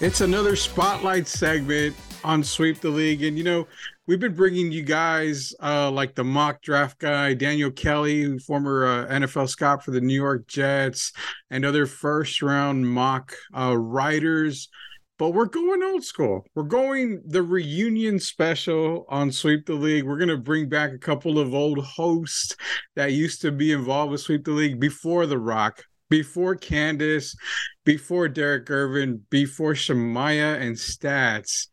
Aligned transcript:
It's 0.00 0.22
another 0.22 0.56
spotlight 0.56 1.28
segment 1.28 1.94
on 2.24 2.42
Sweep 2.42 2.80
the 2.80 2.88
League. 2.88 3.22
And, 3.22 3.36
you 3.36 3.44
know, 3.44 3.68
we've 4.06 4.18
been 4.18 4.34
bringing 4.34 4.72
you 4.72 4.82
guys 4.82 5.52
uh, 5.62 5.90
like 5.90 6.14
the 6.14 6.24
mock 6.24 6.62
draft 6.62 6.98
guy, 6.98 7.34
Daniel 7.34 7.70
Kelly, 7.70 8.38
former 8.38 8.86
uh, 8.86 9.06
NFL 9.08 9.50
scout 9.50 9.84
for 9.84 9.90
the 9.90 10.00
New 10.00 10.14
York 10.14 10.46
Jets, 10.46 11.12
and 11.50 11.66
other 11.66 11.84
first 11.84 12.40
round 12.40 12.88
mock 12.88 13.34
uh, 13.54 13.76
writers. 13.76 14.70
But 15.18 15.34
we're 15.34 15.44
going 15.44 15.82
old 15.82 16.02
school. 16.02 16.46
We're 16.54 16.62
going 16.62 17.20
the 17.26 17.42
reunion 17.42 18.18
special 18.18 19.04
on 19.10 19.30
Sweep 19.30 19.66
the 19.66 19.74
League. 19.74 20.04
We're 20.04 20.16
going 20.16 20.28
to 20.30 20.38
bring 20.38 20.70
back 20.70 20.92
a 20.92 20.98
couple 20.98 21.38
of 21.38 21.52
old 21.52 21.84
hosts 21.84 22.56
that 22.96 23.12
used 23.12 23.42
to 23.42 23.52
be 23.52 23.72
involved 23.72 24.12
with 24.12 24.22
Sweep 24.22 24.46
the 24.46 24.52
League 24.52 24.80
before 24.80 25.26
The 25.26 25.38
Rock 25.38 25.84
before 26.10 26.56
Candace, 26.56 27.34
before 27.84 28.28
Derek 28.28 28.70
Irvin, 28.70 29.24
before 29.30 29.74
Shemaya 29.74 30.60
and 30.60 30.76
Stats, 30.76 31.68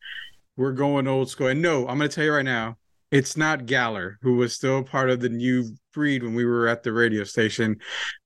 we're 0.55 0.71
going 0.71 1.07
old 1.07 1.29
school. 1.29 1.47
And 1.47 1.61
no, 1.61 1.87
I'm 1.87 1.97
going 1.97 2.09
to 2.09 2.15
tell 2.15 2.25
you 2.25 2.33
right 2.33 2.45
now, 2.45 2.77
it's 3.09 3.37
not 3.37 3.65
Galler, 3.65 4.17
who 4.21 4.35
was 4.35 4.53
still 4.53 4.83
part 4.83 5.09
of 5.09 5.21
the 5.21 5.29
new 5.29 5.63
breed 5.93 6.23
when 6.23 6.35
we 6.35 6.43
were 6.43 6.67
at 6.67 6.83
the 6.83 6.91
radio 6.91 7.23
station. 7.23 7.77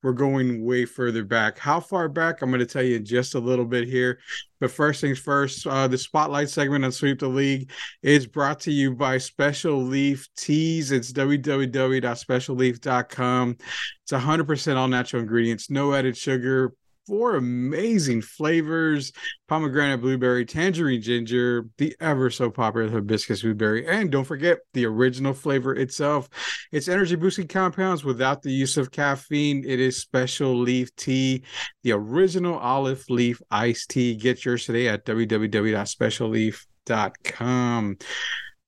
We're 0.02 0.10
going 0.12 0.64
way 0.64 0.86
further 0.86 1.22
back. 1.24 1.56
How 1.56 1.78
far 1.78 2.08
back? 2.08 2.42
I'm 2.42 2.50
going 2.50 2.58
to 2.58 2.66
tell 2.66 2.82
you 2.82 2.96
in 2.96 3.04
just 3.04 3.36
a 3.36 3.38
little 3.38 3.64
bit 3.64 3.86
here. 3.86 4.18
But 4.60 4.72
first 4.72 5.00
things 5.00 5.20
first, 5.20 5.68
uh, 5.68 5.86
the 5.86 5.98
spotlight 5.98 6.50
segment 6.50 6.84
on 6.84 6.90
Sweep 6.90 7.20
the 7.20 7.28
League 7.28 7.70
is 8.02 8.26
brought 8.26 8.58
to 8.60 8.72
you 8.72 8.92
by 8.92 9.18
Special 9.18 9.80
Leaf 9.80 10.28
Teas. 10.36 10.90
It's 10.90 11.12
www.specialleaf.com. 11.12 13.56
It's 14.02 14.12
100% 14.12 14.76
all 14.76 14.88
natural 14.88 15.22
ingredients, 15.22 15.70
no 15.70 15.94
added 15.94 16.16
sugar, 16.16 16.74
four 17.06 17.36
amazing 17.36 18.20
flavors 18.22 19.12
pomegranate 19.48 20.00
blueberry 20.00 20.44
tangerine 20.44 21.00
ginger 21.02 21.66
the 21.78 21.94
ever 22.00 22.30
so 22.30 22.50
popular 22.50 22.88
hibiscus 22.88 23.42
blueberry 23.42 23.86
and 23.86 24.10
don't 24.10 24.24
forget 24.24 24.58
the 24.72 24.84
original 24.86 25.34
flavor 25.34 25.74
itself. 25.74 26.28
It's 26.70 26.88
energy 26.88 27.16
boosting 27.16 27.48
compounds 27.48 28.04
without 28.04 28.42
the 28.42 28.52
use 28.52 28.76
of 28.76 28.90
caffeine. 28.90 29.64
It 29.66 29.80
is 29.80 29.96
special 29.98 30.54
leaf 30.56 30.94
tea 30.96 31.44
the 31.82 31.92
original 31.92 32.58
olive 32.58 33.04
leaf 33.08 33.40
iced 33.50 33.88
tea. 33.90 34.14
Get 34.14 34.44
yours 34.44 34.66
today 34.66 34.88
at 34.88 35.06
www.specialleaf.com 35.06 37.96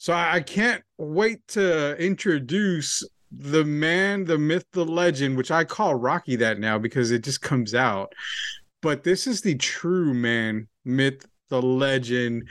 so 0.05 0.13
i 0.13 0.41
can't 0.41 0.83
wait 0.99 1.39
to 1.49 1.97
introduce 1.97 3.03
the 3.39 3.65
man, 3.65 4.25
the 4.25 4.39
myth, 4.39 4.67
the 4.73 4.85
legend, 4.85 5.37
which 5.37 5.51
I 5.51 5.65
call 5.65 5.95
Rocky 5.95 6.37
that 6.37 6.59
now 6.59 6.79
because 6.79 7.11
it 7.11 7.25
just 7.25 7.41
comes 7.41 7.75
out. 7.75 8.13
But 8.83 9.03
this 9.03 9.27
is 9.27 9.41
the 9.41 9.57
true 9.57 10.13
man, 10.13 10.69
myth, 10.85 11.27
the 11.49 11.63
legend. 11.63 12.49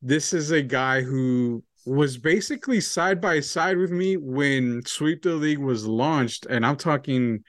This 0.00 0.32
is 0.32 0.50
a 0.50 0.62
guy 0.62 1.02
who 1.02 1.64
was 1.84 2.16
basically 2.16 2.80
side 2.80 3.20
by 3.20 3.40
side 3.40 3.76
with 3.76 3.90
me 3.90 4.16
when 4.16 4.82
Sweep 4.86 5.22
the 5.22 5.34
League 5.34 5.58
was 5.58 5.86
launched. 5.86 6.46
And 6.46 6.64
I'm 6.64 6.76
talking, 6.76 7.42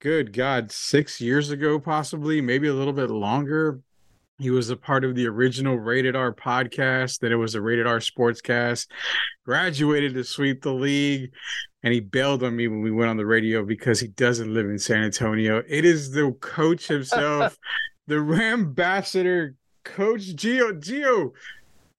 good 0.00 0.32
God, 0.32 0.70
six 0.70 1.20
years 1.20 1.50
ago, 1.50 1.80
possibly, 1.80 2.40
maybe 2.40 2.68
a 2.68 2.74
little 2.74 2.92
bit 2.92 3.10
longer. 3.10 3.80
He 4.38 4.50
was 4.50 4.68
a 4.68 4.76
part 4.76 5.02
of 5.04 5.14
the 5.14 5.26
original 5.26 5.78
Rated 5.78 6.14
R 6.14 6.30
podcast. 6.32 7.20
Then 7.20 7.32
it 7.32 7.36
was 7.36 7.54
a 7.54 7.62
Rated 7.62 7.86
R 7.86 8.00
Sportscast. 8.00 8.88
Graduated 9.44 10.12
to 10.14 10.24
Sweep 10.24 10.62
the 10.62 10.74
League, 10.74 11.30
and 11.82 11.94
he 11.94 12.00
bailed 12.00 12.42
on 12.42 12.54
me 12.54 12.68
when 12.68 12.82
we 12.82 12.90
went 12.90 13.08
on 13.08 13.16
the 13.16 13.24
radio 13.24 13.64
because 13.64 13.98
he 14.00 14.08
doesn't 14.08 14.52
live 14.52 14.66
in 14.66 14.78
San 14.78 15.04
Antonio. 15.04 15.62
It 15.66 15.86
is 15.86 16.10
the 16.10 16.32
coach 16.40 16.88
himself, 16.88 17.56
the 18.06 18.16
Rambassador, 18.16 19.54
Coach 19.84 20.34
Geo. 20.34 20.72
Geo, 20.72 21.32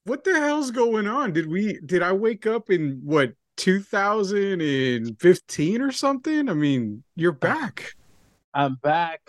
what 0.03 0.23
the 0.23 0.35
hell's 0.35 0.69
going 0.69 1.07
on? 1.07 1.33
Did 1.33 1.49
we? 1.49 1.79
Did 1.85 2.03
I 2.03 2.11
wake 2.11 2.45
up 2.45 2.69
in 2.69 3.01
what 3.03 3.33
2015 3.55 5.81
or 5.81 5.91
something? 5.91 6.49
I 6.49 6.53
mean, 6.53 7.03
you're 7.15 7.31
uh, 7.31 7.35
back. 7.35 7.95
I'm 8.53 8.75
back. 8.75 9.21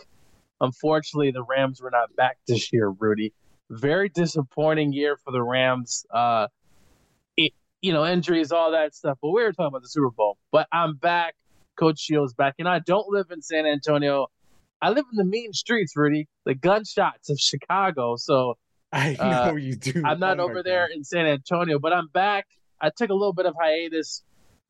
Unfortunately, 0.61 1.31
the 1.31 1.43
Rams 1.43 1.81
were 1.81 1.91
not 1.91 2.15
back 2.17 2.39
this 2.47 2.73
year, 2.73 2.89
Rudy. 2.89 3.33
Very 3.71 4.09
disappointing 4.09 4.93
year 4.93 5.17
for 5.17 5.31
the 5.31 5.43
Rams. 5.43 6.07
Uh, 6.11 6.49
it, 7.37 7.53
you 7.81 7.93
know, 7.93 8.05
injuries, 8.05 8.51
all 8.51 8.73
that 8.73 8.95
stuff. 8.95 9.19
But 9.21 9.31
we 9.31 9.43
were 9.43 9.53
talking 9.53 9.67
about 9.67 9.83
the 9.83 9.89
Super 9.89 10.11
Bowl. 10.11 10.39
But 10.51 10.69
I'm 10.73 10.97
back. 10.97 11.35
Coach 11.79 12.01
Shields 12.01 12.35
back. 12.35 12.55
And 12.59 12.69
I 12.69 12.81
don't 12.81 13.09
live 13.09 13.27
in 13.31 13.41
San 13.41 13.67
Antonio. 13.67 14.27
I 14.81 14.91
live 14.91 15.05
in 15.13 15.17
the 15.17 15.25
mean 15.25 15.53
streets, 15.53 15.97
Rudy, 15.97 16.29
the 16.45 16.55
gunshots 16.55 17.31
of 17.31 17.39
Chicago. 17.39 18.17
So 18.17 18.57
I 18.93 19.17
know 19.19 19.51
uh, 19.51 19.55
you 19.55 19.77
do. 19.77 20.03
I'm 20.05 20.19
not 20.19 20.41
oh 20.41 20.45
over 20.45 20.63
there 20.63 20.87
in 20.87 21.05
San 21.05 21.27
Antonio, 21.27 21.79
but 21.79 21.93
I'm 21.93 22.09
back. 22.09 22.47
I 22.81 22.91
took 22.97 23.11
a 23.11 23.15
little 23.15 23.33
bit 23.33 23.47
of 23.47 23.55
hiatus, 23.61 24.23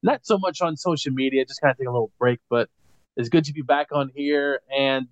not 0.03 0.25
so 0.25 0.39
much 0.39 0.61
on 0.61 0.77
social 0.77 1.13
media, 1.13 1.45
just 1.45 1.61
kind 1.61 1.71
of 1.71 1.79
take 1.79 1.89
a 1.89 1.91
little 1.91 2.11
break, 2.19 2.41
but 2.49 2.69
it's 3.17 3.29
good 3.29 3.45
to 3.45 3.53
be 3.53 3.63
back 3.63 3.89
on 3.93 4.11
here. 4.15 4.61
And 4.77 5.09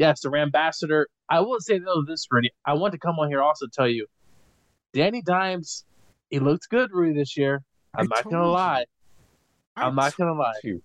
yes, 0.00 0.22
the 0.22 0.30
Rambassador. 0.30 1.04
I 1.28 1.40
will 1.40 1.60
say 1.60 1.78
though 1.78 2.02
this, 2.04 2.26
Rudy. 2.28 2.50
I 2.66 2.72
want 2.72 2.92
to 2.92 2.98
come 2.98 3.16
on 3.20 3.28
here 3.28 3.42
also 3.42 3.66
tell 3.72 3.86
you, 3.86 4.06
Danny 4.92 5.22
Dimes, 5.22 5.84
he 6.30 6.40
looked 6.40 6.68
good, 6.70 6.90
Rudy, 6.92 7.16
this 7.16 7.36
year. 7.36 7.62
I'm 7.94 8.06
I 8.06 8.16
not 8.16 8.24
gonna 8.24 8.44
you. 8.46 8.50
lie. 8.50 8.84
I'm 9.76 9.94
not 9.94 10.16
gonna 10.16 10.34
lie. 10.34 10.54
You. 10.64 10.82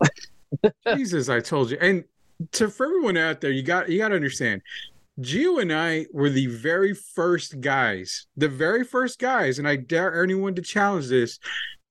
Jesus, 0.95 1.29
I 1.29 1.39
told 1.39 1.71
you. 1.71 1.77
And 1.81 2.03
to 2.51 2.69
for 2.69 2.85
everyone 2.85 3.17
out 3.17 3.41
there, 3.41 3.51
you 3.51 3.63
got 3.63 3.89
you 3.89 3.97
got 3.97 4.09
to 4.09 4.15
understand. 4.15 4.61
Gio 5.21 5.61
and 5.61 5.71
I 5.71 6.07
were 6.11 6.29
the 6.29 6.47
very 6.47 6.93
first 6.93 7.61
guys, 7.61 8.27
the 8.35 8.49
very 8.49 8.83
first 8.83 9.17
guys, 9.17 9.59
and 9.59 9.67
I 9.67 9.77
dare 9.77 10.21
anyone 10.21 10.55
to 10.55 10.61
challenge 10.61 11.07
this 11.07 11.39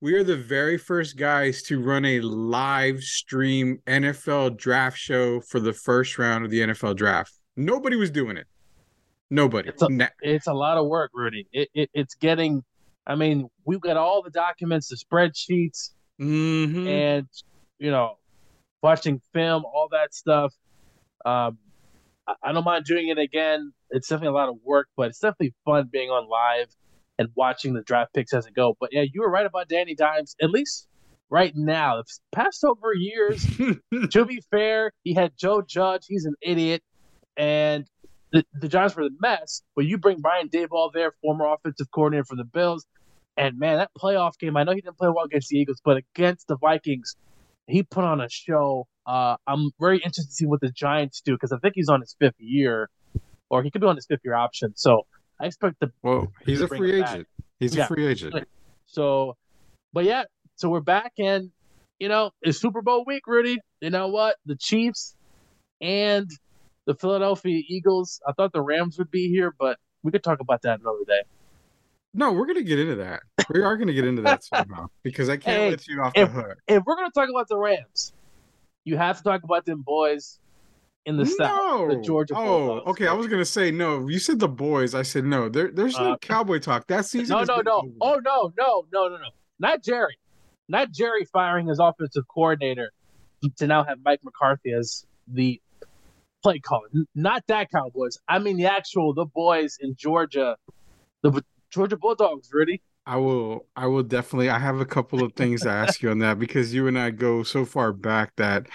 we 0.00 0.14
are 0.14 0.24
the 0.24 0.36
very 0.36 0.76
first 0.76 1.16
guys 1.16 1.62
to 1.62 1.80
run 1.80 2.04
a 2.04 2.20
live 2.20 3.00
stream 3.00 3.78
NFL 3.86 4.56
draft 4.56 4.98
show 4.98 5.40
for 5.40 5.60
the 5.60 5.72
first 5.72 6.18
round 6.18 6.44
of 6.44 6.50
the 6.50 6.60
NFL 6.60 6.96
draft. 6.96 7.32
Nobody 7.56 7.96
was 7.96 8.10
doing 8.10 8.36
it. 8.36 8.46
Nobody. 9.30 9.70
It's 9.70 9.82
a, 9.82 9.88
it's 10.20 10.46
a 10.46 10.52
lot 10.52 10.76
of 10.76 10.86
work, 10.86 11.10
Rudy. 11.14 11.46
It, 11.52 11.68
it, 11.74 11.90
it's 11.94 12.14
getting, 12.14 12.62
I 13.06 13.14
mean, 13.14 13.48
we've 13.64 13.80
got 13.80 13.96
all 13.96 14.22
the 14.22 14.30
documents, 14.30 14.88
the 14.88 14.96
spreadsheets, 14.96 15.90
mm-hmm. 16.20 16.86
and, 16.86 17.28
you 17.78 17.90
know, 17.90 18.18
watching 18.82 19.20
film, 19.32 19.64
all 19.64 19.88
that 19.92 20.14
stuff. 20.14 20.52
Um, 21.24 21.58
I, 22.28 22.34
I 22.42 22.52
don't 22.52 22.64
mind 22.64 22.84
doing 22.84 23.08
it 23.08 23.18
again. 23.18 23.72
It's 23.90 24.08
definitely 24.08 24.28
a 24.28 24.38
lot 24.38 24.48
of 24.48 24.56
work, 24.62 24.88
but 24.96 25.08
it's 25.08 25.18
definitely 25.18 25.54
fun 25.64 25.88
being 25.90 26.10
on 26.10 26.28
live 26.28 26.68
and 27.18 27.28
watching 27.34 27.74
the 27.74 27.82
draft 27.82 28.12
picks 28.14 28.32
as 28.32 28.46
it 28.46 28.54
go. 28.54 28.76
But 28.78 28.90
yeah, 28.92 29.02
you 29.02 29.22
were 29.22 29.30
right 29.30 29.46
about 29.46 29.68
Danny 29.68 29.94
Dimes. 29.94 30.36
At 30.40 30.50
least 30.50 30.88
right 31.30 31.54
now, 31.54 31.96
the 31.96 32.04
past 32.32 32.64
over 32.64 32.92
years, 32.94 33.46
to 34.10 34.24
be 34.24 34.42
fair, 34.50 34.92
he 35.02 35.14
had 35.14 35.32
Joe 35.36 35.62
Judge. 35.62 36.04
He's 36.08 36.24
an 36.24 36.34
idiot, 36.42 36.82
and 37.36 37.86
the, 38.32 38.44
the 38.60 38.68
Giants 38.68 38.96
were 38.96 39.04
the 39.04 39.16
mess. 39.20 39.62
But 39.76 39.86
you 39.86 39.98
bring 39.98 40.20
Brian 40.20 40.48
Daboll 40.48 40.92
there, 40.92 41.12
former 41.22 41.46
offensive 41.46 41.90
coordinator 41.92 42.24
for 42.24 42.36
the 42.36 42.44
Bills, 42.44 42.86
and 43.36 43.58
man, 43.58 43.78
that 43.78 43.90
playoff 43.98 44.38
game. 44.38 44.56
I 44.56 44.64
know 44.64 44.72
he 44.72 44.80
didn't 44.80 44.98
play 44.98 45.08
well 45.08 45.24
against 45.24 45.48
the 45.48 45.58
Eagles, 45.58 45.80
but 45.84 45.96
against 45.96 46.48
the 46.48 46.56
Vikings, 46.56 47.16
he 47.66 47.82
put 47.82 48.04
on 48.04 48.20
a 48.20 48.28
show. 48.28 48.86
Uh, 49.06 49.36
I'm 49.46 49.70
very 49.78 49.96
interested 49.96 50.28
to 50.28 50.32
see 50.32 50.46
what 50.46 50.60
the 50.60 50.70
Giants 50.70 51.20
do 51.20 51.34
because 51.34 51.52
I 51.52 51.58
think 51.58 51.74
he's 51.74 51.88
on 51.88 52.00
his 52.00 52.16
fifth 52.18 52.38
year, 52.38 52.90
or 53.50 53.62
he 53.62 53.70
could 53.70 53.80
be 53.80 53.86
on 53.86 53.96
his 53.96 54.06
fifth 54.06 54.20
year 54.24 54.34
option. 54.34 54.72
So 54.76 55.06
I 55.40 55.46
expect 55.46 55.80
the. 55.80 55.90
Whoa, 56.00 56.32
he's 56.44 56.60
a 56.60 56.68
free 56.68 57.00
agent. 57.00 57.26
He's 57.58 57.74
yeah. 57.74 57.84
a 57.84 57.86
free 57.86 58.06
agent. 58.06 58.46
So, 58.86 59.36
but 59.92 60.04
yeah, 60.04 60.24
so 60.56 60.68
we're 60.68 60.80
back, 60.80 61.12
and 61.18 61.50
you 61.98 62.08
know 62.08 62.30
it's 62.42 62.60
Super 62.60 62.82
Bowl 62.82 63.04
week, 63.06 63.26
Rudy. 63.26 63.58
You 63.80 63.90
know 63.90 64.08
what? 64.08 64.36
The 64.46 64.56
Chiefs 64.56 65.16
and 65.80 66.30
the 66.86 66.94
Philadelphia 66.94 67.62
Eagles. 67.68 68.20
I 68.26 68.32
thought 68.32 68.52
the 68.52 68.62
Rams 68.62 68.98
would 68.98 69.10
be 69.10 69.28
here, 69.28 69.54
but 69.58 69.78
we 70.02 70.12
could 70.12 70.22
talk 70.22 70.40
about 70.40 70.62
that 70.62 70.80
another 70.80 71.04
day. 71.06 71.22
No, 72.12 72.32
we're 72.32 72.46
gonna 72.46 72.62
get 72.62 72.78
into 72.78 72.96
that. 72.96 73.22
We 73.50 73.60
are 73.60 73.76
gonna 73.76 73.92
get 73.92 74.06
into 74.06 74.22
that 74.22 74.44
somehow 74.44 74.86
because 75.02 75.28
I 75.28 75.36
can't 75.36 75.56
hey, 75.56 75.70
let 75.70 75.86
you 75.88 76.00
off 76.00 76.12
if, 76.14 76.32
the 76.32 76.42
hook. 76.42 76.58
If 76.68 76.84
we're 76.86 76.96
gonna 76.96 77.10
talk 77.10 77.28
about 77.28 77.48
the 77.48 77.58
Rams, 77.58 78.12
you 78.84 78.96
have 78.96 79.18
to 79.18 79.24
talk 79.24 79.42
about 79.42 79.64
them 79.64 79.82
boys 79.82 80.38
in 81.06 81.16
the 81.16 81.26
South, 81.26 81.90
the 81.90 81.96
Georgia. 81.96 82.34
Oh, 82.36 82.80
okay. 82.86 83.06
I 83.06 83.12
was 83.12 83.26
gonna 83.26 83.44
say 83.44 83.70
no. 83.70 84.08
You 84.08 84.18
said 84.18 84.38
the 84.38 84.48
boys. 84.48 84.94
I 84.94 85.02
said 85.02 85.24
no. 85.24 85.48
There, 85.48 85.70
there's 85.70 85.98
no 85.98 86.12
uh, 86.12 86.18
cowboy 86.18 86.58
talk. 86.58 86.86
That 86.86 87.04
season. 87.06 87.36
No, 87.36 87.44
no, 87.44 87.60
no. 87.60 87.78
Over. 87.78 87.88
Oh 88.00 88.20
no, 88.24 88.52
no, 88.56 88.86
no, 88.92 89.08
no, 89.08 89.16
no. 89.16 89.28
Not 89.58 89.82
Jerry. 89.82 90.18
Not 90.68 90.90
Jerry 90.90 91.26
firing 91.26 91.68
his 91.68 91.78
offensive 91.78 92.24
coordinator 92.32 92.90
to 93.58 93.66
now 93.66 93.84
have 93.84 93.98
Mike 94.04 94.20
McCarthy 94.24 94.72
as 94.72 95.04
the 95.28 95.60
play 96.42 96.58
caller. 96.58 96.88
Not 97.14 97.44
that 97.48 97.70
Cowboys. 97.70 98.18
I 98.28 98.38
mean 98.38 98.56
the 98.56 98.66
actual 98.66 99.12
the 99.12 99.26
boys 99.26 99.78
in 99.80 99.94
Georgia, 99.96 100.56
the 101.22 101.42
Georgia 101.70 101.96
Bulldogs. 101.96 102.50
Ready? 102.52 102.80
I 103.06 103.16
will. 103.16 103.66
I 103.76 103.86
will 103.86 104.02
definitely. 104.02 104.48
I 104.48 104.58
have 104.58 104.80
a 104.80 104.86
couple 104.86 105.22
of 105.22 105.34
things 105.34 105.62
to 105.62 105.70
ask 105.70 106.02
you 106.02 106.10
on 106.10 106.20
that 106.20 106.38
because 106.38 106.72
you 106.72 106.86
and 106.86 106.98
I 106.98 107.10
go 107.10 107.42
so 107.42 107.66
far 107.66 107.92
back 107.92 108.32
that 108.36 108.66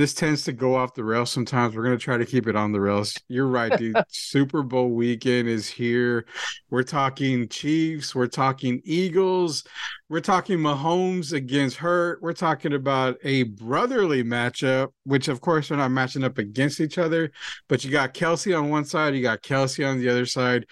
this 0.00 0.14
tends 0.14 0.44
to 0.44 0.52
go 0.52 0.74
off 0.74 0.94
the 0.94 1.04
rails 1.04 1.30
sometimes. 1.30 1.76
We're 1.76 1.82
gonna 1.82 1.98
try 1.98 2.16
to 2.16 2.24
keep 2.24 2.46
it 2.46 2.56
on 2.56 2.72
the 2.72 2.80
rails. 2.80 3.14
You're 3.28 3.46
right, 3.46 3.76
dude. 3.76 3.96
Super 4.08 4.62
Bowl 4.62 4.90
weekend 4.90 5.48
is 5.48 5.68
here. 5.68 6.24
We're 6.70 6.82
talking 6.82 7.48
Chiefs. 7.48 8.14
We're 8.14 8.26
talking 8.26 8.80
Eagles. 8.84 9.64
We're 10.08 10.20
talking 10.20 10.58
Mahomes 10.58 11.32
against 11.32 11.76
Hurts. 11.76 12.22
We're 12.22 12.32
talking 12.32 12.72
about 12.72 13.18
a 13.24 13.42
brotherly 13.44 14.24
matchup, 14.24 14.88
which 15.04 15.28
of 15.28 15.40
course 15.40 15.68
they're 15.68 15.76
not 15.78 15.90
matching 15.90 16.24
up 16.24 16.38
against 16.38 16.80
each 16.80 16.96
other. 16.96 17.30
But 17.68 17.84
you 17.84 17.90
got 17.90 18.14
Kelce 18.14 18.56
on 18.58 18.70
one 18.70 18.86
side, 18.86 19.14
you 19.14 19.22
got 19.22 19.42
Kelce 19.42 19.86
on 19.86 19.98
the 19.98 20.08
other 20.08 20.26
side. 20.26 20.64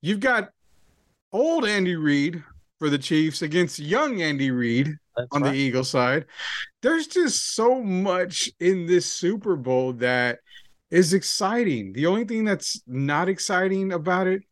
You've 0.00 0.20
got 0.20 0.50
old 1.32 1.66
Andy 1.66 1.96
Reid 1.96 2.42
for 2.78 2.88
the 2.88 2.98
Chiefs 2.98 3.42
against 3.42 3.78
young 3.78 4.22
Andy 4.22 4.50
Reid 4.50 4.96
That's 5.16 5.28
on 5.32 5.42
right. 5.42 5.52
the 5.52 5.56
Eagle 5.56 5.84
side. 5.84 6.24
There's 6.82 7.06
just 7.06 7.54
so 7.54 7.82
much 7.82 8.50
in 8.58 8.86
this 8.86 9.06
Super 9.06 9.56
Bowl 9.56 9.92
that 9.94 10.38
is 10.90 11.12
exciting. 11.12 11.92
The 11.92 12.06
only 12.06 12.24
thing 12.24 12.44
that's 12.44 12.82
not 12.86 13.28
exciting 13.28 13.92
about 13.92 14.26
it 14.26 14.42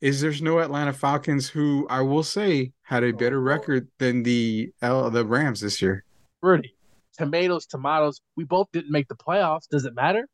is 0.00 0.20
there's 0.20 0.42
no 0.42 0.60
Atlanta 0.60 0.92
Falcons 0.92 1.48
who 1.48 1.86
I 1.90 2.02
will 2.02 2.22
say 2.22 2.72
had 2.82 3.04
a 3.04 3.12
better 3.12 3.38
oh, 3.38 3.42
record 3.42 3.88
than 3.98 4.22
the 4.22 4.70
L, 4.80 5.10
the 5.10 5.24
Rams 5.24 5.60
this 5.60 5.82
year. 5.82 6.04
Rudy, 6.42 6.74
tomatoes, 7.16 7.66
tomatoes. 7.66 8.20
We 8.36 8.44
both 8.44 8.68
didn't 8.72 8.90
make 8.90 9.08
the 9.08 9.16
playoffs. 9.16 9.68
Does 9.68 9.84
it 9.84 9.94
matter? 9.94 10.28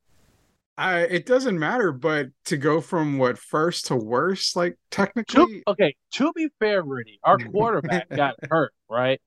I 0.76 1.00
it 1.02 1.24
doesn't 1.24 1.58
matter, 1.58 1.92
but 1.92 2.28
to 2.46 2.56
go 2.56 2.80
from 2.80 3.16
what 3.16 3.38
first 3.38 3.86
to 3.86 3.96
worst, 3.96 4.56
like 4.56 4.76
technically. 4.90 5.62
To, 5.62 5.62
okay, 5.68 5.94
to 6.14 6.32
be 6.34 6.48
fair, 6.58 6.82
Rudy, 6.82 7.20
our 7.22 7.38
quarterback 7.52 8.08
got 8.10 8.34
hurt, 8.50 8.72
right? 8.90 9.20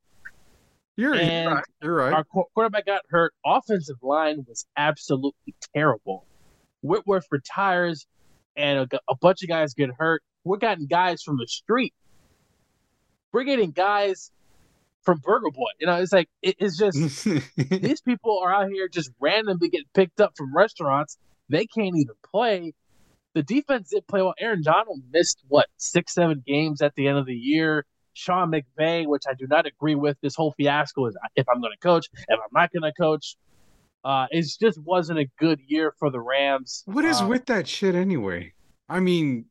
You're, 0.98 1.16
you're 1.16 1.54
right. 1.54 1.64
You're 1.82 1.96
right. 1.96 2.14
Our 2.14 2.24
quarterback 2.26 2.86
got 2.88 3.04
hurt. 3.10 3.34
Offensive 3.46 3.98
line 4.02 4.46
was 4.48 4.66
absolutely 4.76 5.56
terrible. 5.74 6.26
Whitworth 6.82 7.26
retires, 7.32 8.06
and 8.56 8.92
a, 8.92 9.00
a 9.08 9.16
bunch 9.16 9.44
of 9.44 9.50
guys 9.50 9.74
get 9.74 9.90
hurt. 9.98 10.24
We're 10.44 10.58
getting 10.58 10.88
guys 10.88 11.22
from 11.24 11.38
the 11.38 11.48
street. 11.48 11.94
We're 13.32 13.44
getting 13.44 13.72
guys 13.72 14.32
from 15.04 15.20
Burger 15.20 15.52
Boy. 15.52 15.70
You 15.80 15.88
know, 15.88 15.96
it's 15.96 16.12
like 16.12 16.30
it, 16.42 16.56
it's 16.60 16.78
just 16.78 16.98
these 17.56 18.02
people 18.02 18.40
are 18.44 18.54
out 18.54 18.70
here 18.70 18.88
just 18.88 19.12
randomly 19.20 19.70
getting 19.70 19.88
picked 19.94 20.20
up 20.20 20.34
from 20.36 20.56
restaurants 20.56 21.18
they 21.50 21.66
can't 21.66 21.96
even 21.96 22.16
play. 22.30 22.74
The 23.34 23.44
defense 23.44 23.90
did 23.90 24.08
play 24.08 24.22
well. 24.22 24.34
Aaron 24.40 24.64
Donald 24.64 25.02
missed 25.12 25.44
what 25.48 25.68
six, 25.78 26.14
seven 26.14 26.44
games 26.46 26.82
at 26.82 26.96
the 26.96 27.08
end 27.08 27.18
of 27.18 27.26
the 27.26 27.36
year. 27.36 27.86
Sean 28.18 28.52
McVay, 28.52 29.06
which 29.06 29.24
I 29.30 29.34
do 29.34 29.48
not 29.48 29.66
agree 29.66 29.96
with. 29.96 30.18
This 30.22 30.36
whole 30.36 30.54
fiasco 30.58 31.06
is 31.06 31.18
if 31.36 31.48
I'm 31.48 31.62
going 31.62 31.74
to 31.74 31.80
coach, 31.80 32.08
if 32.14 32.40
I'm 32.40 32.50
not 32.54 32.72
going 32.72 32.84
to 32.84 32.94
coach. 32.94 33.38
Uh, 34.04 34.25
it 34.31 34.46
just 34.60 34.80
wasn't 34.84 35.19
a 35.19 35.25
good 35.38 35.60
year 35.68 35.94
for 36.00 36.10
the 36.10 36.19
Rams. 36.19 36.84
What 36.86 37.04
is 37.04 37.22
uh, 37.22 37.28
with 37.28 37.46
that 37.48 37.68
shit 37.68 37.94
anyway? 37.94 38.54
I 38.88 39.02
mean, 39.02 39.46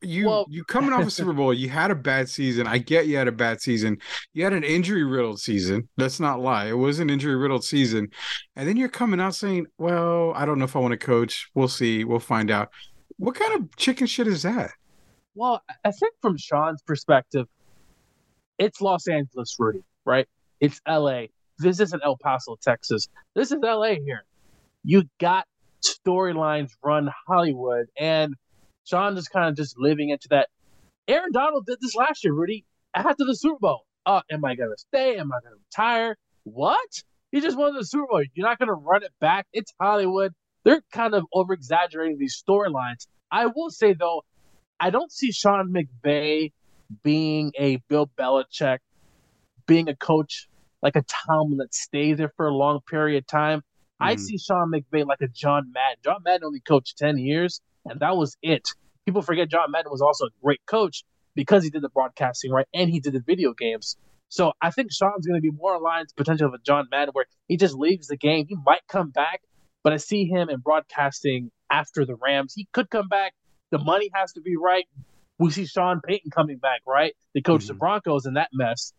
you 0.00 0.26
well, 0.26 0.46
you 0.48 0.64
coming 0.64 0.92
off 0.92 1.06
a 1.06 1.10
Super 1.10 1.34
Bowl, 1.34 1.52
you 1.52 1.68
had 1.68 1.90
a 1.90 1.94
bad 1.94 2.28
season. 2.28 2.66
I 2.66 2.78
get 2.78 3.06
you 3.06 3.16
had 3.16 3.28
a 3.28 3.32
bad 3.32 3.60
season. 3.60 3.98
You 4.32 4.44
had 4.44 4.54
an 4.54 4.64
injury 4.64 5.04
riddled 5.04 5.40
season. 5.40 5.88
Let's 5.98 6.18
not 6.18 6.40
lie. 6.40 6.66
It 6.66 6.78
was 6.78 6.98
an 6.98 7.10
injury 7.10 7.36
riddled 7.36 7.64
season. 7.64 8.08
And 8.56 8.66
then 8.66 8.76
you're 8.78 8.88
coming 8.88 9.20
out 9.20 9.34
saying, 9.34 9.66
Well, 9.76 10.32
I 10.34 10.46
don't 10.46 10.58
know 10.58 10.64
if 10.64 10.76
I 10.76 10.78
want 10.78 10.92
to 10.92 11.06
coach. 11.06 11.50
We'll 11.54 11.68
see. 11.68 12.04
We'll 12.04 12.20
find 12.20 12.50
out. 12.50 12.70
What 13.18 13.34
kind 13.34 13.54
of 13.60 13.76
chicken 13.76 14.06
shit 14.06 14.26
is 14.26 14.42
that? 14.42 14.70
Well, 15.34 15.62
I 15.84 15.90
think 15.90 16.14
from 16.22 16.36
Sean's 16.38 16.82
perspective, 16.82 17.46
it's 18.58 18.80
Los 18.80 19.08
Angeles, 19.08 19.56
Rudy, 19.58 19.82
right? 20.04 20.26
It's 20.60 20.80
LA. 20.88 21.24
This 21.58 21.80
isn't 21.80 22.02
El 22.04 22.16
Paso, 22.16 22.56
Texas. 22.60 23.08
This 23.34 23.52
is 23.52 23.58
LA 23.62 23.94
here. 24.04 24.24
You 24.84 25.04
got 25.20 25.46
storylines 25.82 26.70
run 26.82 27.10
Hollywood 27.26 27.86
and 27.98 28.34
Sean 28.84 29.16
just 29.16 29.30
kind 29.30 29.48
of 29.48 29.56
just 29.56 29.78
living 29.78 30.10
into 30.10 30.28
that. 30.30 30.48
Aaron 31.08 31.32
Donald 31.32 31.66
did 31.66 31.78
this 31.80 31.94
last 31.94 32.24
year, 32.24 32.32
Rudy, 32.32 32.64
after 32.94 33.24
the 33.24 33.34
Super 33.34 33.58
Bowl. 33.58 33.84
Uh, 34.06 34.20
am 34.30 34.44
I 34.44 34.54
gonna 34.54 34.76
stay? 34.76 35.16
Am 35.16 35.32
I 35.32 35.38
gonna 35.42 35.56
retire? 35.56 36.16
What? 36.44 36.88
He 37.32 37.40
just 37.40 37.56
won 37.56 37.74
the 37.74 37.84
Super 37.84 38.06
Bowl. 38.10 38.22
You're 38.34 38.46
not 38.46 38.58
gonna 38.58 38.74
run 38.74 39.02
it 39.02 39.12
back. 39.20 39.46
It's 39.52 39.72
Hollywood. 39.80 40.32
They're 40.64 40.82
kind 40.92 41.14
of 41.14 41.24
over 41.32 41.52
exaggerating 41.52 42.18
these 42.18 42.42
storylines. 42.46 43.06
I 43.30 43.46
will 43.46 43.70
say 43.70 43.94
though, 43.94 44.22
I 44.80 44.90
don't 44.90 45.10
see 45.10 45.32
Sean 45.32 45.72
McVay 45.72 46.52
being 47.02 47.52
a 47.58 47.76
Bill 47.88 48.10
Belichick, 48.18 48.78
being 49.66 49.88
a 49.88 49.96
coach 49.96 50.48
like 50.82 50.96
a 50.96 51.02
Tomlin 51.02 51.58
that 51.58 51.74
stays 51.74 52.18
there 52.18 52.32
for 52.36 52.46
a 52.46 52.54
long 52.54 52.80
period 52.88 53.18
of 53.18 53.26
time. 53.26 53.60
Mm. 53.60 54.06
I 54.06 54.16
see 54.16 54.38
Sean 54.38 54.70
McVay 54.70 55.06
like 55.06 55.22
a 55.22 55.28
John 55.28 55.72
Madden. 55.72 55.96
John 56.04 56.18
Madden 56.24 56.44
only 56.44 56.60
coached 56.60 56.98
10 56.98 57.18
years 57.18 57.60
and 57.86 58.00
that 58.00 58.16
was 58.16 58.36
it. 58.42 58.68
People 59.06 59.22
forget 59.22 59.48
John 59.48 59.70
Madden 59.70 59.90
was 59.90 60.02
also 60.02 60.26
a 60.26 60.30
great 60.42 60.60
coach 60.66 61.04
because 61.34 61.64
he 61.64 61.70
did 61.70 61.82
the 61.82 61.88
broadcasting 61.88 62.50
right 62.52 62.66
and 62.74 62.90
he 62.90 63.00
did 63.00 63.14
the 63.14 63.20
video 63.20 63.54
games. 63.54 63.96
So 64.28 64.52
I 64.60 64.70
think 64.70 64.92
Sean's 64.92 65.26
going 65.26 65.40
to 65.40 65.42
be 65.42 65.56
more 65.56 65.74
aligned 65.74 66.08
to 66.08 66.14
potential 66.14 66.48
of 66.48 66.54
a 66.54 66.58
John 66.58 66.86
Madden 66.90 67.10
where 67.12 67.26
he 67.48 67.56
just 67.56 67.74
leaves 67.74 68.08
the 68.08 68.16
game. 68.16 68.46
He 68.48 68.56
might 68.64 68.80
come 68.88 69.10
back, 69.10 69.42
but 69.82 69.92
I 69.92 69.96
see 69.96 70.26
him 70.26 70.50
in 70.50 70.60
broadcasting 70.60 71.50
after 71.70 72.04
the 72.04 72.16
Rams. 72.16 72.52
He 72.54 72.68
could 72.72 72.90
come 72.90 73.08
back. 73.08 73.32
The 73.70 73.78
money 73.78 74.10
has 74.14 74.32
to 74.32 74.40
be 74.40 74.56
right. 74.56 74.86
We 75.38 75.50
see 75.50 75.66
Sean 75.66 76.00
Payton 76.00 76.30
coming 76.30 76.58
back, 76.58 76.80
right? 76.86 77.14
They 77.34 77.40
coach 77.40 77.62
mm-hmm. 77.62 77.68
the 77.68 77.74
Broncos 77.74 78.26
in 78.26 78.34
that 78.34 78.50
mess. 78.52 78.92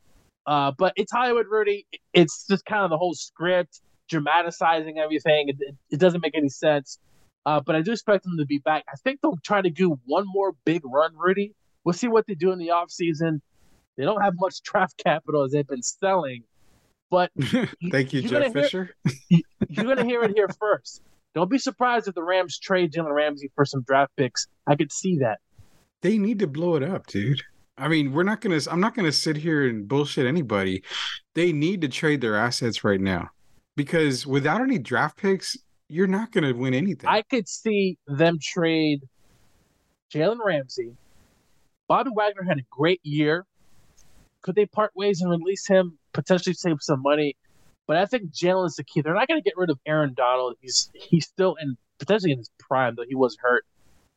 Uh, 0.46 0.72
but 0.78 0.94
it's 0.96 1.12
Hollywood, 1.12 1.48
Rudy. 1.50 1.88
It's 2.14 2.46
just 2.48 2.66
kind 2.66 2.84
of 2.84 2.90
the 2.90 2.98
whole 2.98 3.14
script, 3.14 3.82
dramatizing 4.10 5.00
everything. 5.00 5.50
It, 5.50 5.56
it, 5.60 5.76
it 5.92 6.00
doesn't 6.00 6.22
make 6.22 6.36
any 6.36 6.50
sense. 6.50 7.00
Uh, 7.46 7.62
but 7.66 7.76
I 7.76 7.82
do 7.82 7.92
expect 7.92 8.24
them 8.24 8.38
to 8.38 8.46
be 8.46 8.58
back. 8.58 8.84
I 8.92 8.96
think 9.04 9.22
they'll 9.22 9.38
try 9.44 9.62
to 9.62 9.70
do 9.70 10.00
one 10.06 10.26
more 10.28 10.54
big 10.66 10.82
run, 10.84 11.12
Rudy. 11.16 11.54
We'll 11.84 11.94
see 11.94 12.08
what 12.08 12.26
they 12.28 12.34
do 12.34 12.52
in 12.52 12.60
the 12.60 12.70
offseason. 12.70 13.42
They 13.98 14.04
don't 14.04 14.22
have 14.22 14.34
much 14.38 14.62
draft 14.64 14.98
capital 14.98 15.44
as 15.44 15.52
they've 15.52 15.68
been 15.68 15.84
selling. 15.84 16.44
But 17.12 17.32
thank 17.92 18.14
you, 18.14 18.24
Jeff 18.24 18.52
Fisher. 18.52 18.96
Hear, 19.30 19.42
you're 19.70 19.86
going 19.86 19.98
to 19.98 20.06
hear 20.06 20.24
it 20.24 20.32
here 20.36 20.50
first. 20.60 21.02
Don't 21.36 21.50
be 21.50 21.60
surprised 21.60 22.08
if 22.08 22.16
the 22.16 22.24
Rams 22.24 22.58
trade 22.58 22.94
Jalen 22.94 23.14
Ramsey 23.14 23.52
for 23.56 23.66
some 23.66 23.84
draft 23.84 24.12
picks. 24.18 24.48
I 24.66 24.76
could 24.76 24.92
see 24.92 25.20
that. 25.20 25.40
They 26.06 26.20
need 26.20 26.38
to 26.38 26.46
blow 26.46 26.76
it 26.76 26.84
up, 26.84 27.08
dude. 27.08 27.42
I 27.80 27.88
mean, 27.88 28.14
we're 28.14 28.22
not 28.22 28.40
gonna. 28.40 28.60
I'm 28.70 28.80
not 28.80 28.94
gonna 28.94 29.12
sit 29.12 29.36
here 29.36 29.68
and 29.68 29.88
bullshit 29.88 30.28
anybody. 30.28 30.84
They 31.34 31.52
need 31.52 31.82
to 31.82 31.88
trade 31.88 32.22
their 32.22 32.36
assets 32.36 32.84
right 32.84 33.02
now 33.02 33.32
because 33.76 34.28
without 34.28 34.62
any 34.62 34.78
draft 34.78 35.18
picks, 35.18 35.58
you're 35.90 36.06
not 36.06 36.32
to 36.32 36.54
win 36.54 36.76
anything. 36.76 37.10
I 37.10 37.24
could 37.24 37.50
see 37.50 37.98
them 38.06 38.38
trade 38.40 39.02
Jalen 40.14 40.38
Ramsey. 40.46 40.92
Bobby 41.88 42.12
Wagner 42.14 42.44
had 42.44 42.60
a 42.60 42.66
great 42.70 43.02
year. 43.02 43.48
Could 44.44 44.54
they 44.54 44.68
part 44.68 44.92
ways 44.96 45.22
and 45.22 45.32
release 45.32 45.66
him, 45.66 45.98
potentially 46.14 46.54
save 46.54 46.78
some 46.82 47.02
money? 47.02 47.36
But 47.88 47.98
I 47.98 48.06
think 48.06 48.32
Jalen 48.32 48.68
is 48.68 48.76
the 48.76 48.84
key. 48.84 49.02
They're 49.02 49.16
not 49.16 49.28
going 49.28 49.42
to 49.42 49.44
get 49.44 49.58
rid 49.58 49.72
of 49.72 49.80
Aaron 49.88 50.14
Donald. 50.14 50.56
He's 50.62 50.92
he's 50.94 51.26
still 51.26 51.56
in 51.60 51.76
potentially 51.98 52.34
in 52.34 52.38
his 52.38 52.52
prime, 52.60 52.94
though 52.94 53.06
he 53.10 53.16
was 53.16 53.36
hurt 53.42 53.66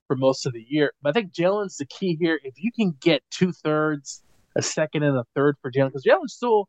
for 0.08 0.16
most 0.16 0.46
of 0.46 0.52
the 0.52 0.64
year. 0.68 0.92
But 1.02 1.10
I 1.10 1.12
think 1.12 1.32
Jalen's 1.32 1.76
the 1.76 1.86
key 1.86 2.16
here. 2.20 2.40
If 2.42 2.54
you 2.56 2.72
can 2.72 2.96
get 3.00 3.22
two 3.30 3.52
thirds, 3.52 4.24
a 4.56 4.62
second 4.62 5.04
and 5.04 5.16
a 5.16 5.24
third 5.36 5.56
for 5.62 5.70
Jalen, 5.70 5.88
because 5.88 6.04
Jalen's 6.04 6.34
still 6.34 6.68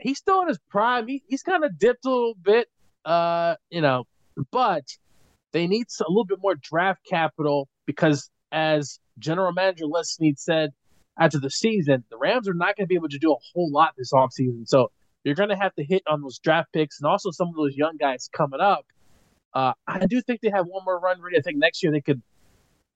he's 0.00 0.18
still 0.18 0.42
in 0.42 0.48
his 0.48 0.58
prime. 0.68 1.06
He, 1.06 1.22
he's 1.28 1.42
kind 1.42 1.64
of 1.64 1.78
dipped 1.78 2.04
a 2.04 2.10
little 2.10 2.34
bit. 2.34 2.68
Uh, 3.04 3.54
you 3.70 3.80
know, 3.80 4.04
but 4.50 4.84
they 5.52 5.66
need 5.66 5.86
a 6.00 6.08
little 6.08 6.24
bit 6.24 6.38
more 6.40 6.54
draft 6.54 7.00
capital 7.08 7.68
because, 7.86 8.30
as 8.50 8.98
general 9.18 9.52
manager 9.52 9.86
Les 9.86 10.10
Snead 10.10 10.38
said 10.38 10.70
after 11.18 11.38
the 11.38 11.50
season, 11.50 12.04
the 12.10 12.16
Rams 12.16 12.48
are 12.48 12.54
not 12.54 12.76
going 12.76 12.84
to 12.84 12.88
be 12.88 12.94
able 12.94 13.08
to 13.08 13.18
do 13.18 13.32
a 13.32 13.36
whole 13.52 13.70
lot 13.70 13.92
this 13.96 14.12
offseason. 14.12 14.66
So 14.66 14.90
you're 15.24 15.34
going 15.34 15.50
to 15.50 15.56
have 15.56 15.74
to 15.74 15.84
hit 15.84 16.02
on 16.06 16.22
those 16.22 16.38
draft 16.38 16.72
picks 16.72 17.00
and 17.00 17.08
also 17.08 17.30
some 17.30 17.48
of 17.48 17.54
those 17.54 17.76
young 17.76 17.96
guys 17.96 18.28
coming 18.34 18.60
up. 18.60 18.86
Uh, 19.54 19.72
I 19.86 20.06
do 20.06 20.20
think 20.22 20.40
they 20.40 20.50
have 20.50 20.66
one 20.66 20.84
more 20.84 20.98
run 20.98 21.20
ready. 21.20 21.36
I 21.36 21.42
think 21.42 21.58
next 21.58 21.82
year 21.82 21.92
they 21.92 22.00
could 22.00 22.22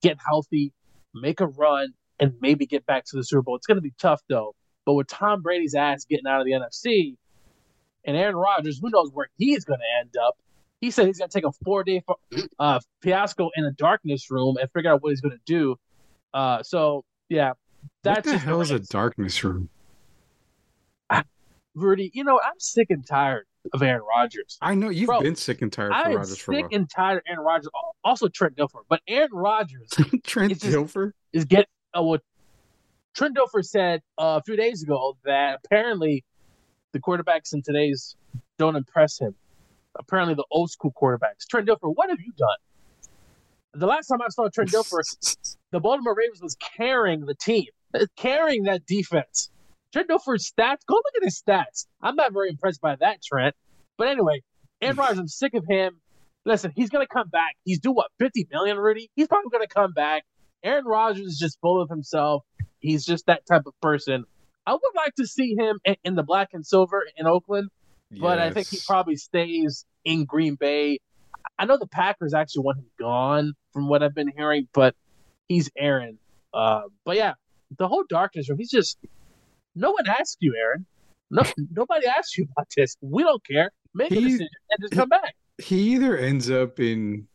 get 0.03 0.19
healthy, 0.25 0.73
make 1.15 1.41
a 1.41 1.47
run, 1.47 1.93
and 2.21 2.35
maybe 2.41 2.67
get 2.67 2.87
back 2.87 3.05
to 3.07 3.17
the 3.17 3.25
Super 3.25 3.43
Bowl. 3.43 3.57
It's 3.57 3.67
going 3.67 3.77
to 3.77 3.83
be 3.83 3.95
tough 4.01 4.21
though. 4.29 4.55
But 4.85 4.95
with 4.95 5.09
Tom 5.09 5.43
Brady's 5.43 5.75
ass 5.75 6.05
getting 6.05 6.27
out 6.27 6.41
of 6.41 6.47
the 6.47 6.53
NFC 6.53 7.17
and 8.05 8.17
Aaron 8.17 8.37
Rodgers, 8.37 8.79
who 8.81 8.91
knows 8.91 9.11
where 9.13 9.29
he's 9.37 9.65
going 9.65 9.81
to 9.81 10.01
end 10.01 10.15
up? 10.17 10.37
He 10.81 10.91
said 10.91 11.07
he's 11.07 11.19
gonna 11.19 11.29
take 11.29 11.45
a 11.45 11.53
four 11.65 11.85
day 11.85 12.05
uh, 12.59 12.81
fiasco 13.03 13.51
in 13.57 13.65
a 13.65 13.73
darkness 13.73 14.31
room 14.31 14.57
and 14.61 14.71
figure 14.73 14.93
out 14.93 15.03
what 15.03 15.11
he's 15.11 15.21
gonna 15.21 15.37
do. 15.47 15.77
Uh, 16.35 16.63
so 16.63 17.05
yeah, 17.29 17.55
that's 18.03 18.27
what 18.27 18.33
the 18.33 18.39
hell 18.39 18.61
is 18.61 18.71
a 18.71 18.79
darkness 18.79 19.43
room? 19.43 19.69
Rudy, 21.75 22.11
you 22.15 22.25
know 22.25 22.39
I'm 22.45 22.59
sick 22.59 22.89
and 22.91 23.07
tired 23.07 23.47
of 23.73 23.83
Aaron 23.83 24.03
Rodgers. 24.09 24.59
I 24.61 24.75
know 24.75 24.89
you've 24.89 25.07
Bro, 25.07 25.23
been 25.23 25.37
sick 25.37 25.63
and 25.63 25.73
tired 25.73 25.93
of 25.93 26.15
Rodgers 26.15 26.39
for 26.39 26.53
a 26.53 26.55
while. 26.55 26.65
Sick 26.65 26.73
and 26.73 26.91
tired 26.91 27.19
of 27.19 27.23
Aaron 27.29 27.45
Rodgers. 27.45 27.71
Also 28.05 28.29
Trent 28.29 28.57
Dilfer, 28.57 28.83
but 28.89 29.01
Aaron 29.09 29.31
Rodgers. 29.33 29.91
Trent 30.25 30.53
is 30.53 30.59
Dilfer 30.61 31.13
is 31.33 31.45
get 31.45 31.67
uh, 31.97 32.03
what 32.03 32.23
Trent 33.15 33.37
Dilfer 33.37 33.65
said 33.65 34.03
uh, 34.19 34.41
a 34.41 34.43
few 34.45 34.57
days 34.57 34.83
ago 34.83 35.17
that 35.25 35.61
apparently 35.65 36.25
the 36.93 37.01
quarterbacks 37.01 37.53
in 37.53 37.63
today's 37.63 38.17
don't 38.59 38.77
impress 38.77 39.19
him 39.19 39.35
apparently 39.99 40.35
the 40.35 40.45
old 40.51 40.71
school 40.71 40.93
quarterbacks. 40.93 41.47
Trent 41.49 41.69
Dilfer, 41.69 41.93
what 41.95 42.11
have 42.11 42.21
you 42.21 42.33
done? 42.37 42.57
The 43.75 43.87
last 43.87 44.07
time 44.07 44.23
I 44.23 44.29
saw 44.29 44.49
Trent 44.49 44.71
Dilfer, 44.71 45.01
the 45.71 45.81
Baltimore 45.81 46.15
Ravens 46.15 46.41
was 46.43 46.57
carrying 46.57 47.27
the 47.27 47.35
team, 47.35 47.67
carrying 48.17 48.65
that 48.65 48.87
defense. 48.87 49.51
Trent 49.97 50.11
Dilfer's 50.11 50.53
stats, 50.53 50.85
go 50.87 50.95
look 50.95 51.15
at 51.17 51.25
his 51.25 51.43
stats. 51.43 51.87
I'm 52.03 52.17
not 52.17 52.35
very 52.35 52.51
impressed 52.51 52.83
by 52.83 52.97
that, 52.97 53.23
Trent. 53.25 53.55
But 53.97 54.09
anyway, 54.09 54.43
Aaron 54.83 54.95
Rodgers, 54.95 55.19
I'm 55.19 55.27
sick 55.27 55.55
of 55.55 55.65
him. 55.67 56.03
Listen, 56.45 56.71
he's 56.77 56.91
going 56.91 57.07
to 57.07 57.11
come 57.11 57.31
back. 57.31 57.55
He's 57.65 57.81
due 57.81 57.93
what, 57.93 58.09
50 58.19 58.47
million, 58.53 58.77
Rudy? 58.77 59.11
He's 59.17 59.27
probably 59.27 59.49
going 59.51 59.67
to 59.67 59.75
come 59.75 59.95
back. 59.95 60.25
Aaron 60.63 60.85
Rodgers 60.85 61.25
is 61.25 61.39
just 61.39 61.59
full 61.63 61.81
of 61.81 61.89
himself. 61.89 62.43
He's 62.79 63.07
just 63.07 63.25
that 63.25 63.47
type 63.47 63.63
of 63.65 63.73
person. 63.81 64.25
I 64.67 64.73
would 64.73 64.83
like 64.95 65.15
to 65.15 65.27
see 65.27 65.55
him 65.55 65.79
in, 65.87 65.97
in 66.05 66.15
the 66.15 66.23
black 66.23 66.51
and 66.53 66.67
silver 66.67 67.03
in 67.17 67.27
Oakland, 67.27 67.71
but 68.11 68.39
yes. 68.39 68.51
I 68.51 68.53
think 68.53 68.69
he 68.69 68.79
probably 68.87 69.17
stays 69.17 69.87
in 70.05 70.27
Green 70.27 70.57
Bay. 70.57 70.99
I 71.59 71.65
know 71.65 71.79
the 71.79 71.87
Packers 71.87 72.35
actually 72.35 72.65
want 72.65 72.79
him 72.81 72.91
gone 72.99 73.55
from 73.73 73.89
what 73.89 74.03
I've 74.03 74.15
been 74.15 74.31
hearing, 74.37 74.69
but 74.75 74.95
he's 75.49 75.71
Aaron. 75.75 76.19
Uh, 76.53 76.83
but 77.07 77.17
yeah, 77.17 77.33
the 77.79 77.89
whole 77.89 78.05
darkness 78.07 78.51
room, 78.51 78.59
he's 78.59 78.71
just 78.71 78.99
no 79.77 79.93
one 79.93 80.09
asked 80.09 80.39
you, 80.41 80.55
Aaron. 80.59 80.87
No, 81.31 81.43
nobody 81.73 82.07
asked 82.07 82.37
you 82.37 82.49
about 82.51 82.67
this. 82.77 82.97
We 83.01 83.23
don't 83.23 83.45
care. 83.47 83.71
Make 83.95 84.13
he, 84.13 84.19
a 84.19 84.21
decision 84.21 84.49
and 84.71 84.81
just 84.81 84.95
come 84.95 85.09
back. 85.09 85.37
He 85.59 85.95
either 85.95 86.17
ends 86.17 86.51
up 86.51 86.81
in 86.81 87.29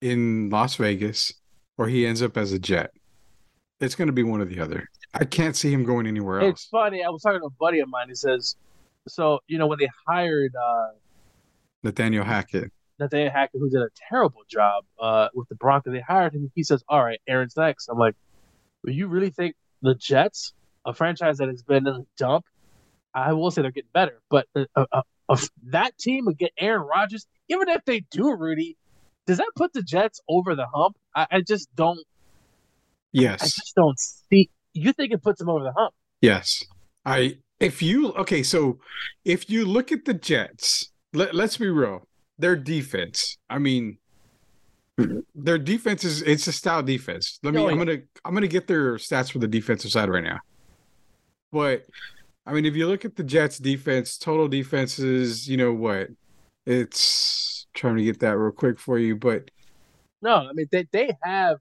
in 0.00 0.50
Las 0.50 0.76
Vegas 0.76 1.32
or 1.78 1.88
he 1.88 2.06
ends 2.06 2.22
up 2.22 2.36
as 2.36 2.52
a 2.52 2.58
Jet. 2.58 2.92
It's 3.80 3.94
going 3.94 4.06
to 4.06 4.12
be 4.12 4.22
one 4.22 4.40
or 4.40 4.46
the 4.46 4.60
other. 4.60 4.88
I 5.12 5.24
can't 5.24 5.56
see 5.56 5.72
him 5.72 5.84
going 5.84 6.06
anywhere 6.06 6.40
else. 6.40 6.50
It's 6.50 6.64
funny. 6.66 7.02
I 7.02 7.08
was 7.08 7.22
talking 7.22 7.40
to 7.40 7.46
a 7.46 7.50
buddy 7.50 7.80
of 7.80 7.88
mine. 7.88 8.08
He 8.08 8.14
says, 8.14 8.56
"So 9.08 9.40
you 9.46 9.58
know 9.58 9.66
when 9.66 9.78
they 9.78 9.88
hired 10.06 10.54
uh, 10.54 10.92
Nathaniel 11.82 12.24
Hackett, 12.24 12.70
Nathaniel 12.98 13.30
Hackett, 13.30 13.60
who 13.60 13.68
did 13.68 13.82
a 13.82 13.90
terrible 14.08 14.42
job 14.48 14.84
uh, 14.98 15.28
with 15.34 15.48
the 15.48 15.54
Broncos, 15.54 15.92
they 15.92 16.00
hired 16.00 16.34
him. 16.34 16.50
He 16.54 16.62
says, 16.62 16.82
"All 16.88 17.02
right, 17.02 17.20
Aaron's 17.28 17.56
next." 17.56 17.88
I'm 17.88 17.98
like, 17.98 18.14
"Well, 18.82 18.94
you 18.94 19.08
really 19.08 19.30
think 19.30 19.54
the 19.82 19.94
Jets, 19.94 20.52
a 20.86 20.94
franchise 20.94 21.38
that 21.38 21.48
has 21.48 21.62
been 21.62 21.86
in 21.86 21.94
the 21.94 22.06
dump, 22.16 22.46
I 23.12 23.32
will 23.32 23.50
say 23.50 23.62
they're 23.62 23.70
getting 23.70 23.90
better, 23.92 24.20
but 24.30 24.46
uh, 24.54 24.64
uh, 24.74 25.02
uh 25.28 25.36
that 25.64 25.98
team 25.98 26.26
would 26.26 26.38
get 26.38 26.52
Aaron 26.58 26.86
Rodgers, 26.86 27.26
even 27.48 27.68
if 27.68 27.84
they 27.84 28.00
do, 28.10 28.34
Rudy, 28.34 28.76
does 29.26 29.38
that 29.38 29.50
put 29.56 29.72
the 29.72 29.82
Jets 29.82 30.20
over 30.28 30.54
the 30.54 30.66
hump? 30.66 30.96
I, 31.14 31.26
I 31.30 31.40
just 31.40 31.74
don't. 31.74 32.00
Yes. 33.12 33.42
I 33.42 33.46
just 33.46 33.74
don't 33.74 33.98
see. 33.98 34.50
You 34.72 34.92
think 34.92 35.12
it 35.12 35.22
puts 35.22 35.38
them 35.38 35.48
over 35.48 35.64
the 35.64 35.72
hump? 35.72 35.92
Yes. 36.20 36.64
I. 37.04 37.38
If 37.58 37.80
you 37.80 38.12
okay, 38.12 38.42
so 38.42 38.80
if 39.24 39.48
you 39.48 39.64
look 39.64 39.90
at 39.90 40.04
the 40.04 40.12
Jets, 40.12 40.90
let, 41.14 41.34
let's 41.34 41.56
be 41.56 41.70
real, 41.70 42.06
their 42.38 42.54
defense. 42.54 43.38
I 43.48 43.58
mean, 43.58 43.96
their 45.34 45.56
defense 45.56 46.04
is 46.04 46.20
it's 46.20 46.46
a 46.48 46.52
style 46.52 46.82
defense. 46.82 47.38
Let 47.42 47.54
me. 47.54 47.60
Oh, 47.60 47.66
yeah. 47.66 47.72
I'm 47.72 47.78
gonna. 47.78 47.98
I'm 48.26 48.34
gonna 48.34 48.46
get 48.46 48.66
their 48.66 48.96
stats 48.96 49.32
for 49.32 49.38
the 49.38 49.48
defensive 49.48 49.90
side 49.90 50.10
right 50.10 50.22
now. 50.22 50.40
But 51.52 51.86
I 52.44 52.52
mean, 52.52 52.64
if 52.64 52.76
you 52.76 52.86
look 52.86 53.04
at 53.04 53.16
the 53.16 53.24
Jets 53.24 53.58
defense, 53.58 54.18
total 54.18 54.48
defenses, 54.48 55.48
you 55.48 55.56
know 55.56 55.72
what? 55.72 56.08
It's 56.64 57.66
trying 57.74 57.96
to 57.96 58.04
get 58.04 58.20
that 58.20 58.36
real 58.36 58.52
quick 58.52 58.78
for 58.78 58.98
you, 58.98 59.16
but 59.16 59.50
no, 60.22 60.34
I 60.34 60.52
mean 60.52 60.66
they 60.72 60.86
they 60.92 61.10
have 61.22 61.58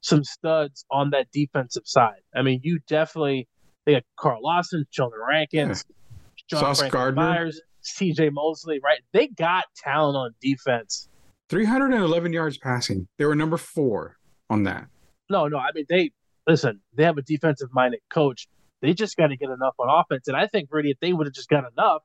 some 0.00 0.22
studs 0.22 0.84
on 0.90 1.10
that 1.10 1.30
defensive 1.32 1.84
side. 1.86 2.20
I 2.34 2.42
mean, 2.42 2.60
you 2.62 2.78
definitely 2.86 3.48
they 3.86 3.92
got 3.92 4.02
Carl 4.16 4.42
Lawson, 4.42 4.84
Jonah 4.90 5.16
Rankins, 5.26 5.84
yeah. 5.88 6.16
John 6.48 6.74
Sauce 6.74 6.90
Gardner. 6.90 7.22
Myers, 7.22 7.60
C.J. 7.80 8.30
Mosley, 8.30 8.80
right? 8.82 9.00
They 9.12 9.28
got 9.28 9.64
talent 9.76 10.16
on 10.16 10.34
defense. 10.40 11.08
311 11.48 12.32
yards 12.32 12.58
passing. 12.58 13.06
They 13.18 13.24
were 13.24 13.34
number 13.34 13.56
four 13.56 14.16
on 14.48 14.64
that. 14.64 14.86
No, 15.30 15.48
no. 15.48 15.58
I 15.58 15.70
mean, 15.74 15.84
they 15.88 16.10
listen. 16.46 16.80
They 16.94 17.04
have 17.04 17.18
a 17.18 17.22
defensive 17.22 17.68
minded 17.72 18.00
coach. 18.10 18.48
They 18.84 18.92
just 18.92 19.16
got 19.16 19.28
to 19.28 19.36
get 19.36 19.48
enough 19.48 19.74
on 19.78 19.88
offense. 19.88 20.28
And 20.28 20.36
I 20.36 20.46
think, 20.46 20.68
Rudy, 20.70 20.90
if 20.90 21.00
they 21.00 21.14
would 21.14 21.26
have 21.26 21.32
just 21.32 21.48
got 21.48 21.64
enough, 21.72 22.02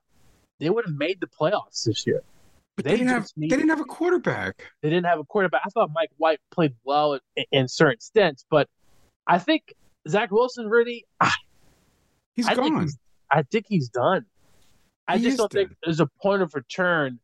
they 0.62 0.69
would 0.69 0.86
have 0.86 0.95
made 0.95 1.19
the 1.19 1.27
playoffs 1.27 1.83
this 1.83 2.07
year. 2.07 2.24
But 2.77 2.86
they, 2.86 2.91
they 2.91 2.98
didn't 3.00 3.09
have 3.09 3.27
needed, 3.36 3.51
they 3.51 3.57
didn't 3.57 3.71
have 3.71 3.81
a 3.81 3.86
quarterback. 3.86 4.63
They 4.81 4.89
didn't 4.89 5.07
have 5.07 5.19
a 5.19 5.25
quarterback. 5.25 5.63
I 5.65 5.69
thought 5.71 5.91
Mike 5.93 6.12
White 6.15 6.39
played 6.51 6.75
well 6.86 7.19
in, 7.36 7.43
in 7.51 7.67
certain 7.67 8.00
stints, 8.00 8.45
but 8.50 8.69
I 9.27 9.39
think 9.39 9.74
Zach 10.07 10.31
Wilson, 10.31 10.69
Rudy, 10.69 11.05
he's 12.38 12.48
I 12.48 12.55
gone. 12.55 12.63
Think 12.63 12.81
he's, 12.83 12.98
I 13.29 13.43
think 13.43 13.65
he's 13.67 13.89
done. 13.89 14.25
I 15.05 15.17
he 15.17 15.25
just 15.25 15.38
don't 15.38 15.51
think 15.51 15.75
there's 15.83 16.00
a 16.00 16.07
point 16.21 16.41
of 16.43 16.55
return 16.55 17.19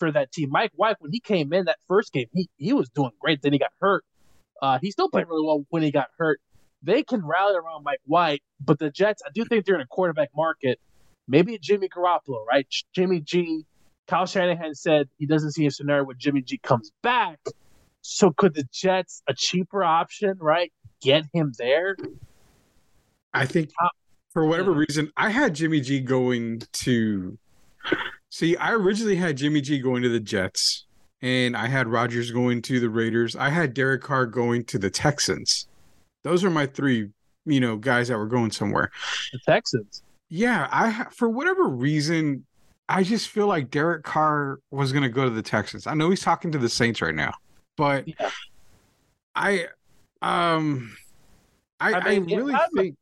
for 0.00 0.10
that 0.10 0.32
team. 0.32 0.50
Mike 0.50 0.72
White, 0.74 0.96
when 0.98 1.12
he 1.12 1.20
came 1.20 1.52
in 1.52 1.66
that 1.66 1.78
first 1.86 2.12
game, 2.12 2.26
he 2.32 2.48
he 2.56 2.72
was 2.72 2.88
doing 2.88 3.12
great. 3.20 3.40
Then 3.40 3.52
he 3.52 3.60
got 3.60 3.70
hurt. 3.80 4.04
Uh, 4.60 4.80
he 4.82 4.90
still 4.90 5.08
played 5.08 5.28
really 5.28 5.46
well 5.46 5.64
when 5.68 5.84
he 5.84 5.92
got 5.92 6.08
hurt 6.18 6.40
they 6.86 7.02
can 7.02 7.26
rally 7.26 7.56
around 7.56 7.82
Mike 7.82 8.00
White, 8.06 8.42
but 8.64 8.78
the 8.78 8.90
Jets, 8.90 9.20
I 9.26 9.30
do 9.34 9.44
think 9.44 9.66
they're 9.66 9.74
in 9.74 9.80
a 9.80 9.86
quarterback 9.86 10.30
market. 10.34 10.80
Maybe 11.28 11.58
Jimmy 11.58 11.88
Garoppolo, 11.88 12.46
right? 12.46 12.66
Jimmy 12.94 13.20
G. 13.20 13.66
Kyle 14.06 14.24
Shanahan 14.24 14.74
said 14.74 15.08
he 15.18 15.26
doesn't 15.26 15.52
see 15.52 15.66
a 15.66 15.70
scenario 15.70 16.04
where 16.04 16.14
Jimmy 16.14 16.42
G 16.42 16.58
comes 16.58 16.92
back. 17.02 17.40
So 18.02 18.30
could 18.30 18.54
the 18.54 18.64
Jets, 18.72 19.22
a 19.28 19.34
cheaper 19.34 19.82
option, 19.82 20.36
right, 20.40 20.72
get 21.02 21.24
him 21.34 21.52
there? 21.58 21.96
I 23.34 23.46
think 23.46 23.70
for 24.32 24.46
whatever 24.46 24.70
reason, 24.70 25.10
I 25.16 25.30
had 25.30 25.56
Jimmy 25.56 25.80
G 25.80 25.98
going 25.98 26.62
to. 26.72 27.36
See, 28.30 28.56
I 28.56 28.72
originally 28.72 29.16
had 29.16 29.36
Jimmy 29.36 29.60
G 29.60 29.80
going 29.80 30.02
to 30.04 30.08
the 30.08 30.20
Jets, 30.20 30.86
and 31.20 31.56
I 31.56 31.66
had 31.66 31.88
Rodgers 31.88 32.30
going 32.30 32.62
to 32.62 32.78
the 32.78 32.90
Raiders. 32.90 33.34
I 33.34 33.50
had 33.50 33.74
Derek 33.74 34.02
Carr 34.02 34.26
going 34.26 34.64
to 34.66 34.78
the 34.78 34.90
Texans. 34.90 35.66
Those 36.26 36.42
are 36.42 36.50
my 36.50 36.66
three, 36.66 37.10
you 37.44 37.60
know, 37.60 37.76
guys 37.76 38.08
that 38.08 38.18
were 38.18 38.26
going 38.26 38.50
somewhere. 38.50 38.90
The 39.32 39.38
Texans. 39.46 40.02
Yeah, 40.28 40.68
I 40.72 41.06
for 41.12 41.28
whatever 41.28 41.68
reason, 41.68 42.44
I 42.88 43.04
just 43.04 43.28
feel 43.28 43.46
like 43.46 43.70
Derek 43.70 44.02
Carr 44.02 44.58
was 44.72 44.92
going 44.92 45.04
to 45.04 45.08
go 45.08 45.24
to 45.24 45.30
the 45.30 45.42
Texans. 45.42 45.86
I 45.86 45.94
know 45.94 46.10
he's 46.10 46.22
talking 46.22 46.50
to 46.52 46.58
the 46.58 46.68
Saints 46.68 47.00
right 47.00 47.14
now, 47.14 47.32
but 47.76 48.08
yeah. 48.08 48.30
I, 49.36 49.66
um, 50.20 50.96
I, 51.78 51.94
I, 51.94 52.18
mean, 52.18 52.32
I 52.32 52.36
really 52.36 52.56
think. 52.74 52.96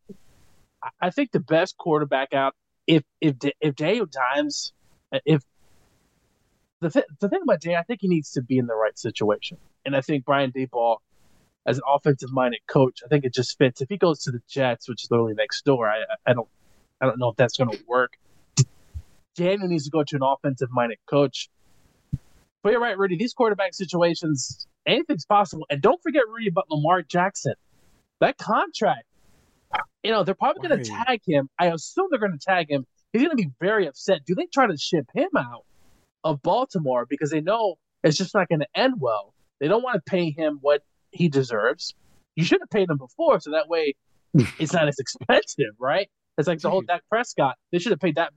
I 1.01 1.09
think 1.09 1.33
the 1.33 1.41
best 1.41 1.79
quarterback 1.79 2.35
out 2.35 2.55
if 2.87 3.05
if 3.23 3.37
if 3.61 3.75
Daniel 3.75 4.05
Dimes 4.05 4.75
if 5.25 5.43
the 6.81 6.91
th- 6.91 7.07
the 7.21 7.29
thing 7.31 7.41
about 7.43 7.63
Jay, 7.63 7.75
I 7.75 7.83
think 7.85 8.01
he 8.03 8.09
needs 8.09 8.33
to 8.33 8.43
be 8.43 8.59
in 8.59 8.67
the 8.67 8.75
right 8.75 8.99
situation, 8.99 9.57
and 9.87 9.97
I 9.97 10.03
think 10.03 10.27
Brian 10.27 10.53
Daboll 10.53 10.99
as 11.67 11.79
an 11.79 11.83
offensive 11.87 12.33
minded 12.33 12.61
coach, 12.67 13.01
I 13.05 13.09
think 13.09 13.25
it 13.25 13.35
just 13.35 13.57
fits. 13.59 13.81
If 13.81 13.89
he 13.89 13.97
goes 13.97 14.21
to 14.25 14.31
the 14.31 14.41
Jets, 14.49 14.89
which 14.89 15.05
is 15.05 15.11
literally 15.11 15.35
next 15.35 15.65
door, 15.65 15.89
I, 15.89 16.03
I 16.27 16.35
don't 16.35 16.49
I 17.01 17.07
don't 17.07 17.19
know 17.19 17.31
if 17.31 17.37
that's 17.37 17.57
going 17.57 17.71
to 17.71 17.79
work. 17.87 18.13
Daniel 19.37 19.69
needs 19.69 19.85
to 19.85 19.91
go 19.91 20.05
to 20.05 20.17
an 20.17 20.23
offensive 20.23 20.69
minded 20.71 20.99
coach. 21.07 21.49
But 22.63 22.73
you're 22.73 22.81
right, 22.81 22.97
Rudy. 22.97 23.17
These 23.17 23.35
quarterback 23.35 23.75
situations, 23.75 24.67
anything's 24.87 25.27
possible. 25.27 25.67
And 25.69 25.83
don't 25.83 26.01
forget, 26.03 26.23
Rudy, 26.29 26.49
about 26.49 26.71
Lamar 26.71 27.03
Jackson. 27.03 27.55
That 28.21 28.39
contract, 28.39 29.05
you 30.03 30.13
know, 30.13 30.25
they're 30.25 30.35
probably 30.35 30.67
going 30.67 30.83
to 30.83 30.91
tag 30.91 31.21
him. 31.27 31.51
I 31.59 31.67
assume 31.67 32.07
they're 32.11 32.21
going 32.21 32.39
to 32.39 32.39
tag 32.39 32.71
him. 32.71 32.87
He's 33.13 33.23
going 33.23 33.37
to 33.37 33.43
be 33.43 33.51
very 33.61 33.87
upset. 33.87 34.25
Do 34.25 34.35
they 34.35 34.47
try 34.47 34.67
to 34.67 34.77
ship 34.77 35.07
him 35.15 35.31
out 35.37 35.65
of 36.23 36.41
Baltimore 36.43 37.07
because 37.07 37.31
they 37.31 37.41
know 37.41 37.77
it's 38.03 38.17
just 38.17 38.35
not 38.35 38.49
going 38.49 38.61
to 38.61 38.69
end 38.75 38.95
well? 38.99 39.35
They 39.61 39.69
don't 39.69 39.83
want 39.83 39.97
to 39.97 40.11
pay 40.11 40.31
him 40.31 40.59
what 40.63 40.83
he 41.15 41.29
deserves. 41.29 41.95
You 42.37 42.45
should 42.45 42.61
have 42.61 42.71
paid 42.71 42.91
him 42.91 42.99
before, 42.99 43.41
so 43.41 43.53
that 43.53 43.69
way 43.69 43.95
it's 44.59 44.73
not 44.73 44.89
as 44.89 44.99
expensive, 44.99 45.75
right? 45.79 46.11
It's 46.37 46.49
like 46.49 46.61
the 46.61 46.71
whole 46.71 46.83
Dak 46.83 47.03
Prescott. 47.09 47.57
They 47.73 47.79
should 47.79 47.93
have 47.93 48.01
paid 48.01 48.17
that 48.17 48.33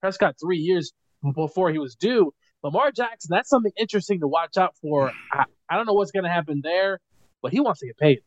Prescott 0.00 0.36
three 0.40 0.58
years 0.58 0.92
before 1.34 1.70
he 1.70 1.78
was 1.78 1.96
due. 1.96 2.32
Lamar 2.62 2.92
Jackson, 2.92 3.28
that's 3.30 3.50
something 3.50 3.72
interesting 3.76 4.20
to 4.20 4.28
watch 4.28 4.56
out 4.56 4.74
for. 4.80 5.12
I, 5.32 5.44
I 5.68 5.76
don't 5.76 5.86
know 5.86 5.92
what's 5.92 6.12
going 6.12 6.24
to 6.24 6.30
happen 6.30 6.60
there, 6.62 7.00
but 7.42 7.52
he 7.52 7.60
wants 7.60 7.80
to 7.80 7.86
get 7.86 7.98
paid. 7.98 8.20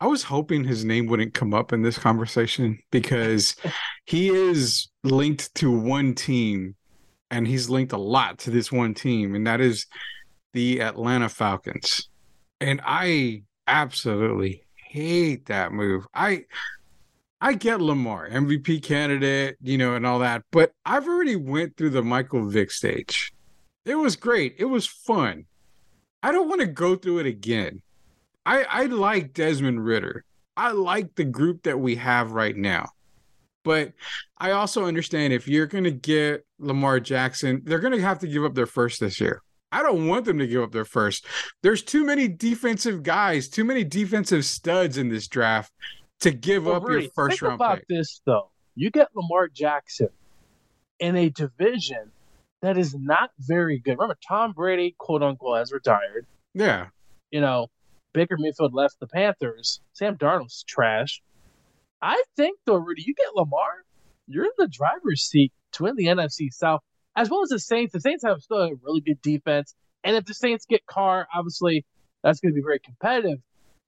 I 0.00 0.06
was 0.06 0.22
hoping 0.22 0.64
his 0.64 0.84
name 0.84 1.06
wouldn't 1.06 1.34
come 1.34 1.52
up 1.52 1.72
in 1.72 1.82
this 1.82 1.98
conversation 1.98 2.78
because 2.90 3.56
he 4.06 4.28
is 4.28 4.88
linked 5.02 5.52
to 5.56 5.70
one 5.70 6.14
team 6.14 6.76
and 7.30 7.46
he's 7.46 7.68
linked 7.68 7.92
a 7.92 7.98
lot 7.98 8.38
to 8.38 8.50
this 8.50 8.70
one 8.70 8.94
team, 8.94 9.34
and 9.34 9.46
that 9.46 9.60
is 9.60 9.86
the 10.52 10.80
Atlanta 10.80 11.28
Falcons 11.28 12.08
and 12.64 12.80
I 12.82 13.42
absolutely 13.66 14.64
hate 14.74 15.46
that 15.46 15.72
move. 15.72 16.06
I 16.14 16.46
I 17.40 17.52
get 17.52 17.82
Lamar, 17.82 18.28
MVP 18.30 18.82
candidate, 18.82 19.58
you 19.60 19.76
know, 19.76 19.94
and 19.94 20.06
all 20.06 20.20
that, 20.20 20.44
but 20.50 20.72
I've 20.86 21.06
already 21.06 21.36
went 21.36 21.76
through 21.76 21.90
the 21.90 22.02
Michael 22.02 22.48
Vick 22.48 22.70
stage. 22.70 23.34
It 23.84 23.96
was 23.96 24.16
great. 24.16 24.54
It 24.58 24.64
was 24.64 24.86
fun. 24.86 25.44
I 26.22 26.32
don't 26.32 26.48
want 26.48 26.62
to 26.62 26.66
go 26.66 26.96
through 26.96 27.18
it 27.18 27.26
again. 27.26 27.82
I 28.46 28.62
I 28.64 28.84
like 28.86 29.34
Desmond 29.34 29.84
Ridder. 29.84 30.24
I 30.56 30.70
like 30.70 31.14
the 31.16 31.24
group 31.24 31.64
that 31.64 31.78
we 31.78 31.96
have 31.96 32.32
right 32.32 32.56
now. 32.56 32.88
But 33.62 33.92
I 34.38 34.52
also 34.52 34.86
understand 34.86 35.32
if 35.32 35.48
you're 35.48 35.66
going 35.66 35.84
to 35.84 35.90
get 35.90 36.46
Lamar 36.58 37.00
Jackson, 37.00 37.62
they're 37.64 37.78
going 37.78 37.94
to 37.94 38.00
have 38.00 38.20
to 38.20 38.26
give 38.26 38.44
up 38.44 38.54
their 38.54 38.66
first 38.66 39.00
this 39.00 39.20
year. 39.20 39.42
I 39.74 39.82
don't 39.82 40.06
want 40.06 40.24
them 40.24 40.38
to 40.38 40.46
give 40.46 40.62
up 40.62 40.70
their 40.70 40.84
first. 40.84 41.26
There's 41.62 41.82
too 41.82 42.04
many 42.04 42.28
defensive 42.28 43.02
guys, 43.02 43.48
too 43.48 43.64
many 43.64 43.82
defensive 43.82 44.44
studs 44.44 44.98
in 44.98 45.08
this 45.08 45.26
draft 45.26 45.72
to 46.20 46.30
give 46.30 46.66
well, 46.66 46.76
up 46.76 46.88
your 46.88 47.02
first 47.14 47.40
think 47.40 47.42
round 47.42 47.54
about 47.56 47.78
pick. 47.78 47.88
this 47.88 48.22
though. 48.24 48.50
You 48.76 48.90
get 48.90 49.08
Lamar 49.14 49.48
Jackson 49.48 50.10
in 51.00 51.16
a 51.16 51.28
division 51.30 52.12
that 52.62 52.78
is 52.78 52.94
not 52.94 53.30
very 53.40 53.80
good. 53.80 53.98
Remember, 53.98 54.16
Tom 54.26 54.52
Brady, 54.52 54.94
quote 54.98 55.22
unquote, 55.22 55.58
has 55.58 55.72
retired. 55.72 56.26
Yeah. 56.54 56.86
You 57.32 57.40
know, 57.40 57.66
Baker 58.12 58.36
Mayfield 58.38 58.74
left 58.74 59.00
the 59.00 59.08
Panthers. 59.08 59.80
Sam 59.92 60.16
Darnold's 60.16 60.62
trash. 60.62 61.20
I 62.00 62.22
think 62.36 62.60
though, 62.64 62.76
Rudy, 62.76 63.02
you 63.02 63.14
get 63.14 63.34
Lamar, 63.34 63.84
you're 64.28 64.44
in 64.44 64.50
the 64.56 64.68
driver's 64.68 65.24
seat 65.24 65.52
to 65.72 65.82
win 65.82 65.96
the 65.96 66.06
NFC 66.06 66.52
South, 66.52 66.82
as 67.16 67.30
well 67.30 67.42
as 67.42 67.50
the 67.50 67.58
Saints. 67.58 67.92
The 67.92 68.00
Saints 68.00 68.24
have 68.24 68.42
still 68.42 68.58
a 68.58 68.70
really 68.82 69.00
good 69.00 69.20
defense, 69.22 69.74
and 70.02 70.16
if 70.16 70.24
the 70.24 70.34
Saints 70.34 70.66
get 70.66 70.86
Carr, 70.86 71.26
obviously 71.34 71.84
that's 72.22 72.40
going 72.40 72.52
to 72.52 72.56
be 72.56 72.62
very 72.62 72.78
competitive. 72.78 73.38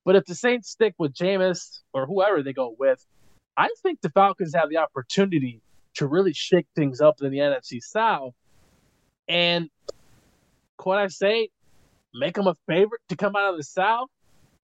But 0.05 0.17
if 0.17 0.25
the 0.25 0.35
Saints 0.35 0.71
stick 0.71 0.95
with 0.99 1.15
Jameis 1.15 1.81
or 1.93 2.07
whoever 2.07 2.43
they 2.43 2.53
go 2.53 2.75
with, 2.79 3.05
I 3.57 3.69
think 3.83 4.01
the 4.01 4.11
Falcons 4.11 4.55
have 4.55 4.69
the 4.69 4.77
opportunity 4.77 5.63
to 5.95 6.07
really 6.07 6.33
shake 6.33 6.67
things 6.77 7.01
up 7.01 7.17
in 7.23 7.31
the 7.31 7.39
NFC 7.39 7.83
South. 7.83 8.35
And 9.29 9.71
what 10.83 10.99
I 10.99 11.09
say, 11.09 11.49
make 12.15 12.35
them 12.35 12.47
a 12.47 12.55
favorite 12.69 13.01
to 13.09 13.17
come 13.17 13.35
out 13.35 13.51
of 13.51 13.57
the 13.57 13.65
South, 13.65 14.09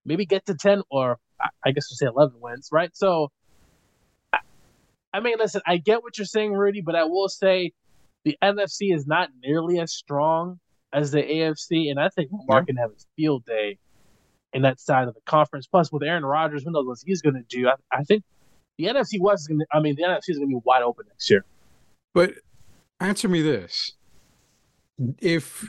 maybe 0.05 0.27
get 0.27 0.47
to 0.47 0.55
10 0.55 0.83
or 0.91 1.19
I 1.65 1.73
guess 1.73 1.91
we 1.91 1.97
say 1.97 2.07
11 2.07 2.37
wins, 2.41 2.69
right? 2.71 2.95
So 2.95 3.33
I 5.15 5.21
mean, 5.21 5.35
listen, 5.39 5.61
I 5.67 5.77
get 5.77 6.03
what 6.03 6.17
you're 6.17 6.25
saying, 6.25 6.53
Rudy, 6.53 6.81
but 6.81 6.95
I 6.95 7.05
will 7.05 7.29
say 7.29 7.73
the 8.25 8.37
NFC 8.43 8.95
is 8.95 9.07
not 9.07 9.31
nearly 9.43 9.81
as 9.81 9.93
strong 9.93 10.59
as 10.93 11.11
the 11.11 11.23
AFC, 11.23 11.91
and 11.91 11.99
I 11.99 12.09
think 12.09 12.31
Mark 12.49 12.67
can 12.67 12.77
have 12.77 12.93
his 12.93 13.07
field 13.17 13.45
day 13.45 13.79
in 14.53 14.63
that 14.63 14.81
side 14.81 15.09
of 15.09 15.15
the 15.15 15.21
conference. 15.23 15.67
Plus, 15.67 15.91
with 15.91 16.03
Aaron 16.03 16.25
Rodgers, 16.25 16.65
who 16.65 16.71
knows 16.71 16.87
what 16.87 16.99
he's 17.05 17.23
going 17.23 17.35
to 17.35 17.43
do? 17.49 17.69
I, 17.69 17.75
I, 17.91 18.05
think 18.05 18.23
the 18.79 18.85
NFC 18.85 19.21
West 19.21 19.43
is 19.43 19.49
going 19.49 19.61
to. 19.61 19.67
I 19.73 19.81
mean, 19.81 19.97
the 19.97 20.03
NFC 20.03 20.29
is 20.29 20.39
going 20.39 20.51
to 20.51 20.57
be 20.57 20.61
wide 20.65 20.83
open 20.83 21.07
next 21.09 21.31
year. 21.31 21.45
But 22.15 22.35
answer 23.01 23.29
me 23.29 23.43
this: 23.43 23.93
if 25.19 25.69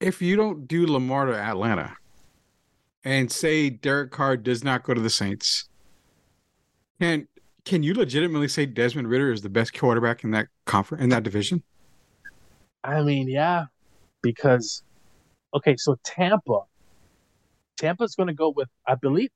if 0.00 0.20
you 0.20 0.36
don't 0.36 0.68
do 0.68 0.86
Lamar 0.86 1.26
to 1.26 1.36
Atlanta, 1.36 1.96
and 3.04 3.32
say 3.32 3.70
Derek 3.70 4.10
Carr 4.10 4.36
does 4.36 4.62
not 4.62 4.82
go 4.82 4.94
to 4.94 5.00
the 5.00 5.10
Saints, 5.10 5.68
can 7.00 7.26
can 7.64 7.82
you 7.82 7.94
legitimately 7.94 8.48
say 8.48 8.66
Desmond 8.66 9.08
Ridder 9.08 9.32
is 9.32 9.42
the 9.42 9.48
best 9.48 9.78
quarterback 9.78 10.24
in 10.24 10.30
that 10.32 10.48
conference 10.66 11.02
in 11.02 11.10
that 11.10 11.22
division? 11.22 11.62
I 12.82 13.02
mean, 13.02 13.28
yeah, 13.28 13.66
because 14.22 14.82
okay, 15.54 15.76
so 15.78 15.96
Tampa, 16.04 16.60
Tampa's 17.78 18.14
going 18.14 18.26
to 18.28 18.34
go 18.34 18.52
with 18.54 18.68
I 18.86 18.94
believe 18.96 19.30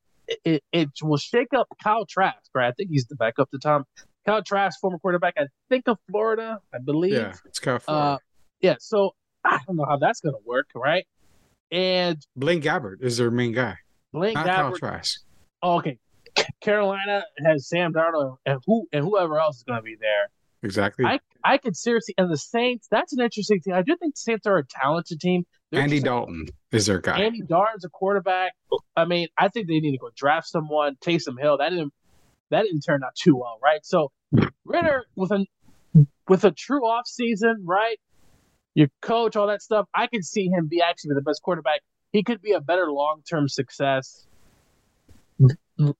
it, 0.44 0.62
it 0.72 0.90
will 1.02 1.16
shake 1.16 1.54
up 1.56 1.68
Kyle 1.82 2.04
Trask, 2.06 2.50
right? 2.54 2.68
I 2.68 2.72
think 2.72 2.90
he's 2.90 3.06
the 3.06 3.16
backup 3.16 3.50
to 3.50 3.58
Tom. 3.58 3.84
Kyle 4.26 4.42
Trask, 4.42 4.78
former 4.78 4.98
quarterback, 4.98 5.34
I 5.38 5.46
think 5.70 5.88
of 5.88 5.98
Florida, 6.10 6.60
I 6.72 6.78
believe. 6.78 7.14
Yeah, 7.14 7.34
it's 7.46 7.58
Kyle 7.58 7.78
Florida. 7.78 8.06
Uh, 8.06 8.18
yeah, 8.60 8.74
so 8.78 9.14
I 9.44 9.58
don't 9.66 9.76
know 9.76 9.86
how 9.88 9.96
that's 9.96 10.20
going 10.20 10.34
to 10.34 10.40
work, 10.44 10.68
right? 10.74 11.06
And 11.70 12.18
Blaine 12.36 12.60
Gabbert 12.60 13.02
is 13.02 13.16
their 13.16 13.30
main 13.30 13.52
guy. 13.52 13.76
Blaine 14.12 14.34
Not 14.34 14.46
Gabbert. 14.46 14.54
Kyle 14.54 14.76
Trask. 14.76 15.20
Oh, 15.62 15.78
okay. 15.78 15.98
Carolina 16.60 17.24
has 17.44 17.68
Sam 17.68 17.92
Darnold 17.92 18.38
and 18.46 18.60
who 18.66 18.86
and 18.92 19.04
whoever 19.04 19.38
else 19.38 19.58
is 19.58 19.62
going 19.62 19.78
to 19.78 19.82
be 19.82 19.96
there. 20.00 20.30
Exactly. 20.62 21.04
I 21.04 21.20
I 21.44 21.58
could 21.58 21.76
seriously 21.76 22.14
and 22.18 22.30
the 22.30 22.36
Saints. 22.36 22.88
That's 22.90 23.12
an 23.12 23.20
interesting 23.20 23.60
thing. 23.60 23.74
I 23.74 23.82
do 23.82 23.96
think 23.96 24.14
the 24.14 24.20
Saints 24.20 24.46
are 24.46 24.58
a 24.58 24.64
talented 24.64 25.20
team. 25.20 25.44
They're 25.70 25.82
Andy 25.82 26.00
Dalton 26.00 26.46
is 26.72 26.86
their 26.86 27.00
guy. 27.00 27.20
Andy 27.20 27.42
Dalton's 27.42 27.84
a 27.84 27.88
quarterback. 27.90 28.52
I 28.96 29.04
mean, 29.04 29.28
I 29.38 29.48
think 29.48 29.68
they 29.68 29.80
need 29.80 29.92
to 29.92 29.98
go 29.98 30.10
draft 30.16 30.48
someone. 30.48 30.96
Taysom 30.96 31.38
Hill. 31.38 31.58
That 31.58 31.70
didn't 31.70 31.92
that 32.50 32.62
didn't 32.62 32.80
turn 32.80 33.02
out 33.04 33.14
too 33.14 33.36
well, 33.36 33.58
right? 33.62 33.84
So 33.84 34.10
Ridder 34.64 35.04
with 35.14 35.32
a 35.32 35.46
with 36.28 36.44
a 36.44 36.50
true 36.50 36.86
off 36.86 37.06
season, 37.06 37.62
right? 37.64 37.98
Your 38.74 38.88
coach, 39.02 39.36
all 39.36 39.48
that 39.48 39.62
stuff. 39.62 39.86
I 39.94 40.06
could 40.06 40.24
see 40.24 40.48
him 40.48 40.68
be 40.68 40.80
actually 40.80 41.14
the 41.14 41.22
best 41.22 41.42
quarterback. 41.42 41.80
He 42.12 42.22
could 42.22 42.40
be 42.40 42.52
a 42.52 42.60
better 42.60 42.90
long 42.90 43.22
term 43.28 43.48
success 43.48 44.26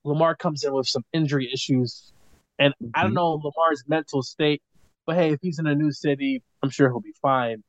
Lamar 0.04 0.34
comes 0.34 0.64
in 0.64 0.72
with 0.72 0.88
some 0.88 1.04
injury 1.12 1.50
issues, 1.52 2.12
and 2.58 2.72
mm-hmm. 2.74 2.90
I 2.94 3.02
don't 3.02 3.10
mm-hmm. 3.10 3.16
know 3.16 3.40
Lamar's 3.42 3.84
mental 3.86 4.22
state. 4.22 4.62
But 5.06 5.16
hey, 5.16 5.32
if 5.32 5.38
he's 5.40 5.58
in 5.58 5.66
a 5.66 5.74
new 5.74 5.90
city, 5.90 6.42
I'm 6.62 6.70
sure 6.70 6.88
he'll 6.88 7.00
be 7.00 7.14
fine. 7.22 7.62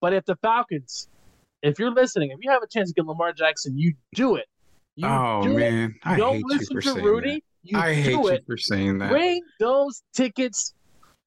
But 0.00 0.12
if 0.12 0.24
the 0.24 0.36
Falcons, 0.36 1.08
if 1.62 1.78
you're 1.78 1.90
listening, 1.90 2.30
if 2.30 2.38
you 2.40 2.50
have 2.50 2.62
a 2.62 2.66
chance 2.66 2.90
to 2.90 2.94
get 2.94 3.06
Lamar 3.06 3.32
Jackson, 3.32 3.78
you 3.78 3.94
do 4.14 4.36
it. 4.36 4.46
You 4.94 5.08
oh 5.08 5.42
do 5.42 5.54
man, 5.54 5.90
it. 5.90 5.96
I 6.04 6.16
don't 6.16 6.42
listen 6.46 6.80
to 6.80 6.94
Rudy. 6.94 7.44
You 7.62 7.78
I 7.78 7.94
hate 7.94 8.12
you 8.12 8.38
for 8.46 8.56
saying 8.56 8.98
that. 8.98 9.10
Bring 9.10 9.42
those 9.60 10.02
tickets 10.14 10.72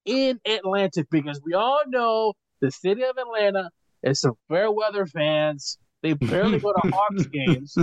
in 0.04 0.40
Atlanta 0.44 1.04
because 1.10 1.40
we 1.44 1.54
all 1.54 1.82
know 1.86 2.32
the 2.60 2.70
city 2.70 3.02
of 3.04 3.16
Atlanta 3.16 3.70
is 4.02 4.20
some 4.20 4.34
fair 4.48 4.72
weather 4.72 5.06
fans. 5.06 5.78
They 6.02 6.14
barely 6.14 6.58
go 6.58 6.72
to 6.72 6.90
Hawks 6.90 7.26
games. 7.32 7.76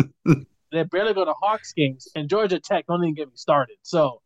They 0.71 0.83
barely 0.83 1.13
go 1.13 1.25
to 1.25 1.33
Hawks 1.33 1.73
games, 1.73 2.07
and 2.15 2.29
Georgia 2.29 2.59
Tech 2.59 2.85
don't 2.87 3.03
even 3.03 3.15
get 3.15 3.27
me 3.27 3.33
started. 3.35 3.77
So 3.83 4.21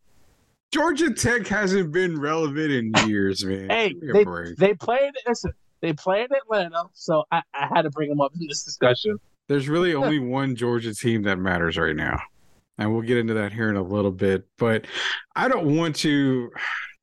Georgia 0.72 1.12
Tech 1.12 1.48
hasn't 1.48 1.92
been 1.92 2.20
relevant 2.20 2.72
in 2.72 2.92
years, 3.08 3.44
man. 3.44 3.70
hey, 3.70 3.94
they, 4.02 4.24
they 4.58 4.74
played. 4.74 5.12
Listen, 5.28 5.52
they 5.82 5.92
played 5.94 6.32
Atlanta, 6.32 6.84
so 6.94 7.26
I, 7.32 7.42
I 7.54 7.68
had 7.68 7.82
to 7.82 7.90
bring 7.90 8.10
them 8.10 8.22
up 8.22 8.32
in 8.40 8.48
this 8.48 8.64
discussion. 8.64 9.20
There's 9.48 9.68
really 9.68 9.94
only 9.96 10.20
one 10.20 10.56
Georgia 10.56 10.96
team 10.96 11.24
that 11.24 11.38
matters 11.38 11.78
right 11.78 11.96
now, 11.96 12.20
and 12.78 12.94
we'll 12.94 13.02
get 13.02 13.18
into 13.18 13.34
that 13.34 13.52
here 13.52 13.70
in 13.70 13.76
a 13.76 13.84
little 13.84 14.12
bit. 14.12 14.48
But 14.58 14.88
I 15.36 15.50
don't 15.50 15.76
want 15.76 15.98
to. 15.98 16.50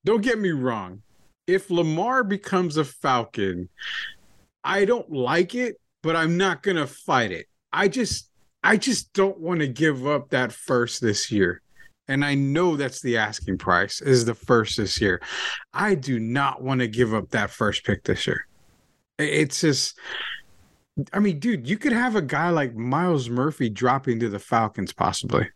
Don't 0.05 0.23
get 0.23 0.39
me 0.39 0.51
wrong. 0.51 1.03
If 1.47 1.71
Lamar 1.71 2.25
becomes 2.25 2.79
a 2.79 2.85
Falcon, 2.85 3.69
I 4.65 4.87
don't 4.87 5.11
like 5.11 5.55
it, 5.55 5.77
but 6.03 6.17
I'm 6.17 6.39
not 6.39 6.63
gonna 6.63 6.87
fight 6.87 7.33
it. 7.33 7.47
I 7.71 7.89
just 7.89 8.28
I 8.63 8.77
just 8.77 9.13
don't 9.13 9.39
want 9.39 9.61
to 9.61 9.69
give 9.69 10.07
up 10.07 10.31
that 10.31 10.53
first 10.53 11.01
this 11.01 11.31
year. 11.31 11.63
And 12.09 12.25
I 12.25 12.35
know 12.35 12.77
that's 12.77 13.03
the 13.03 13.19
asking 13.19 13.59
price 13.59 14.01
is 14.01 14.25
the 14.25 14.35
first 14.35 14.79
this 14.79 15.01
year. 15.01 15.21
I 15.75 15.95
do 15.95 16.19
not 16.19 16.63
want 16.63 16.81
to 16.81 16.89
give 16.89 17.13
up 17.15 17.31
that 17.31 17.51
first 17.51 17.85
pick 17.85 18.05
this 18.05 18.27
year. 18.27 18.47
It's 19.19 19.61
just 19.61 19.99
I 21.13 21.21
mean, 21.21 21.39
dude, 21.39 21.69
you 21.69 21.79
could 21.79 21.93
have 21.93 22.17
a 22.17 22.23
guy 22.23 22.51
like 22.51 22.75
Myles 22.75 23.29
Murphy 23.31 23.69
dropping 23.69 24.19
to 24.21 24.29
the 24.29 24.39
Falcons 24.39 24.93
possibly. 24.93 25.49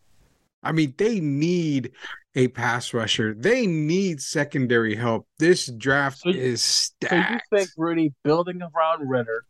I 0.62 0.70
mean, 0.72 0.94
they 0.96 1.18
need 1.18 1.92
a 2.34 2.48
pass 2.48 2.94
rusher. 2.94 3.34
They 3.34 3.66
need 3.66 4.20
secondary 4.20 4.94
help. 4.94 5.26
This 5.38 5.66
draft 5.66 6.18
so, 6.18 6.30
is 6.30 6.62
stacked. 6.62 7.42
So 7.50 7.56
you 7.56 7.58
think 7.58 7.70
Rudy 7.76 8.12
building 8.22 8.60
around 8.62 9.08
Ridder 9.08 9.44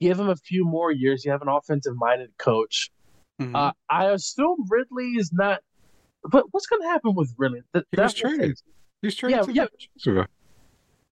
give 0.00 0.18
him 0.18 0.28
a 0.28 0.36
few 0.36 0.64
more 0.64 0.90
years. 0.92 1.24
You 1.24 1.32
have 1.32 1.42
an 1.42 1.48
offensive 1.48 1.94
minded 1.96 2.30
coach. 2.38 2.90
Mm-hmm. 3.40 3.54
Uh, 3.54 3.72
I 3.90 4.06
assume 4.06 4.64
Ridley 4.68 5.12
is 5.12 5.32
not. 5.32 5.60
But 6.24 6.46
what's 6.50 6.66
going 6.66 6.82
to 6.82 6.88
happen 6.88 7.14
with 7.14 7.32
Ridley? 7.36 7.62
Th- 7.72 7.84
he 7.90 8.00
was 8.00 8.14
traded. 8.14 8.60
He's 9.02 9.14
traded 9.14 9.38
yeah, 9.38 9.44
to 9.44 9.52
yeah. 9.52 9.66
Jacksonville. 9.78 10.26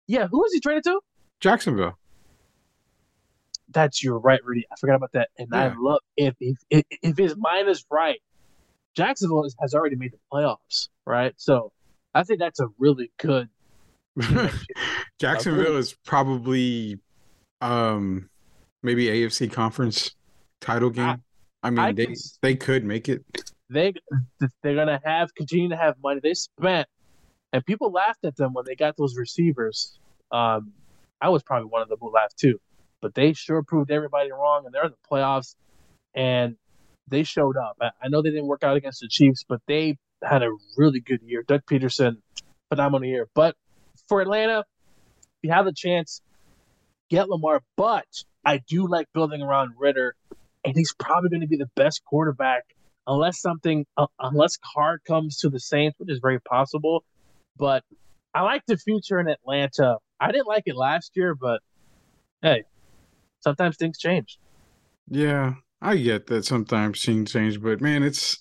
Yeah, 0.06 0.26
who 0.28 0.38
was 0.38 0.52
he 0.52 0.60
traded 0.60 0.84
to? 0.84 1.00
Jacksonville. 1.40 1.98
That's 3.70 4.02
you're 4.02 4.18
right, 4.18 4.40
Rudy. 4.44 4.64
I 4.70 4.76
forgot 4.76 4.96
about 4.96 5.12
that. 5.12 5.28
And 5.38 5.48
yeah. 5.52 5.64
I 5.64 5.74
love 5.76 6.00
if, 6.16 6.34
if 6.40 6.56
if 6.70 6.84
if 7.02 7.18
his 7.18 7.36
mind 7.36 7.68
is 7.68 7.84
right, 7.90 8.20
Jacksonville 8.94 9.44
is, 9.44 9.56
has 9.60 9.74
already 9.74 9.96
made 9.96 10.12
the 10.12 10.18
playoffs, 10.32 10.88
right? 11.06 11.34
So 11.36 11.72
I 12.14 12.22
think 12.22 12.38
that's 12.38 12.60
a 12.60 12.68
really 12.78 13.10
good. 13.18 13.48
Jacksonville 15.18 15.76
is 15.76 15.94
probably 16.04 17.00
um 17.60 18.30
maybe 18.84 19.06
AFC 19.06 19.50
conference 19.50 20.14
title 20.60 20.90
game. 20.90 21.22
I, 21.62 21.66
I 21.66 21.70
mean, 21.70 21.78
I 21.78 21.92
they 21.92 22.06
can, 22.06 22.14
they 22.42 22.54
could 22.54 22.84
make 22.84 23.08
it. 23.08 23.24
They 23.70 23.94
they're 24.62 24.74
gonna 24.76 25.00
have 25.04 25.34
continue 25.34 25.70
to 25.70 25.76
have 25.76 25.96
money 26.02 26.20
they 26.22 26.34
spent, 26.34 26.86
and 27.52 27.64
people 27.64 27.90
laughed 27.90 28.24
at 28.24 28.36
them 28.36 28.52
when 28.52 28.64
they 28.66 28.76
got 28.76 28.96
those 28.96 29.16
receivers. 29.16 29.98
Um, 30.30 30.72
I 31.20 31.30
was 31.30 31.42
probably 31.42 31.68
one 31.68 31.82
of 31.82 31.88
them 31.88 31.98
who 32.00 32.12
laughed 32.12 32.38
too, 32.38 32.60
but 33.00 33.14
they 33.14 33.32
sure 33.32 33.62
proved 33.62 33.90
everybody 33.90 34.30
wrong, 34.30 34.66
and 34.66 34.74
they're 34.74 34.84
in 34.84 34.92
the 34.92 35.08
playoffs, 35.10 35.56
and 36.14 36.56
they 37.08 37.22
showed 37.22 37.56
up. 37.56 37.76
I, 37.80 37.90
I 38.02 38.08
know 38.08 38.22
they 38.22 38.30
didn't 38.30 38.46
work 38.46 38.62
out 38.62 38.76
against 38.76 39.00
the 39.00 39.08
Chiefs, 39.08 39.44
but 39.48 39.60
they 39.66 39.96
had 40.22 40.42
a 40.42 40.50
really 40.76 41.00
good 41.00 41.22
year. 41.22 41.42
Doug 41.42 41.62
Pederson, 41.66 42.18
phenomenal 42.68 43.08
year. 43.08 43.28
But 43.34 43.56
for 44.08 44.20
Atlanta, 44.20 44.60
if 44.60 45.38
you 45.42 45.50
have 45.52 45.64
the 45.64 45.72
chance, 45.72 46.20
get 47.10 47.28
Lamar. 47.28 47.62
But 47.76 48.06
I 48.44 48.58
do 48.68 48.86
like 48.86 49.06
building 49.14 49.42
around 49.42 49.74
Ridder, 49.78 50.14
and 50.64 50.76
he's 50.76 50.94
probably 50.98 51.30
going 51.30 51.40
to 51.40 51.46
be 51.46 51.56
the 51.56 51.70
best 51.76 52.04
quarterback 52.04 52.64
unless 53.06 53.40
something, 53.40 53.86
uh, 53.96 54.06
unless 54.18 54.56
Carr 54.74 54.98
comes 55.06 55.38
to 55.38 55.50
the 55.50 55.60
Saints, 55.60 55.98
which 55.98 56.10
is 56.10 56.20
very 56.20 56.40
possible. 56.40 57.04
But 57.56 57.84
I 58.34 58.42
like 58.42 58.62
the 58.66 58.76
future 58.76 59.20
in 59.20 59.28
Atlanta. 59.28 59.98
I 60.20 60.32
didn't 60.32 60.46
like 60.46 60.64
it 60.66 60.76
last 60.76 61.12
year, 61.14 61.34
but 61.34 61.60
hey, 62.42 62.64
sometimes 63.40 63.76
things 63.76 63.98
change. 63.98 64.38
Yeah, 65.08 65.54
I 65.80 65.96
get 65.96 66.26
that 66.28 66.44
sometimes 66.44 67.04
things 67.04 67.32
change, 67.32 67.60
but 67.60 67.80
man, 67.80 68.02
it's 68.02 68.38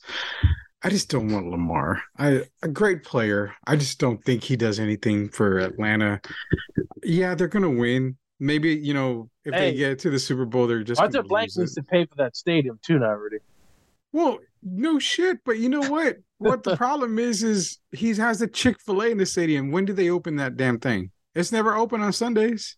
I 0.81 0.89
just 0.89 1.09
don't 1.09 1.31
want 1.31 1.47
Lamar. 1.47 2.01
I 2.17 2.43
a 2.61 2.67
great 2.67 3.03
player. 3.03 3.53
I 3.67 3.75
just 3.75 3.99
don't 3.99 4.23
think 4.23 4.43
he 4.43 4.55
does 4.55 4.79
anything 4.79 5.29
for 5.29 5.59
Atlanta. 5.59 6.21
Yeah, 7.03 7.35
they're 7.35 7.47
gonna 7.47 7.69
win. 7.69 8.17
Maybe 8.39 8.75
you 8.75 8.93
know 8.93 9.29
if 9.45 9.53
Hey. 9.53 9.71
they 9.71 9.77
get 9.77 9.99
to 9.99 10.09
the 10.09 10.19
Super 10.19 10.45
Bowl, 10.45 10.67
they're 10.67 10.83
just 10.83 11.01
Arthur 11.01 11.23
Blank 11.23 11.51
needs 11.57 11.75
to 11.75 11.83
pay 11.83 12.05
for 12.05 12.15
that 12.15 12.35
stadium 12.35 12.79
too 12.81 12.99
now, 12.99 13.07
already. 13.07 13.37
Well, 14.11 14.39
no 14.61 14.99
shit, 14.99 15.39
but 15.43 15.57
you 15.59 15.69
know 15.69 15.81
what? 15.89 16.17
What 16.37 16.63
the 16.63 16.77
problem 16.77 17.19
is 17.19 17.43
is 17.43 17.79
he 17.91 18.13
has 18.15 18.41
a 18.41 18.47
Chick 18.47 18.79
Fil 18.79 19.01
A 19.01 19.09
in 19.09 19.17
the 19.17 19.25
stadium. 19.25 19.71
When 19.71 19.85
do 19.85 19.93
they 19.93 20.09
open 20.09 20.35
that 20.37 20.55
damn 20.55 20.79
thing? 20.79 21.11
It's 21.35 21.51
never 21.51 21.75
open 21.75 22.01
on 22.01 22.13
Sundays. 22.13 22.77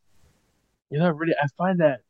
You 0.90 1.00
know, 1.00 1.10
really, 1.12 1.34
I 1.42 1.48
find 1.58 1.80
that 1.82 2.02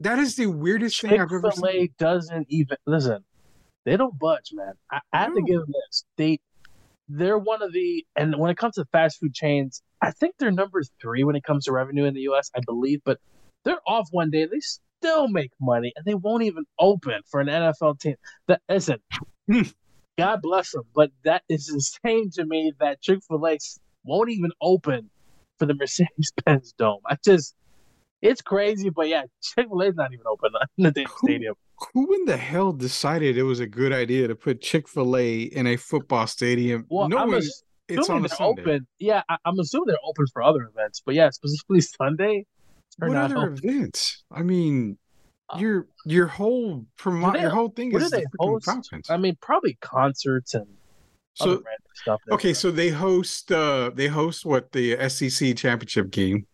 That 0.00 0.18
is 0.18 0.36
the 0.36 0.46
weirdest 0.46 1.00
thing 1.00 1.10
Chick 1.10 1.20
I've 1.20 1.32
ever 1.32 1.50
Fil. 1.50 1.66
A 1.68 1.90
doesn't 1.98 2.46
even 2.48 2.76
listen. 2.86 3.24
They 3.84 3.96
don't 3.98 4.18
budge, 4.18 4.50
man. 4.54 4.72
I, 4.90 5.00
I 5.12 5.18
have 5.18 5.34
to 5.34 5.42
give 5.42 5.60
them 5.60 5.72
this. 5.72 6.04
They 6.16 6.40
they're 7.08 7.36
one 7.38 7.60
of 7.62 7.72
the 7.74 8.04
and 8.16 8.34
when 8.38 8.50
it 8.50 8.56
comes 8.56 8.76
to 8.76 8.86
fast 8.86 9.20
food 9.20 9.34
chains, 9.34 9.82
I 10.00 10.10
think 10.10 10.36
they're 10.38 10.50
number 10.50 10.82
three 11.02 11.22
when 11.22 11.36
it 11.36 11.44
comes 11.44 11.66
to 11.66 11.72
revenue 11.72 12.04
in 12.06 12.14
the 12.14 12.22
U.S. 12.22 12.50
I 12.56 12.60
believe, 12.64 13.02
but 13.04 13.20
they're 13.64 13.80
off 13.86 14.08
one 14.10 14.30
day. 14.30 14.46
They 14.46 14.60
still 14.60 15.28
make 15.28 15.50
money, 15.60 15.92
and 15.96 16.04
they 16.04 16.14
won't 16.14 16.42
even 16.44 16.64
open 16.78 17.20
for 17.30 17.40
an 17.40 17.48
NFL 17.48 18.00
team. 18.00 18.16
That 18.48 18.60
listen, 18.68 18.98
Hmm. 19.50 19.62
God 20.16 20.42
bless 20.42 20.70
them, 20.72 20.84
but 20.94 21.10
that 21.24 21.42
is 21.48 21.68
insane 21.68 22.30
to 22.34 22.44
me 22.46 22.72
that 22.80 23.00
Chick 23.02 23.18
Fil 23.28 23.46
A 23.46 23.58
won't 24.04 24.30
even 24.30 24.50
open 24.60 25.10
for 25.58 25.66
the 25.66 25.74
Mercedes 25.74 26.32
Benz 26.44 26.72
Dome. 26.78 27.00
I 27.06 27.16
just. 27.24 27.54
It's 28.22 28.40
crazy, 28.40 28.88
but 28.88 29.08
yeah, 29.08 29.24
Chick 29.42 29.66
Fil 29.68 29.82
A's 29.82 29.94
not 29.96 30.12
even 30.14 30.24
open 30.26 30.52
in 30.78 30.84
the 30.84 30.90
damn 30.92 31.06
stadium. 31.18 31.54
Who 31.92 32.14
in 32.14 32.24
the 32.24 32.38
hell 32.38 32.72
decided 32.72 33.36
it 33.36 33.42
was 33.42 33.60
a 33.60 33.66
good 33.66 33.92
idea 33.92 34.28
to 34.28 34.34
put 34.34 34.62
Chick 34.62 34.88
Fil 34.88 35.14
A 35.16 35.42
in 35.42 35.66
a 35.66 35.76
football 35.76 36.26
stadium? 36.26 36.86
Well, 36.88 37.08
knowing 37.08 37.34
assuming 37.34 37.50
it's 37.88 38.08
on 38.08 38.24
a 38.24 38.28
Sunday. 38.30 38.62
open. 38.62 38.86
Yeah, 38.98 39.22
I, 39.28 39.36
I'm 39.44 39.58
assuming 39.58 39.88
they're 39.88 39.98
open 40.02 40.24
for 40.32 40.42
other 40.42 40.62
events, 40.62 41.02
but 41.04 41.14
yeah, 41.14 41.28
specifically 41.30 41.80
Sunday. 42.00 42.46
They're 42.98 43.08
What 43.08 43.18
other 43.18 43.38
open. 43.38 43.58
events? 43.58 44.24
I 44.30 44.42
mean, 44.42 44.98
Uh, 45.50 45.58
your 45.58 45.86
your 46.06 46.26
whole 46.26 46.86
promo- 46.98 47.32
they- 47.34 47.40
your 47.42 47.50
whole 47.50 47.68
thing 47.68 47.92
is 47.94 48.10
the 48.10 48.24
host? 48.38 48.68
I 49.10 49.16
mean, 49.16 49.36
probably 49.40 49.74
concerts 49.80 50.54
and 50.54 50.66
So 51.34 51.46
random 51.50 51.64
stuff. 51.94 52.20
okay, 52.30 52.54
so 52.54 52.70
they 52.70 52.90
host 52.90 53.50
uh 53.52 53.90
they 53.94 54.06
host 54.08 54.44
what 54.46 54.72
the 54.72 54.96
SEC 55.08 55.54
championship 55.54 56.10
game. 56.10 56.46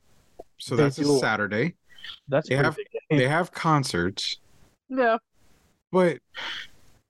So 0.58 0.76
They 0.76 0.82
that's 0.84 0.98
a. 0.98 1.18
Saturday. 1.18 1.74
that's 2.28 2.48
they 2.48 2.56
have-. 2.56 2.76
They 3.10 3.28
have 3.28 3.52
concerts, 3.52 4.36
Yeah, 4.88 5.18
but 5.92 6.18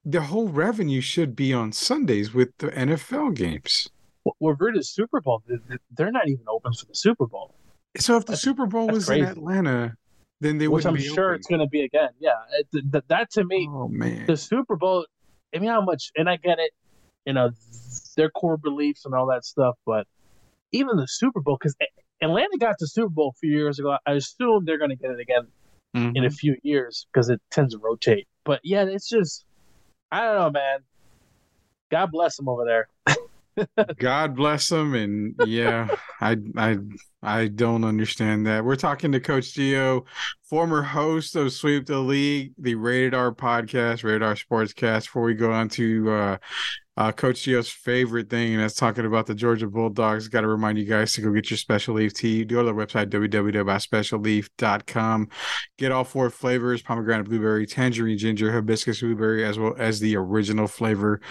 the 0.04 0.22
whole 0.22 0.48
revenue 0.48 1.00
should 1.00 1.34
be 1.36 1.52
on 1.52 1.72
Sundays 1.72 2.32
with 2.34 2.56
the 2.58 2.68
NFL 2.76 3.30
games. 3.36 3.88
Well, 4.24 4.54
to 4.72 4.82
Super 4.82 5.20
Bowl. 5.20 5.42
They- 5.46 5.56
they- 5.68 5.76
They're 5.92 6.12
not 6.12 6.28
even 6.28 6.44
open 6.48 6.72
for 6.74 6.86
the 6.86 6.94
Super 6.94 7.26
Bowl, 7.26 7.54
So 7.98 8.16
if 8.16 8.24
the 8.24 8.32
That's- 8.32 8.42
Super 8.42 8.66
Bowl 8.66 8.88
was 8.88 9.08
in. 9.10 9.24
Atlanta, 9.24 9.96
then 10.40 10.58
they 10.58 10.68
wouldn't 10.68 10.86
I'm 10.88 10.94
be 10.94 11.02
sure 11.02 11.30
open. 11.30 11.36
it's 11.36 11.46
going 11.48 11.60
to 11.60 11.66
be 11.66 11.82
again. 11.82 12.10
Yeah, 12.18 12.30
it, 12.58 12.66
th- 12.72 12.84
th- 12.92 13.04
that 13.08 13.30
to 13.32 13.44
me, 13.44 13.68
Oh 13.70 13.88
man. 13.88 14.26
the 14.26 14.36
Super 14.36 14.76
Bowl. 14.76 15.06
I 15.54 15.58
mean, 15.58 15.68
how 15.70 15.80
much? 15.80 16.12
And 16.16 16.28
I 16.28 16.36
get 16.36 16.58
it. 16.58 16.70
You 17.26 17.34
know, 17.34 17.50
their 18.16 18.30
core 18.30 18.56
beliefs 18.56 19.04
and 19.04 19.14
all 19.14 19.26
that 19.26 19.44
stuff, 19.44 19.76
but 19.84 20.06
even 20.72 20.96
the 20.96 21.06
Super 21.08 21.40
Bowl, 21.40 21.56
because 21.60 21.76
Atlanta 22.22 22.56
got 22.58 22.76
the 22.78 22.86
Super 22.86 23.08
Bowl 23.10 23.34
a 23.36 23.38
few 23.40 23.50
years 23.50 23.78
ago. 23.78 23.96
I 24.06 24.12
assume 24.12 24.64
they're 24.64 24.78
going 24.78 24.90
to 24.90 24.96
get 24.96 25.10
it 25.10 25.20
again 25.20 25.46
in 25.92 26.14
Mhm. 26.14 26.26
a 26.26 26.30
few 26.30 26.56
years 26.62 27.06
because 27.12 27.28
it 27.28 27.40
tends 27.50 27.74
to 27.74 27.78
rotate. 27.80 28.26
But 28.44 28.60
yeah, 28.62 28.84
it's 28.84 29.08
just 29.08 29.44
I 30.12 30.22
don't 30.22 30.36
know, 30.36 30.50
man. 30.50 30.78
God 31.90 32.10
bless 32.12 32.36
them 32.36 32.48
over 32.48 32.64
there. 32.64 32.88
God 33.98 34.36
bless 34.36 34.68
them, 34.68 34.94
and 34.94 35.34
yeah, 35.46 35.88
I 36.20 36.36
I 36.56 36.78
I 37.22 37.48
don't 37.48 37.84
understand 37.84 38.46
that. 38.46 38.64
We're 38.64 38.76
talking 38.76 39.12
to 39.12 39.20
Coach 39.20 39.54
Gio, 39.54 40.04
former 40.42 40.82
host 40.82 41.36
of 41.36 41.52
Sweep 41.52 41.86
the 41.86 41.98
League, 41.98 42.52
the 42.58 42.74
Rated 42.74 43.14
R 43.14 43.32
podcast, 43.32 44.04
Rated 44.04 44.22
R 44.22 44.34
Sportscast. 44.34 45.04
Before 45.04 45.22
we 45.22 45.34
go 45.34 45.52
on 45.52 45.68
to 45.70 46.10
uh, 46.10 46.36
uh, 46.96 47.12
Coach 47.12 47.42
Gio's 47.42 47.70
favorite 47.70 48.28
thing, 48.28 48.52
and 48.52 48.60
that's 48.62 48.74
talking 48.74 49.06
about 49.06 49.26
the 49.26 49.34
Georgia 49.34 49.66
Bulldogs. 49.66 50.28
Got 50.28 50.42
to 50.42 50.48
remind 50.48 50.78
you 50.78 50.84
guys 50.84 51.14
to 51.14 51.22
go 51.22 51.32
get 51.32 51.50
your 51.50 51.56
Special 51.56 51.94
Leaf 51.94 52.12
tea. 52.12 52.44
Go 52.44 52.58
to 52.58 52.64
their 52.66 52.74
website 52.74 53.08
www.specialleaf.com. 53.08 55.28
Get 55.78 55.92
all 55.92 56.04
four 56.04 56.28
flavors: 56.30 56.82
pomegranate, 56.82 57.26
blueberry, 57.26 57.66
tangerine, 57.66 58.18
ginger, 58.18 58.52
hibiscus, 58.52 59.00
blueberry, 59.00 59.44
as 59.44 59.58
well 59.58 59.74
as 59.78 60.00
the 60.00 60.16
original 60.16 60.66
flavor. 60.66 61.22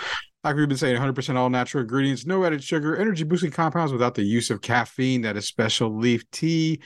Like 0.43 0.55
we've 0.55 0.67
been 0.69 0.77
saying, 0.77 0.95
100% 0.95 1.35
all 1.35 1.49
natural 1.49 1.81
ingredients, 1.81 2.25
no 2.25 2.45
added 2.45 2.63
sugar, 2.63 2.95
energy 2.95 3.25
boosting 3.25 3.51
compounds 3.51 3.91
without 3.91 4.15
the 4.15 4.23
use 4.23 4.49
of 4.49 4.61
caffeine. 4.61 5.21
That 5.23 5.35
is 5.35 5.45
Special 5.47 5.93
Leaf 5.97 6.23
Tea. 6.31 6.79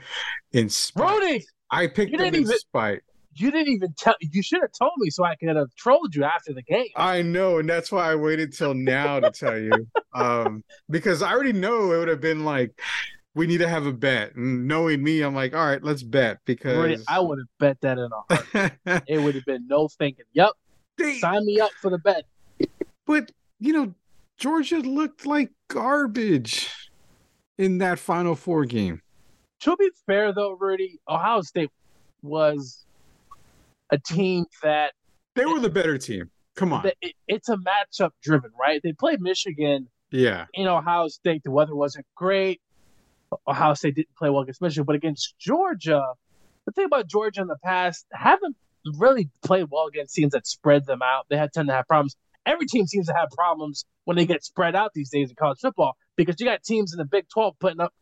in 0.52 0.68
spite. 0.68 1.06
Brody, 1.18 1.44
I 1.70 1.86
picked 1.86 2.12
you 2.12 2.18
them 2.18 2.28
in 2.28 2.34
even- 2.36 2.58
spite. 2.58 3.00
you 3.34 3.50
didn't 3.50 3.68
even 3.72 3.94
tell. 3.96 4.14
You 4.20 4.42
should 4.42 4.60
have 4.62 4.72
told 4.78 4.92
me 4.98 5.10
so 5.10 5.24
I 5.24 5.34
could 5.36 5.54
have 5.54 5.68
trolled 5.76 6.14
you 6.14 6.24
after 6.24 6.52
the 6.52 6.62
game. 6.62 6.88
I 6.96 7.22
know, 7.22 7.58
and 7.58 7.68
that's 7.68 7.92
why 7.92 8.10
I 8.10 8.14
waited 8.14 8.52
till 8.52 8.74
now 8.74 9.20
to 9.20 9.30
tell 9.30 9.58
you. 9.58 9.70
Um, 10.12 10.64
because 10.90 11.22
I 11.22 11.30
already 11.30 11.52
know 11.52 11.92
it 11.92 11.98
would 11.98 12.08
have 12.08 12.20
been 12.20 12.44
like, 12.44 12.72
we 13.34 13.46
need 13.46 13.58
to 13.58 13.68
have 13.68 13.86
a 13.86 13.92
bet. 13.92 14.34
And 14.34 14.66
knowing 14.66 15.02
me, 15.02 15.22
I'm 15.22 15.34
like, 15.34 15.54
all 15.54 15.64
right, 15.64 15.82
let's 15.82 16.02
bet 16.02 16.38
because 16.44 17.04
I 17.08 17.20
would 17.20 17.38
have 17.38 17.48
bet 17.58 17.80
that 17.82 17.98
in 17.98 18.10
a 18.12 18.34
heart. 18.84 19.04
It 19.06 19.20
would 19.22 19.34
have 19.34 19.44
been 19.44 19.66
no 19.68 19.88
thinking. 19.88 20.24
Yep, 20.32 20.50
They- 20.98 21.18
sign 21.18 21.44
me 21.46 21.60
up 21.60 21.70
for 21.80 21.90
the 21.90 21.98
bet. 21.98 22.24
but 23.06 23.30
you 23.60 23.72
know, 23.72 23.94
Georgia 24.38 24.78
looked 24.78 25.26
like 25.26 25.50
garbage 25.68 26.70
in 27.58 27.78
that 27.78 27.98
Final 27.98 28.34
Four 28.34 28.64
game. 28.64 29.02
To 29.60 29.76
be 29.76 29.90
fair, 30.06 30.32
though, 30.32 30.52
Rudy, 30.52 30.98
Ohio 31.06 31.42
State 31.42 31.70
was 32.22 32.86
a 33.90 33.98
team 33.98 34.46
that 34.62 34.94
They 35.34 35.44
were 35.44 35.60
the 35.60 35.68
better 35.68 35.98
team. 35.98 36.30
Come 36.56 36.72
on, 36.72 36.90
it, 37.00 37.14
it's 37.28 37.48
a 37.48 37.56
matchup 37.56 38.10
driven, 38.22 38.50
right? 38.58 38.80
They 38.82 38.92
played 38.92 39.20
Michigan 39.20 39.88
yeah. 40.10 40.46
in 40.54 40.66
Ohio 40.66 41.08
State. 41.08 41.42
The 41.44 41.50
weather 41.50 41.74
wasn't 41.74 42.06
great. 42.14 42.60
Ohio 43.46 43.74
State 43.74 43.94
didn't 43.94 44.14
play 44.16 44.30
well 44.30 44.42
against 44.42 44.60
Michigan, 44.60 44.84
but 44.84 44.96
against 44.96 45.34
Georgia, 45.38 46.14
the 46.66 46.72
thing 46.72 46.84
about 46.84 47.06
Georgia 47.06 47.40
in 47.40 47.46
the 47.46 47.58
past 47.64 48.06
haven't 48.12 48.56
really 48.96 49.28
played 49.42 49.66
well 49.70 49.86
against 49.86 50.14
teams 50.14 50.32
that 50.32 50.46
spread 50.46 50.86
them 50.86 51.02
out. 51.02 51.26
They 51.28 51.36
had 51.36 51.52
tend 51.52 51.68
to 51.68 51.74
have 51.74 51.86
problems. 51.86 52.16
Every 52.46 52.66
team 52.66 52.86
seems 52.86 53.06
to 53.06 53.14
have 53.14 53.28
problems 53.30 53.84
when 54.04 54.16
they 54.16 54.26
get 54.26 54.42
spread 54.42 54.74
out 54.74 54.92
these 54.94 55.10
days 55.10 55.30
in 55.30 55.36
college 55.36 55.58
football 55.60 55.96
because 56.16 56.36
you 56.40 56.46
got 56.46 56.62
teams 56.62 56.92
in 56.92 56.98
the 56.98 57.04
Big 57.04 57.28
12 57.28 57.54
putting 57.60 57.80
up 57.80 57.92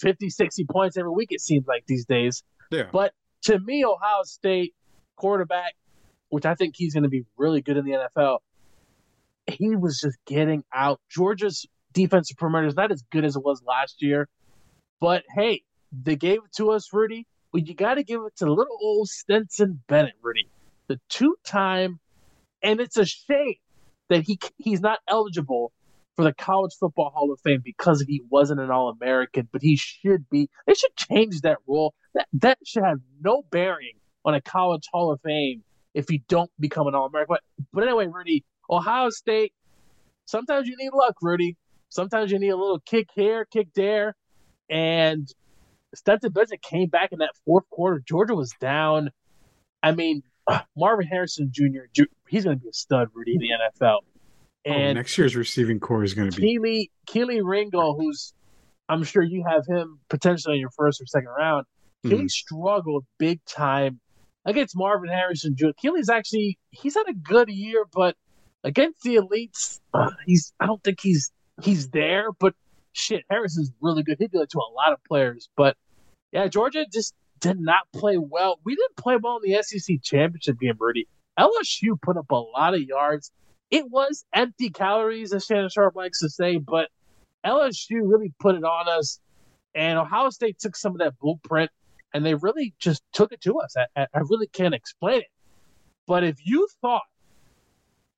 50, 0.00 0.30
60 0.30 0.64
points 0.70 0.96
every 0.96 1.12
week, 1.12 1.28
it 1.30 1.40
seems 1.40 1.66
like 1.66 1.84
these 1.86 2.04
days. 2.04 2.42
Yeah. 2.70 2.84
But 2.92 3.12
to 3.44 3.58
me, 3.58 3.84
Ohio 3.84 4.22
State 4.24 4.74
quarterback, 5.16 5.74
which 6.28 6.44
I 6.44 6.54
think 6.54 6.74
he's 6.76 6.94
going 6.94 7.04
to 7.04 7.08
be 7.08 7.24
really 7.36 7.62
good 7.62 7.76
in 7.76 7.84
the 7.84 8.08
NFL, 8.16 8.38
he 9.46 9.76
was 9.76 10.00
just 10.00 10.18
getting 10.26 10.64
out. 10.74 11.00
Georgia's 11.10 11.66
defensive 11.92 12.36
perimeter 12.36 12.66
is 12.66 12.74
not 12.74 12.90
as 12.90 13.02
good 13.10 13.24
as 13.24 13.36
it 13.36 13.42
was 13.44 13.62
last 13.66 14.02
year, 14.02 14.28
but 15.02 15.24
hey, 15.34 15.62
they 15.90 16.14
gave 16.14 16.38
it 16.44 16.52
to 16.58 16.70
us, 16.70 16.92
Rudy. 16.92 17.26
Well, 17.52 17.60
you 17.64 17.74
got 17.74 17.94
to 17.94 18.04
give 18.04 18.20
it 18.24 18.36
to 18.36 18.46
little 18.46 18.78
old 18.80 19.08
Stetson 19.08 19.82
Bennett, 19.88 20.14
Rudy, 20.22 20.48
the 20.86 21.00
two-time, 21.08 21.98
and 22.62 22.80
it's 22.80 22.96
a 22.96 23.04
shame 23.04 23.56
that 24.10 24.22
he 24.22 24.38
he's 24.58 24.80
not 24.80 25.00
eligible 25.08 25.72
for 26.14 26.22
the 26.22 26.32
College 26.32 26.74
Football 26.78 27.10
Hall 27.10 27.32
of 27.32 27.40
Fame 27.40 27.62
because 27.64 28.04
he 28.06 28.22
wasn't 28.30 28.60
an 28.60 28.70
All-American, 28.70 29.48
but 29.50 29.60
he 29.60 29.76
should 29.76 30.30
be. 30.30 30.48
They 30.68 30.74
should 30.74 30.94
change 30.94 31.40
that 31.40 31.58
rule. 31.66 31.94
That 32.14 32.28
that 32.34 32.58
should 32.64 32.84
have 32.84 33.00
no 33.20 33.42
bearing 33.50 33.94
on 34.24 34.34
a 34.34 34.40
College 34.40 34.84
Hall 34.92 35.10
of 35.10 35.20
Fame 35.22 35.64
if 35.94 36.12
you 36.12 36.20
don't 36.28 36.50
become 36.60 36.86
an 36.86 36.94
All-American. 36.94 37.34
But, 37.34 37.40
but 37.72 37.82
anyway, 37.82 38.06
Rudy, 38.06 38.44
Ohio 38.70 39.10
State. 39.10 39.52
Sometimes 40.26 40.68
you 40.68 40.76
need 40.76 40.92
luck, 40.94 41.16
Rudy. 41.20 41.56
Sometimes 41.88 42.30
you 42.30 42.38
need 42.38 42.50
a 42.50 42.56
little 42.56 42.80
kick 42.86 43.08
here, 43.16 43.44
kick 43.46 43.66
there. 43.74 44.14
And 44.70 45.28
Stetson 45.94 46.32
Bennett 46.32 46.62
came 46.62 46.88
back 46.88 47.12
in 47.12 47.18
that 47.18 47.32
fourth 47.44 47.68
quarter. 47.70 48.02
Georgia 48.06 48.34
was 48.34 48.52
down. 48.60 49.10
I 49.82 49.92
mean, 49.92 50.22
Marvin 50.76 51.06
Harrison 51.06 51.50
Jr. 51.52 52.02
He's 52.28 52.44
going 52.44 52.58
to 52.58 52.62
be 52.62 52.68
a 52.68 52.72
stud, 52.72 53.08
Rudy, 53.14 53.34
in 53.34 53.40
the 53.40 53.48
NFL. 53.48 53.98
And 54.64 54.90
oh, 54.90 55.00
next 55.00 55.18
year's 55.18 55.34
receiving 55.34 55.80
core 55.80 56.04
is 56.04 56.14
going 56.14 56.30
to 56.30 56.40
be 56.40 56.46
Keely 56.46 56.90
Kelee 57.06 57.40
Ringo, 57.44 57.94
who's 57.94 58.32
I'm 58.88 59.02
sure 59.02 59.22
you 59.22 59.44
have 59.48 59.66
him 59.66 59.98
potentially 60.08 60.56
in 60.56 60.60
your 60.60 60.70
first 60.70 61.00
or 61.00 61.06
second 61.06 61.30
round. 61.30 61.66
Mm-hmm. 62.04 62.26
Struggled 62.28 63.04
big 63.18 63.44
time 63.44 64.00
against 64.44 64.76
Marvin 64.76 65.08
Harrison 65.08 65.56
Jr. 65.56 65.68
Keely's 65.80 66.08
actually 66.08 66.58
he's 66.70 66.94
had 66.94 67.08
a 67.08 67.14
good 67.14 67.48
year, 67.48 67.84
but 67.92 68.16
against 68.64 69.02
the 69.02 69.16
elites, 69.16 69.80
uh, 69.94 70.10
he's 70.26 70.52
I 70.60 70.66
don't 70.66 70.82
think 70.82 71.00
he's 71.00 71.32
he's 71.60 71.88
there. 71.90 72.30
But 72.38 72.54
shit, 72.92 73.24
Harrison's 73.30 73.70
really 73.80 74.02
good. 74.02 74.16
He 74.18 74.28
did 74.28 74.40
it 74.40 74.50
to 74.50 74.58
a 74.58 74.72
lot 74.74 74.92
of 74.92 75.02
players. 75.04 75.48
But 75.56 75.76
yeah, 76.32 76.48
Georgia 76.48 76.86
just 76.90 77.14
did 77.40 77.60
not 77.60 77.80
play 77.92 78.18
well. 78.18 78.58
We 78.64 78.74
didn't 78.76 78.96
play 78.96 79.16
well 79.16 79.40
in 79.42 79.50
the 79.50 79.62
SEC 79.62 80.02
championship 80.02 80.60
game, 80.60 80.76
Rudy. 80.78 81.08
LSU 81.38 82.00
put 82.00 82.16
up 82.16 82.30
a 82.30 82.36
lot 82.36 82.74
of 82.74 82.82
yards. 82.82 83.32
It 83.70 83.90
was 83.90 84.24
empty 84.34 84.70
calories, 84.70 85.32
as 85.32 85.46
Shannon 85.46 85.70
Sharpe 85.70 85.96
likes 85.96 86.20
to 86.20 86.28
say, 86.28 86.58
but 86.58 86.88
LSU 87.44 88.00
really 88.04 88.32
put 88.38 88.54
it 88.54 88.64
on 88.64 88.88
us. 88.88 89.18
And 89.74 89.98
Ohio 89.98 90.30
State 90.30 90.58
took 90.58 90.76
some 90.76 90.92
of 90.92 90.98
that 90.98 91.18
blueprint 91.18 91.70
and 92.12 92.24
they 92.24 92.34
really 92.34 92.74
just 92.78 93.02
took 93.12 93.32
it 93.32 93.40
to 93.42 93.58
us. 93.60 93.74
I, 93.96 94.06
I 94.14 94.20
really 94.28 94.46
can't 94.46 94.74
explain 94.74 95.20
it. 95.20 95.30
But 96.06 96.24
if 96.24 96.36
you 96.44 96.68
thought 96.80 97.02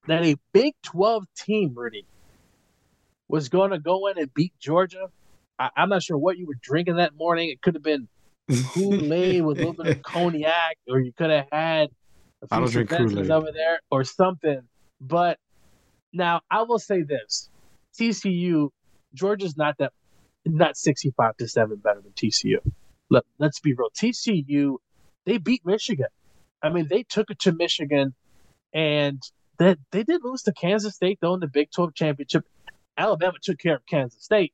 that 0.07 0.25
a 0.25 0.37
Big 0.53 0.75
12 0.83 1.25
team, 1.37 1.73
Rudy, 1.75 2.05
was 3.29 3.49
going 3.49 3.71
to 3.71 3.79
go 3.79 4.07
in 4.09 4.19
and 4.19 4.33
beat 4.35 4.53
Georgia, 4.59 5.11
I, 5.59 5.71
am 5.77 5.89
not 5.89 6.03
sure 6.03 6.19
what 6.19 6.37
you 6.37 6.47
were 6.47 6.59
drinking 6.61 6.97
that 6.97 7.15
morning. 7.17 7.51
It 7.51 7.63
could 7.63 7.75
have 7.75 7.83
been 7.83 8.09
Kool-Aid 8.51 9.45
with 9.45 9.59
a 9.59 9.67
little 9.67 9.85
bit 9.85 9.97
of 9.97 10.03
cognac, 10.03 10.77
or 10.89 11.01
you 11.01 11.13
could 11.13 11.31
have 11.31 11.47
had 11.51 11.91
a 12.43 12.47
few 12.47 12.57
I 12.57 12.61
don't 12.61 12.71
drink 12.71 12.91
Kool-Aid. 12.91 13.31
over 13.31 13.53
there 13.53 13.81
or 13.91 14.05
something. 14.05 14.61
But 15.01 15.39
now 16.13 16.41
I 16.51 16.63
will 16.63 16.79
say 16.79 17.03
this: 17.03 17.49
TCU, 17.99 18.71
Georgia's 19.15 19.57
not 19.57 19.79
that 19.79 19.93
not 20.45 20.77
sixty 20.77 21.13
five 21.17 21.37
to 21.39 21.49
seven 21.49 21.77
better 21.77 22.01
than 22.01 22.13
TCU. 22.13 22.59
Let, 23.11 23.25
let's 23.39 23.61
be 23.61 23.75
real. 23.75 23.91
TCU, 23.91 24.77
they 25.25 25.39
beat 25.39 25.65
Michigan. 25.65 26.09
I 26.63 26.71
mean, 26.71 26.89
they 26.89 27.03
took 27.03 27.31
it 27.31 27.39
to 27.41 27.53
Michigan, 27.53 28.15
and 28.73 29.23
that 29.59 29.79
they, 29.91 30.01
they 30.01 30.05
did 30.05 30.23
lose 30.25 30.43
to 30.43 30.53
Kansas 30.53 30.95
State 30.95 31.19
though 31.21 31.35
in 31.35 31.41
the 31.41 31.49
Big 31.49 31.71
Twelve 31.71 31.95
championship. 31.95 32.45
Alabama 32.97 33.35
took 33.43 33.59
care 33.59 33.77
of 33.77 33.87
Kansas 33.87 34.23
State 34.23 34.53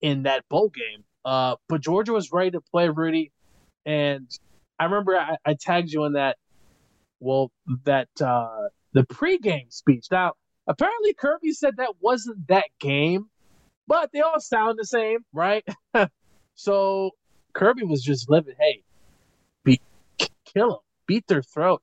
in 0.00 0.24
that 0.24 0.48
bowl 0.48 0.70
game. 0.70 1.04
Uh, 1.24 1.56
but 1.68 1.80
Georgia 1.80 2.12
was 2.12 2.32
ready 2.32 2.52
to 2.52 2.60
play 2.60 2.88
Rudy, 2.88 3.32
and 3.84 4.26
I 4.78 4.84
remember 4.84 5.16
I, 5.16 5.36
I 5.44 5.54
tagged 5.54 5.90
you 5.90 6.04
in 6.04 6.14
that. 6.14 6.36
Well, 7.22 7.52
that 7.84 8.08
uh, 8.22 8.68
the 8.92 9.02
pregame 9.02 9.70
speech. 9.70 10.06
Now, 10.10 10.32
apparently 10.66 11.12
Kirby 11.14 11.52
said 11.52 11.76
that 11.76 11.94
wasn't 12.00 12.48
that 12.48 12.66
game, 12.78 13.26
but 13.86 14.10
they 14.12 14.20
all 14.20 14.40
sound 14.40 14.78
the 14.78 14.86
same, 14.86 15.18
right? 15.32 15.64
so 16.54 17.10
Kirby 17.52 17.84
was 17.84 18.02
just 18.02 18.30
living, 18.30 18.54
hey, 18.58 18.82
beat, 19.64 19.82
kill 20.46 20.68
them, 20.68 20.78
beat 21.06 21.26
their 21.26 21.42
throat. 21.42 21.82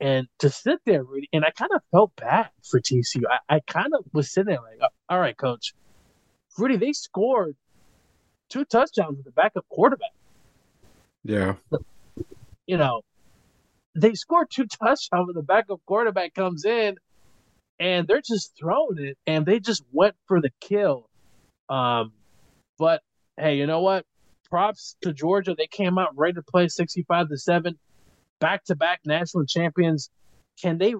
And 0.00 0.28
to 0.38 0.48
sit 0.48 0.78
there, 0.84 1.02
Rudy, 1.02 1.28
and 1.32 1.44
I 1.44 1.50
kind 1.50 1.72
of 1.74 1.82
felt 1.90 2.14
bad 2.14 2.50
for 2.62 2.80
TCU. 2.80 3.22
I, 3.28 3.56
I 3.56 3.60
kind 3.66 3.92
of 3.98 4.04
was 4.12 4.30
sitting 4.30 4.52
there 4.52 4.60
like, 4.62 4.90
all 5.08 5.18
right, 5.18 5.36
coach, 5.36 5.74
Rudy, 6.58 6.76
they 6.76 6.92
scored 6.92 7.56
two 8.48 8.64
touchdowns 8.64 9.16
with 9.16 9.24
the 9.24 9.32
backup 9.32 9.66
quarterback. 9.68 10.12
Yeah. 11.24 11.54
You 12.66 12.76
know, 12.76 13.02
they 13.94 14.14
scored 14.14 14.48
two 14.50 14.66
touchdowns 14.82 15.26
with 15.26 15.36
the 15.36 15.42
backup 15.42 15.80
quarterback 15.86 16.34
comes 16.34 16.64
in 16.64 16.96
and 17.78 18.06
they're 18.06 18.22
just 18.22 18.56
throwing 18.58 18.98
it 18.98 19.18
and 19.26 19.46
they 19.46 19.60
just 19.60 19.84
went 19.92 20.14
for 20.26 20.40
the 20.40 20.50
kill. 20.60 21.08
Um, 21.68 22.12
but 22.78 23.02
hey, 23.36 23.56
you 23.56 23.66
know 23.66 23.80
what? 23.80 24.04
Props 24.50 24.96
to 25.02 25.12
Georgia. 25.12 25.54
They 25.56 25.66
came 25.66 25.98
out 25.98 26.16
ready 26.16 26.34
to 26.34 26.42
play 26.42 26.68
65 26.68 27.28
to 27.28 27.36
7, 27.36 27.78
back 28.40 28.64
to 28.64 28.76
back 28.76 29.00
national 29.04 29.44
champions. 29.44 30.10
Can 30.60 30.78
they 30.78 30.94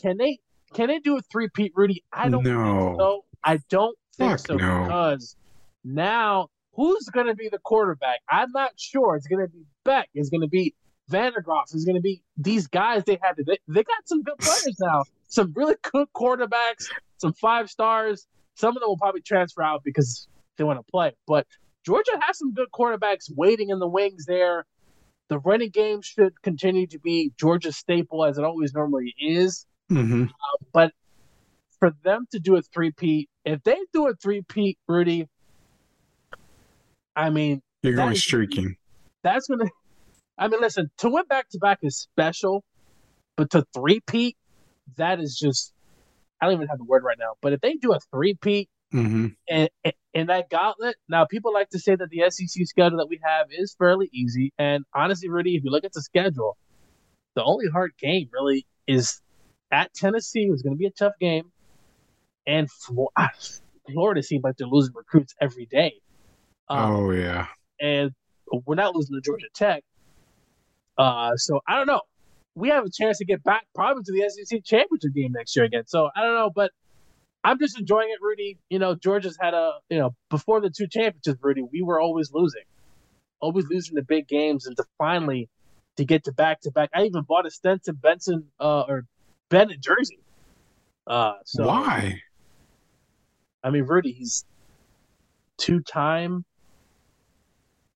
can 0.00 0.16
they 0.16 0.38
can 0.72 0.86
they 0.86 1.00
do 1.00 1.18
a 1.18 1.22
three 1.22 1.48
peat 1.48 1.72
Rudy? 1.74 2.04
I 2.12 2.28
don't 2.28 2.44
know. 2.44 2.96
so. 2.98 3.24
I 3.44 3.60
don't 3.68 3.96
think 4.16 4.32
Fuck 4.32 4.46
so 4.46 4.56
no. 4.56 4.84
because 4.84 5.36
now 5.84 6.48
who's 6.74 7.06
gonna 7.12 7.34
be 7.34 7.48
the 7.48 7.58
quarterback? 7.58 8.20
I'm 8.28 8.50
not 8.52 8.72
sure. 8.76 9.16
It's 9.16 9.26
gonna 9.26 9.48
be 9.48 9.64
Beck. 9.84 10.08
It's 10.14 10.30
gonna 10.30 10.48
be 10.48 10.74
Vandagriff 11.10 11.74
It's 11.74 11.84
going 11.84 11.96
to 11.96 12.00
be 12.00 12.22
these 12.36 12.66
guys 12.66 13.04
they 13.04 13.18
had 13.22 13.36
to. 13.36 13.44
They, 13.44 13.58
they 13.68 13.82
got 13.82 14.06
some 14.06 14.22
good 14.22 14.38
players 14.38 14.76
now, 14.80 15.04
some 15.28 15.52
really 15.54 15.74
good 15.82 16.08
quarterbacks, 16.14 16.88
some 17.18 17.32
five 17.34 17.70
stars. 17.70 18.26
Some 18.54 18.76
of 18.76 18.80
them 18.80 18.88
will 18.88 18.98
probably 18.98 19.22
transfer 19.22 19.62
out 19.62 19.82
because 19.84 20.28
they 20.56 20.64
want 20.64 20.78
to 20.78 20.90
play. 20.90 21.12
But 21.26 21.46
Georgia 21.84 22.12
has 22.20 22.38
some 22.38 22.52
good 22.54 22.68
quarterbacks 22.72 23.30
waiting 23.34 23.70
in 23.70 23.78
the 23.78 23.88
wings 23.88 24.26
there. 24.26 24.66
The 25.28 25.38
running 25.38 25.70
game 25.70 26.02
should 26.02 26.40
continue 26.42 26.86
to 26.88 26.98
be 26.98 27.32
Georgia's 27.38 27.76
staple 27.76 28.24
as 28.24 28.38
it 28.38 28.44
always 28.44 28.74
normally 28.74 29.14
is. 29.18 29.66
Mm-hmm. 29.90 30.24
Uh, 30.24 30.64
but 30.72 30.92
for 31.78 31.92
them 32.04 32.26
to 32.32 32.38
do 32.38 32.56
a 32.56 32.62
three-peat, 32.62 33.28
if 33.44 33.62
they 33.62 33.78
do 33.92 34.08
a 34.08 34.14
three-peat, 34.14 34.78
Rudy, 34.88 35.28
I 37.14 37.30
mean, 37.30 37.62
you're 37.82 37.94
going 37.94 38.16
streaking. 38.16 38.76
That's 39.22 39.46
to 39.46 39.70
I 40.38 40.48
mean, 40.48 40.60
listen, 40.60 40.90
to 40.98 41.10
win 41.10 41.24
back 41.26 41.48
to 41.50 41.58
back 41.58 41.80
is 41.82 41.98
special, 41.98 42.64
but 43.36 43.50
to 43.50 43.64
three-peat, 43.74 44.36
that 44.96 45.20
is 45.20 45.36
just 45.38 45.72
I 46.40 46.46
don't 46.46 46.54
even 46.54 46.68
have 46.68 46.78
the 46.78 46.84
word 46.84 47.04
right 47.04 47.18
now. 47.18 47.34
But 47.40 47.52
if 47.52 47.60
they 47.60 47.74
do 47.74 47.92
a 47.92 48.00
three-peat 48.10 48.68
mm-hmm. 48.92 49.28
and 49.48 49.68
in 50.12 50.26
that 50.26 50.50
gauntlet, 50.50 50.96
now 51.08 51.24
people 51.24 51.52
like 51.52 51.70
to 51.70 51.78
say 51.78 51.94
that 51.94 52.10
the 52.10 52.24
SEC 52.30 52.66
schedule 52.66 52.98
that 52.98 53.08
we 53.08 53.20
have 53.22 53.46
is 53.50 53.74
fairly 53.78 54.10
easy. 54.12 54.52
And 54.58 54.84
honestly, 54.94 55.28
Rudy, 55.28 55.54
if 55.54 55.64
you 55.64 55.70
look 55.70 55.84
at 55.84 55.92
the 55.92 56.02
schedule, 56.02 56.56
the 57.34 57.44
only 57.44 57.66
hard 57.68 57.92
game 57.98 58.28
really 58.32 58.66
is 58.86 59.20
at 59.70 59.94
Tennessee. 59.94 60.48
It's 60.52 60.62
going 60.62 60.74
to 60.74 60.78
be 60.78 60.86
a 60.86 60.90
tough 60.90 61.14
game, 61.20 61.51
and 62.46 62.68
ah, 63.16 63.30
Florida 63.90 64.22
seems 64.22 64.44
like 64.44 64.56
they're 64.56 64.66
losing 64.66 64.94
recruits 64.94 65.34
every 65.40 65.66
day. 65.66 65.94
Um, 66.68 66.92
oh 66.92 67.10
yeah, 67.10 67.46
and 67.80 68.12
we're 68.66 68.74
not 68.74 68.94
losing 68.94 69.14
to 69.14 69.20
Georgia 69.20 69.46
Tech. 69.54 69.84
Uh, 70.98 71.36
so 71.36 71.60
I 71.66 71.76
don't 71.76 71.86
know. 71.86 72.02
We 72.54 72.68
have 72.68 72.84
a 72.84 72.90
chance 72.90 73.18
to 73.18 73.24
get 73.24 73.42
back 73.42 73.66
probably 73.74 74.02
to 74.04 74.12
the 74.12 74.28
SEC 74.28 74.62
championship 74.64 75.14
game 75.14 75.32
next 75.32 75.56
year 75.56 75.64
again. 75.64 75.84
So 75.86 76.10
I 76.14 76.22
don't 76.22 76.34
know, 76.34 76.50
but 76.54 76.70
I'm 77.44 77.58
just 77.58 77.78
enjoying 77.78 78.10
it, 78.10 78.18
Rudy. 78.20 78.58
You 78.68 78.78
know, 78.78 78.94
Georgia's 78.94 79.38
had 79.40 79.54
a 79.54 79.72
you 79.88 79.98
know 79.98 80.14
before 80.30 80.60
the 80.60 80.70
two 80.70 80.86
championships, 80.86 81.38
Rudy. 81.42 81.62
We 81.62 81.82
were 81.82 82.00
always 82.00 82.32
losing, 82.32 82.64
always 83.40 83.66
losing 83.68 83.94
the 83.94 84.02
big 84.02 84.28
games, 84.28 84.66
and 84.66 84.76
to 84.76 84.84
finally 84.98 85.48
to 85.96 86.04
get 86.04 86.24
to 86.24 86.32
back 86.32 86.60
to 86.62 86.70
back. 86.70 86.90
I 86.94 87.04
even 87.04 87.22
bought 87.22 87.46
a 87.46 87.50
Stenson 87.50 87.96
Benson 87.96 88.46
uh, 88.60 88.82
or 88.82 89.06
Bennett 89.48 89.80
jersey. 89.80 90.18
Uh, 91.06 91.34
so 91.44 91.66
why? 91.66 92.20
I 93.64 93.70
mean, 93.70 93.84
Rudy, 93.84 94.12
he's 94.12 94.44
two 95.58 95.80
time 95.80 96.44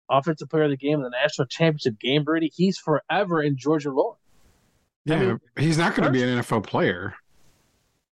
offensive 0.09 0.49
player 0.49 0.65
of 0.65 0.71
the 0.71 0.77
game 0.77 0.95
in 0.95 1.03
the 1.03 1.11
national 1.11 1.47
championship 1.47 1.99
game, 1.99 2.25
Brady, 2.25 2.51
he's 2.55 2.79
forever 2.79 3.43
in 3.43 3.57
Georgia 3.57 3.91
lore. 3.91 4.17
Yeah, 5.05 5.17
I 5.17 5.19
mean, 5.21 5.41
he's 5.59 5.79
not 5.79 5.95
going 5.95 6.07
to 6.07 6.13
be 6.13 6.23
an 6.23 6.41
NFL 6.41 6.65
player. 6.65 7.15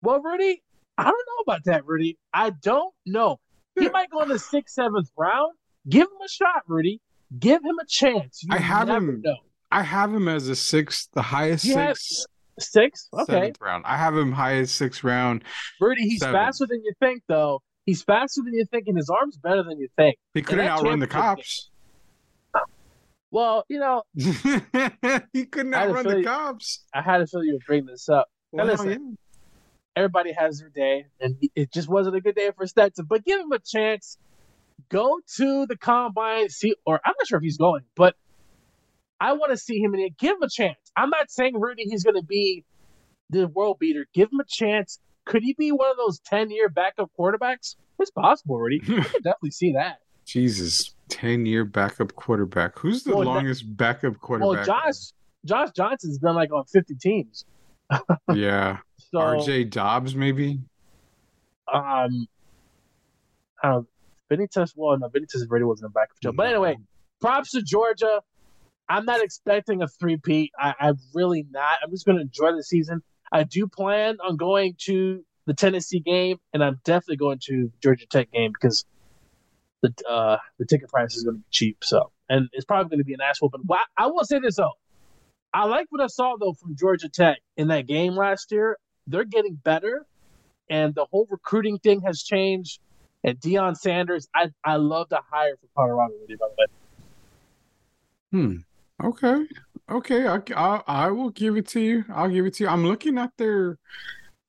Well, 0.02 0.22
Rudy, 0.22 0.62
I 0.96 1.04
don't 1.04 1.12
know 1.14 1.42
about 1.52 1.64
that, 1.64 1.86
Rudy. 1.86 2.18
I 2.32 2.50
don't 2.50 2.94
know. 3.04 3.40
He 3.78 3.88
might 3.88 4.10
go 4.10 4.22
in 4.22 4.28
the 4.28 4.38
sixth, 4.38 4.74
seventh 4.74 5.10
round. 5.16 5.54
Give 5.88 6.02
him 6.02 6.20
a 6.24 6.28
shot, 6.28 6.62
Rudy. 6.66 7.00
Give 7.38 7.62
him 7.62 7.78
a 7.78 7.86
chance. 7.86 8.42
You 8.42 8.54
I 8.54 8.58
have 8.58 8.88
him. 8.88 9.20
Know. 9.22 9.36
I 9.70 9.82
have 9.82 10.12
him 10.12 10.28
as 10.28 10.48
a 10.48 10.56
sixth, 10.56 11.08
the 11.12 11.22
highest 11.22 11.64
you 11.64 11.74
sixth. 11.74 12.26
Six, 12.58 13.08
okay. 13.12 13.52
round. 13.60 13.84
I 13.86 13.96
have 13.96 14.16
him 14.16 14.32
high 14.32 14.56
as 14.56 14.70
sixth 14.70 15.04
round. 15.04 15.44
Rudy, 15.80 16.02
he's 16.02 16.20
seven. 16.20 16.34
faster 16.34 16.66
than 16.66 16.82
you 16.84 16.92
think, 17.00 17.22
though. 17.28 17.60
He's 17.86 18.02
faster 18.02 18.42
than 18.44 18.54
you 18.54 18.64
think, 18.70 18.84
and 18.86 18.96
his 18.96 19.08
arm's 19.08 19.36
better 19.36 19.62
than 19.62 19.78
you 19.78 19.88
think. 19.96 20.16
He 20.34 20.42
couldn't 20.42 20.66
outrun 20.66 20.98
the 20.98 21.06
cops. 21.06 21.70
Well, 23.30 23.64
you 23.68 23.78
know, 23.78 24.02
he 25.32 25.44
couldn't 25.44 25.74
outrun 25.74 26.06
the 26.06 26.18
you, 26.18 26.24
cops. 26.24 26.84
I 26.94 27.02
had 27.02 27.18
to 27.18 27.26
feel 27.26 27.44
you 27.44 27.54
would 27.54 27.64
bring 27.66 27.86
this 27.86 28.08
up. 28.08 28.26
Well, 28.52 28.66
listen, 28.66 28.90
yeah. 28.90 28.98
everybody 29.96 30.32
has 30.32 30.60
their 30.60 30.70
day, 30.70 31.06
and 31.20 31.36
it 31.54 31.72
just 31.72 31.88
wasn't 31.88 32.16
a 32.16 32.20
good 32.20 32.34
day 32.34 32.50
for 32.56 32.66
Stetson. 32.66 33.06
But 33.08 33.24
give 33.24 33.40
him 33.40 33.52
a 33.52 33.58
chance. 33.58 34.18
Go 34.88 35.20
to 35.36 35.66
the 35.66 35.76
combine, 35.76 36.48
see, 36.48 36.74
or 36.86 37.00
I'm 37.04 37.14
not 37.18 37.26
sure 37.26 37.38
if 37.38 37.42
he's 37.42 37.58
going, 37.58 37.82
but 37.96 38.14
I 39.20 39.32
want 39.32 39.50
to 39.52 39.56
see 39.56 39.78
him 39.78 39.94
in 39.94 40.00
it. 40.00 40.16
Give 40.18 40.36
him 40.36 40.42
a 40.42 40.48
chance. 40.48 40.78
I'm 40.96 41.10
not 41.10 41.30
saying 41.30 41.58
Rudy 41.58 41.84
he's 41.84 42.04
going 42.04 42.16
to 42.16 42.22
be 42.22 42.64
the 43.30 43.48
world 43.48 43.78
beater. 43.78 44.06
Give 44.14 44.28
him 44.32 44.40
a 44.40 44.44
chance. 44.48 44.98
Could 45.26 45.42
he 45.42 45.54
be 45.54 45.72
one 45.72 45.90
of 45.90 45.96
those 45.96 46.20
10 46.20 46.50
year 46.50 46.68
backup 46.68 47.10
quarterbacks? 47.18 47.76
It's 47.98 48.10
possible, 48.12 48.58
Rudy. 48.58 48.80
I 48.82 48.86
can 48.86 48.96
definitely 49.22 49.50
see 49.50 49.72
that. 49.72 49.98
Jesus, 50.24 50.94
ten 51.08 51.46
year 51.46 51.64
backup 51.64 52.14
quarterback. 52.14 52.78
Who's 52.78 53.02
the 53.02 53.10
Well, 53.10 53.20
that- 53.20 53.26
longest 53.26 53.76
backup 53.76 54.12
Well, 54.12 54.20
quarterback? 54.20 54.66
Josh 54.66 54.94
Josh 55.44 55.70
Johnson's 55.74 56.18
been 56.18 56.34
like 56.34 56.52
on 56.52 56.64
50 56.66 56.94
teams. 56.96 57.44
yeah, 58.34 58.78
So 59.10 59.18
RJ 59.18 59.70
Dobbs 59.70 60.14
maybe. 60.14 60.60
um 61.72 62.28
I 63.62 63.68
um 63.70 63.86
Benitez, 64.30 64.72
well 64.76 64.98
no, 64.98 65.08
Benitez 65.08 65.48
already 65.48 65.64
wasn't 65.64 65.90
a 65.90 65.92
backup 65.92 66.20
job. 66.22 66.36
But 66.36 66.48
anyway, 66.48 66.76
props 67.20 67.52
to 67.52 67.62
Georgia. 67.62 68.20
I'm 68.88 69.04
not 69.04 69.22
expecting 69.22 69.82
a 69.82 69.88
three-peat. 69.88 70.52
I, 70.58 70.74
I'm 70.80 70.98
really 71.14 71.46
not. 71.50 71.78
I'm 71.82 71.90
just 71.90 72.06
gonna 72.06 72.20
enjoy 72.20 72.52
the 72.52 72.62
season. 72.62 73.02
I 73.30 73.44
do 73.44 73.66
plan 73.66 74.18
on 74.26 74.36
going 74.36 74.74
to 74.84 75.24
the 75.46 75.54
Tennessee 75.54 76.00
game, 76.00 76.38
and 76.52 76.62
I'm 76.62 76.80
definitely 76.84 77.16
going 77.16 77.38
to 77.44 77.70
Georgia 77.82 78.06
Tech 78.06 78.30
game 78.32 78.52
because 78.52 78.84
the 79.82 79.92
uh, 80.08 80.38
the 80.58 80.66
ticket 80.66 80.88
price 80.90 81.14
is 81.16 81.24
going 81.24 81.36
to 81.36 81.40
be 81.40 81.46
cheap. 81.50 81.78
So, 81.82 82.10
and 82.28 82.48
it's 82.52 82.64
probably 82.64 82.90
going 82.90 82.98
to 82.98 83.04
be 83.04 83.14
an 83.14 83.20
ass 83.20 83.40
whooping. 83.40 83.62
I 83.96 84.06
will 84.06 84.24
say 84.24 84.38
this 84.38 84.56
though, 84.56 84.72
I 85.52 85.64
like 85.66 85.86
what 85.90 86.02
I 86.02 86.06
saw 86.06 86.36
though 86.38 86.52
from 86.54 86.76
Georgia 86.76 87.08
Tech 87.08 87.38
in 87.56 87.68
that 87.68 87.86
game 87.86 88.14
last 88.14 88.52
year. 88.52 88.76
They're 89.06 89.24
getting 89.24 89.54
better, 89.54 90.06
and 90.68 90.94
the 90.94 91.06
whole 91.06 91.26
recruiting 91.30 91.78
thing 91.78 92.02
has 92.02 92.22
changed. 92.22 92.80
And 93.24 93.38
Deion 93.40 93.76
Sanders, 93.76 94.28
I 94.34 94.50
I 94.64 94.76
love 94.76 95.08
to 95.08 95.20
hire 95.30 95.56
for 95.56 95.66
Colorado. 95.74 96.14
By 96.28 96.34
the 96.38 96.54
way, 96.58 96.66
Hmm. 98.30 98.56
Okay. 99.02 99.46
Okay. 99.90 100.26
I, 100.26 100.40
I 100.56 100.82
I 100.86 101.10
will 101.10 101.30
give 101.30 101.56
it 101.56 101.68
to 101.68 101.80
you. 101.80 102.04
I'll 102.10 102.28
give 102.28 102.46
it 102.46 102.54
to 102.54 102.64
you. 102.64 102.70
I'm 102.70 102.84
looking 102.84 103.18
at 103.18 103.30
their 103.38 103.78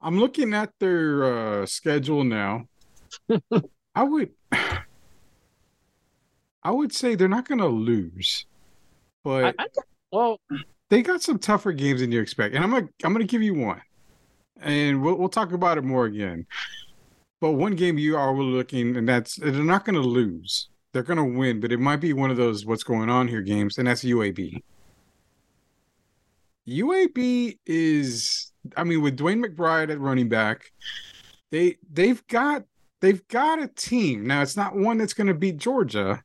I'm 0.01 0.19
looking 0.19 0.53
at 0.53 0.71
their 0.79 1.61
uh 1.61 1.65
schedule 1.65 2.23
now. 2.23 2.65
I 3.95 4.03
would 4.03 4.31
I 6.63 6.71
would 6.71 6.93
say 6.93 7.15
they're 7.15 7.27
not 7.27 7.47
going 7.47 7.59
to 7.59 7.67
lose. 7.67 8.45
But 9.23 9.55
I, 9.57 9.63
I, 9.63 9.67
well, 10.11 10.39
they 10.89 11.01
got 11.01 11.21
some 11.21 11.39
tougher 11.39 11.71
games 11.71 12.01
than 12.01 12.11
you 12.11 12.21
expect. 12.21 12.55
And 12.55 12.63
I'm 12.63 12.71
to 12.71 12.89
I'm 13.03 13.17
to 13.17 13.23
give 13.23 13.41
you 13.41 13.53
one. 13.53 13.81
And 14.61 15.01
we'll 15.01 15.15
we'll 15.15 15.29
talk 15.29 15.51
about 15.51 15.77
it 15.77 15.83
more 15.83 16.05
again. 16.05 16.45
But 17.41 17.51
one 17.51 17.75
game 17.75 17.97
you 17.97 18.17
are 18.17 18.35
looking 18.35 18.97
and 18.97 19.07
that's 19.07 19.35
they're 19.35 19.51
not 19.51 19.85
going 19.85 19.95
to 19.95 20.01
lose. 20.01 20.69
They're 20.91 21.03
going 21.03 21.17
to 21.17 21.37
win, 21.37 21.59
but 21.59 21.71
it 21.71 21.79
might 21.79 21.97
be 21.97 22.13
one 22.13 22.31
of 22.31 22.37
those 22.37 22.65
what's 22.65 22.83
going 22.83 23.09
on 23.09 23.27
here 23.27 23.41
games 23.41 23.77
and 23.77 23.87
that's 23.87 24.03
UAB. 24.03 24.63
UAB 26.67 27.57
is 27.65 28.51
I 28.77 28.83
mean 28.83 29.01
with 29.01 29.17
DeWayne 29.17 29.43
McBride 29.43 29.91
at 29.91 29.99
running 29.99 30.29
back, 30.29 30.71
they 31.51 31.77
they've 31.91 32.25
got 32.27 32.63
they've 33.01 33.27
got 33.27 33.61
a 33.61 33.67
team. 33.67 34.25
Now 34.27 34.41
it's 34.41 34.57
not 34.57 34.75
one 34.75 34.97
that's 34.97 35.13
going 35.13 35.27
to 35.27 35.33
beat 35.33 35.57
Georgia, 35.57 36.23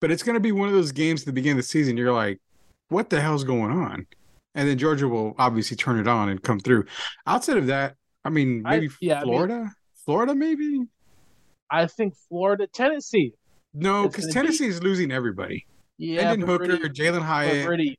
but 0.00 0.10
it's 0.10 0.22
going 0.22 0.34
to 0.34 0.40
be 0.40 0.52
one 0.52 0.68
of 0.68 0.74
those 0.74 0.92
games 0.92 1.22
at 1.22 1.26
the 1.26 1.32
beginning 1.32 1.58
of 1.58 1.64
the 1.64 1.68
season 1.68 1.96
you're 1.96 2.12
like, 2.12 2.40
what 2.88 3.10
the 3.10 3.20
hell's 3.20 3.44
going 3.44 3.70
on? 3.72 4.06
And 4.54 4.68
then 4.68 4.78
Georgia 4.78 5.08
will 5.08 5.34
obviously 5.38 5.76
turn 5.76 5.98
it 5.98 6.06
on 6.06 6.28
and 6.28 6.42
come 6.42 6.60
through. 6.60 6.84
Outside 7.26 7.56
of 7.56 7.66
that, 7.66 7.96
I 8.24 8.30
mean 8.30 8.62
I- 8.64 8.76
maybe 8.78 8.88
yeah, 9.00 9.14
I 9.14 9.24
mean- 9.24 9.32
Florida? 9.32 9.70
Florida 10.04 10.34
maybe? 10.34 10.82
I 11.70 11.86
think 11.86 12.14
Florida, 12.28 12.66
Tennessee. 12.66 13.32
No, 13.74 14.04
because 14.08 14.26
gonna 14.26 14.28
be- 14.28 14.32
Tennessee 14.34 14.66
is 14.68 14.82
losing 14.82 15.10
everybody. 15.10 15.66
Yeah, 15.98 16.28
Hendon 16.28 16.48
Hooker, 16.48 16.66
Jalin 16.88 17.22
Hyatt. 17.22 17.68
Rudy, 17.68 17.98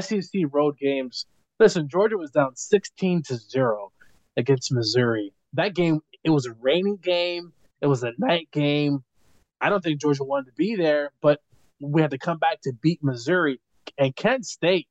SEC 0.00 0.42
road 0.52 0.78
games. 0.78 1.26
Listen, 1.58 1.88
Georgia 1.88 2.16
was 2.16 2.30
down 2.30 2.56
16 2.56 3.22
to 3.24 3.36
0 3.36 3.92
against 4.36 4.72
Missouri. 4.72 5.32
That 5.54 5.74
game, 5.74 6.00
it 6.24 6.30
was 6.30 6.46
a 6.46 6.52
rainy 6.60 6.96
game. 6.96 7.52
It 7.80 7.86
was 7.86 8.02
a 8.02 8.12
night 8.18 8.48
game. 8.52 9.02
I 9.60 9.68
don't 9.68 9.82
think 9.82 10.00
Georgia 10.00 10.24
wanted 10.24 10.46
to 10.46 10.52
be 10.56 10.76
there, 10.76 11.10
but 11.20 11.40
we 11.80 12.00
had 12.00 12.10
to 12.12 12.18
come 12.18 12.38
back 12.38 12.60
to 12.62 12.72
beat 12.80 13.02
Missouri. 13.02 13.60
And 13.98 14.14
Kent 14.16 14.46
State, 14.46 14.88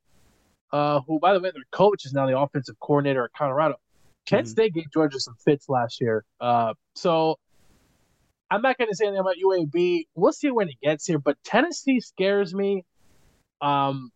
uh, 0.72 1.02
who, 1.02 1.20
by 1.20 1.34
the 1.34 1.40
way, 1.40 1.52
their 1.52 1.64
coach 1.72 2.06
is 2.06 2.14
now 2.14 2.28
the 2.28 2.38
offensive 2.38 2.80
coordinator 2.80 3.24
at 3.26 3.32
Colorado. 3.34 3.76
Kent 4.28 4.46
Mhm. 4.46 4.50
State 4.52 4.74
gave 4.74 4.92
Georgia 4.92 5.20
some 5.20 5.36
fits 5.44 5.70
last 5.70 6.00
year. 6.02 6.24
Uh, 6.40 6.74
so 6.94 7.40
I'm 8.52 8.62
not 8.62 8.78
going 8.78 8.90
to 8.90 8.96
say 8.96 9.06
anything 9.06 9.20
about 9.20 9.36
UAB. 9.44 10.06
We'll 10.16 10.34
see 10.34 10.50
when 10.52 10.70
it 10.70 10.76
gets 10.82 11.06
here, 11.06 11.20
but 11.20 11.38
Tennessee 11.44 12.00
scares 12.00 12.54
me. 12.54 12.84
Um, 13.62 14.12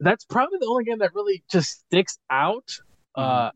that's 0.00 0.24
probably 0.24 0.58
the 0.60 0.66
only 0.66 0.84
game 0.84 0.98
that 0.98 1.14
really 1.14 1.42
just 1.50 1.80
sticks 1.80 2.18
out. 2.30 2.68
Uh, 3.14 3.50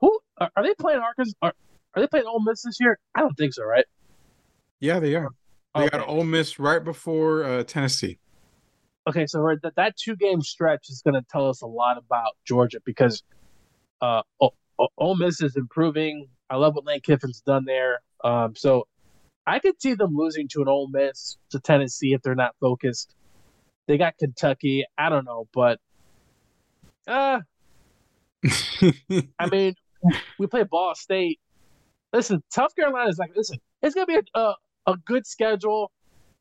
who 0.00 0.18
are, 0.38 0.50
are 0.56 0.62
they 0.62 0.74
playing 0.74 1.00
Arkansas? 1.00 1.34
Are, 1.42 1.52
are 1.94 2.02
they 2.02 2.08
playing 2.08 2.26
Ole 2.26 2.42
Miss 2.42 2.62
this 2.62 2.78
year? 2.80 2.98
I 3.14 3.20
don't 3.20 3.34
think 3.36 3.52
so, 3.54 3.64
right? 3.64 3.84
Yeah, 4.80 4.98
they 4.98 5.14
are. 5.14 5.28
They 5.74 5.88
got 5.88 6.00
Okay. 6.02 6.10
Ole 6.10 6.24
Miss 6.24 6.58
right 6.58 6.82
before 6.82 7.44
uh, 7.44 7.64
Tennessee. 7.64 8.18
Okay, 9.06 9.26
so 9.26 9.40
right, 9.40 9.58
that 9.62 9.76
that 9.76 9.96
two 9.96 10.16
game 10.16 10.40
stretch 10.40 10.88
is 10.88 11.02
going 11.02 11.14
to 11.14 11.24
tell 11.30 11.48
us 11.48 11.60
a 11.60 11.66
lot 11.66 11.98
about 11.98 12.32
Georgia 12.46 12.78
because 12.84 13.22
uh, 14.00 14.22
o- 14.40 14.54
o- 14.78 14.88
Ole 14.96 15.16
Miss 15.16 15.42
is 15.42 15.56
improving. 15.56 16.26
I 16.50 16.56
love 16.56 16.74
what 16.74 16.84
Lane 16.84 17.00
Kiffin's 17.00 17.40
done 17.40 17.64
there. 17.64 18.00
Um, 18.22 18.54
so 18.54 18.86
I 19.46 19.58
could 19.58 19.80
see 19.80 19.94
them 19.94 20.16
losing 20.16 20.48
to 20.48 20.62
an 20.62 20.68
Ole 20.68 20.88
Miss 20.88 21.36
to 21.50 21.60
Tennessee 21.60 22.12
if 22.12 22.22
they're 22.22 22.34
not 22.34 22.54
focused. 22.60 23.14
They 23.86 23.98
got 23.98 24.16
Kentucky. 24.18 24.84
I 24.96 25.08
don't 25.08 25.24
know, 25.24 25.46
but 25.52 25.78
uh, 27.06 27.40
I 28.44 29.46
mean, 29.50 29.74
we 30.38 30.46
play 30.46 30.62
Ball 30.64 30.94
State. 30.94 31.40
Listen, 32.12 32.42
South 32.50 32.74
Carolina 32.74 33.10
is 33.10 33.18
like, 33.18 33.32
listen, 33.36 33.58
it's 33.82 33.94
gonna 33.94 34.06
be 34.06 34.16
a, 34.16 34.38
a, 34.38 34.54
a 34.86 34.96
good 35.04 35.26
schedule, 35.26 35.90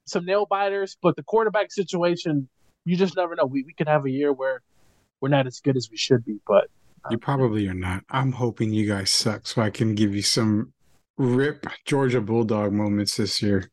some 0.06 0.26
nail 0.26 0.46
biters, 0.46 0.98
but 1.02 1.16
the 1.16 1.24
quarterback 1.24 1.72
situation, 1.72 2.48
you 2.86 2.96
just 2.96 3.18
never 3.18 3.36
know. 3.36 3.46
We 3.46 3.64
we 3.64 3.74
could 3.74 3.88
have 3.88 4.06
a 4.06 4.10
year 4.10 4.32
where 4.32 4.62
we're 5.20 5.30
not 5.30 5.48
as 5.48 5.60
good 5.60 5.76
as 5.76 5.90
we 5.90 5.98
should 5.98 6.24
be, 6.24 6.40
but 6.48 6.70
you 7.10 7.18
probably 7.18 7.68
are 7.68 7.74
not. 7.74 8.04
I'm 8.10 8.32
hoping 8.32 8.72
you 8.72 8.88
guys 8.88 9.12
suck 9.12 9.48
so 9.48 9.62
I 9.62 9.70
can 9.70 9.96
give 9.96 10.16
you 10.16 10.22
some 10.22 10.74
rip 11.18 11.66
Georgia 11.86 12.22
Bulldog 12.22 12.74
moments 12.74 13.18
this 13.18 13.42
year. 13.42 13.70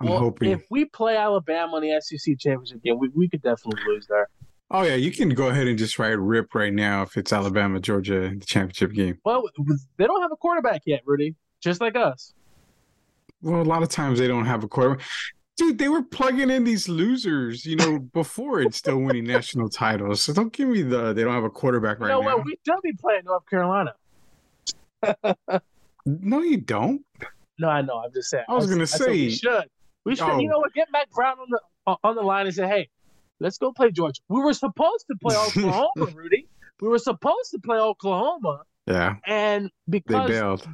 I'm 0.00 0.08
well, 0.08 0.18
hoping. 0.18 0.50
if 0.50 0.64
we 0.70 0.84
play 0.84 1.16
Alabama 1.16 1.78
in 1.78 1.82
the 1.82 2.00
SEC 2.00 2.38
championship 2.38 2.82
game, 2.82 2.98
we, 2.98 3.08
we 3.14 3.28
could 3.28 3.42
definitely 3.42 3.82
lose 3.86 4.06
there. 4.06 4.28
Oh 4.70 4.82
yeah, 4.82 4.94
you 4.94 5.10
can 5.10 5.30
go 5.30 5.48
ahead 5.48 5.66
and 5.66 5.78
just 5.78 5.98
write 5.98 6.18
rip 6.18 6.54
right 6.54 6.72
now 6.72 7.02
if 7.02 7.16
it's 7.16 7.32
Alabama 7.32 7.80
Georgia 7.80 8.32
the 8.38 8.44
championship 8.44 8.92
game. 8.92 9.18
Well, 9.24 9.42
they 9.96 10.06
don't 10.06 10.22
have 10.22 10.30
a 10.30 10.36
quarterback 10.36 10.82
yet, 10.84 11.00
Rudy, 11.06 11.34
just 11.60 11.80
like 11.80 11.96
us. 11.96 12.34
Well, 13.40 13.62
a 13.62 13.64
lot 13.64 13.82
of 13.82 13.88
times 13.88 14.18
they 14.18 14.28
don't 14.28 14.44
have 14.44 14.64
a 14.64 14.68
quarterback. 14.68 15.06
Dude, 15.58 15.76
they 15.78 15.88
were 15.88 16.02
plugging 16.02 16.50
in 16.50 16.62
these 16.64 16.88
losers, 16.88 17.66
you 17.66 17.76
know, 17.76 17.98
before 17.98 18.60
and 18.60 18.72
still 18.74 18.98
winning 18.98 19.24
national 19.24 19.68
titles. 19.68 20.22
So 20.22 20.32
don't 20.32 20.52
give 20.52 20.68
me 20.68 20.82
the 20.82 21.12
they 21.12 21.24
don't 21.24 21.34
have 21.34 21.44
a 21.44 21.50
quarterback 21.50 21.98
right 22.00 22.08
know 22.08 22.20
now. 22.20 22.36
what? 22.36 22.44
We 22.46 22.56
should 22.64 22.80
be 22.82 22.92
playing 22.92 23.22
North 23.24 23.44
Carolina. 23.50 23.92
No, 26.06 26.40
you 26.40 26.56
don't. 26.56 27.04
No, 27.58 27.68
I 27.68 27.82
know. 27.82 27.98
I'm 27.98 28.12
just 28.14 28.30
saying. 28.30 28.44
I 28.48 28.54
was 28.54 28.66
gonna 28.66 28.86
said 28.86 29.08
we 29.10 29.30
should. 29.30 29.64
We 30.06 30.16
should. 30.16 30.24
Oh. 30.26 30.38
You 30.38 30.48
know 30.48 30.58
what? 30.58 30.72
Get 30.72 30.88
Mack 30.90 31.10
Brown 31.10 31.36
on 31.38 31.48
the 31.50 31.96
on 32.02 32.14
the 32.16 32.22
line 32.22 32.46
and 32.46 32.54
say, 32.54 32.66
"Hey, 32.66 32.88
let's 33.40 33.58
go 33.58 33.72
play 33.72 33.90
Georgia." 33.90 34.22
We 34.28 34.40
were 34.40 34.54
supposed 34.54 35.04
to 35.10 35.16
play 35.20 35.36
Oklahoma, 35.66 36.12
Rudy. 36.14 36.46
We 36.80 36.88
were 36.88 36.98
supposed 36.98 37.50
to 37.50 37.58
play 37.58 37.76
Oklahoma, 37.76 38.62
Yeah, 38.86 39.16
and 39.26 39.66
they 39.86 39.98
because 39.98 40.30
bailed. 40.30 40.66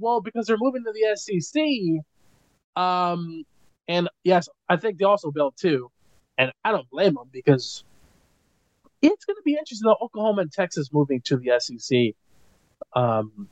well, 0.00 0.20
because 0.20 0.46
they're 0.46 0.56
moving 0.58 0.82
to 0.82 0.92
the 0.92 1.16
SEC, 1.16 2.82
um, 2.82 3.44
and 3.88 4.08
yes, 4.24 4.48
I 4.68 4.76
think 4.76 4.98
they 4.98 5.04
also 5.04 5.30
built 5.30 5.56
too, 5.56 5.90
and 6.38 6.52
I 6.64 6.72
don't 6.72 6.88
blame 6.90 7.14
them 7.14 7.28
because 7.32 7.84
it's 9.00 9.24
going 9.24 9.36
to 9.36 9.42
be 9.44 9.52
interesting. 9.52 9.86
Though 9.86 10.04
Oklahoma 10.04 10.42
and 10.42 10.52
Texas 10.52 10.90
moving 10.92 11.20
to 11.22 11.36
the 11.36 11.58
SEC, 11.58 12.14
um, 12.94 13.48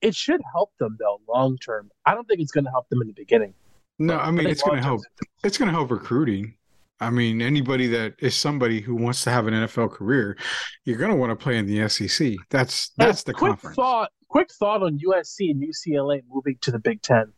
it 0.00 0.14
should 0.14 0.40
help 0.52 0.70
them 0.78 0.96
though 0.98 1.20
long 1.28 1.58
term. 1.58 1.90
I 2.06 2.14
don't 2.14 2.26
think 2.26 2.40
it's 2.40 2.52
going 2.52 2.64
to 2.64 2.70
help 2.70 2.88
them 2.88 3.00
in 3.02 3.08
the 3.08 3.14
beginning. 3.14 3.54
No, 3.98 4.18
I 4.18 4.30
mean 4.30 4.38
think 4.38 4.50
it's 4.50 4.62
going 4.62 4.76
to 4.76 4.82
help. 4.82 5.02
It's 5.42 5.58
going 5.58 5.68
to 5.68 5.74
help 5.74 5.90
recruiting. 5.90 6.54
I 7.00 7.10
mean, 7.10 7.42
anybody 7.42 7.88
that 7.88 8.14
is 8.20 8.34
somebody 8.34 8.80
who 8.80 8.94
wants 8.94 9.24
to 9.24 9.30
have 9.30 9.46
an 9.46 9.54
NFL 9.54 9.92
career, 9.92 10.38
you're 10.84 10.96
going 10.96 11.10
to 11.10 11.16
want 11.16 11.30
to 11.30 11.36
play 11.36 11.58
in 11.58 11.66
the 11.66 11.88
SEC. 11.88 12.34
That's 12.50 12.90
that's 12.96 13.24
the 13.24 13.34
quick 13.34 13.50
conference. 13.50 13.76
thought. 13.76 14.10
Quick 14.28 14.52
thought 14.52 14.82
on 14.82 14.98
USC 14.98 15.50
and 15.50 15.62
UCLA 15.62 16.22
moving 16.28 16.56
to 16.62 16.72
the 16.72 16.78
Big 16.80 17.02
Ten. 17.02 17.32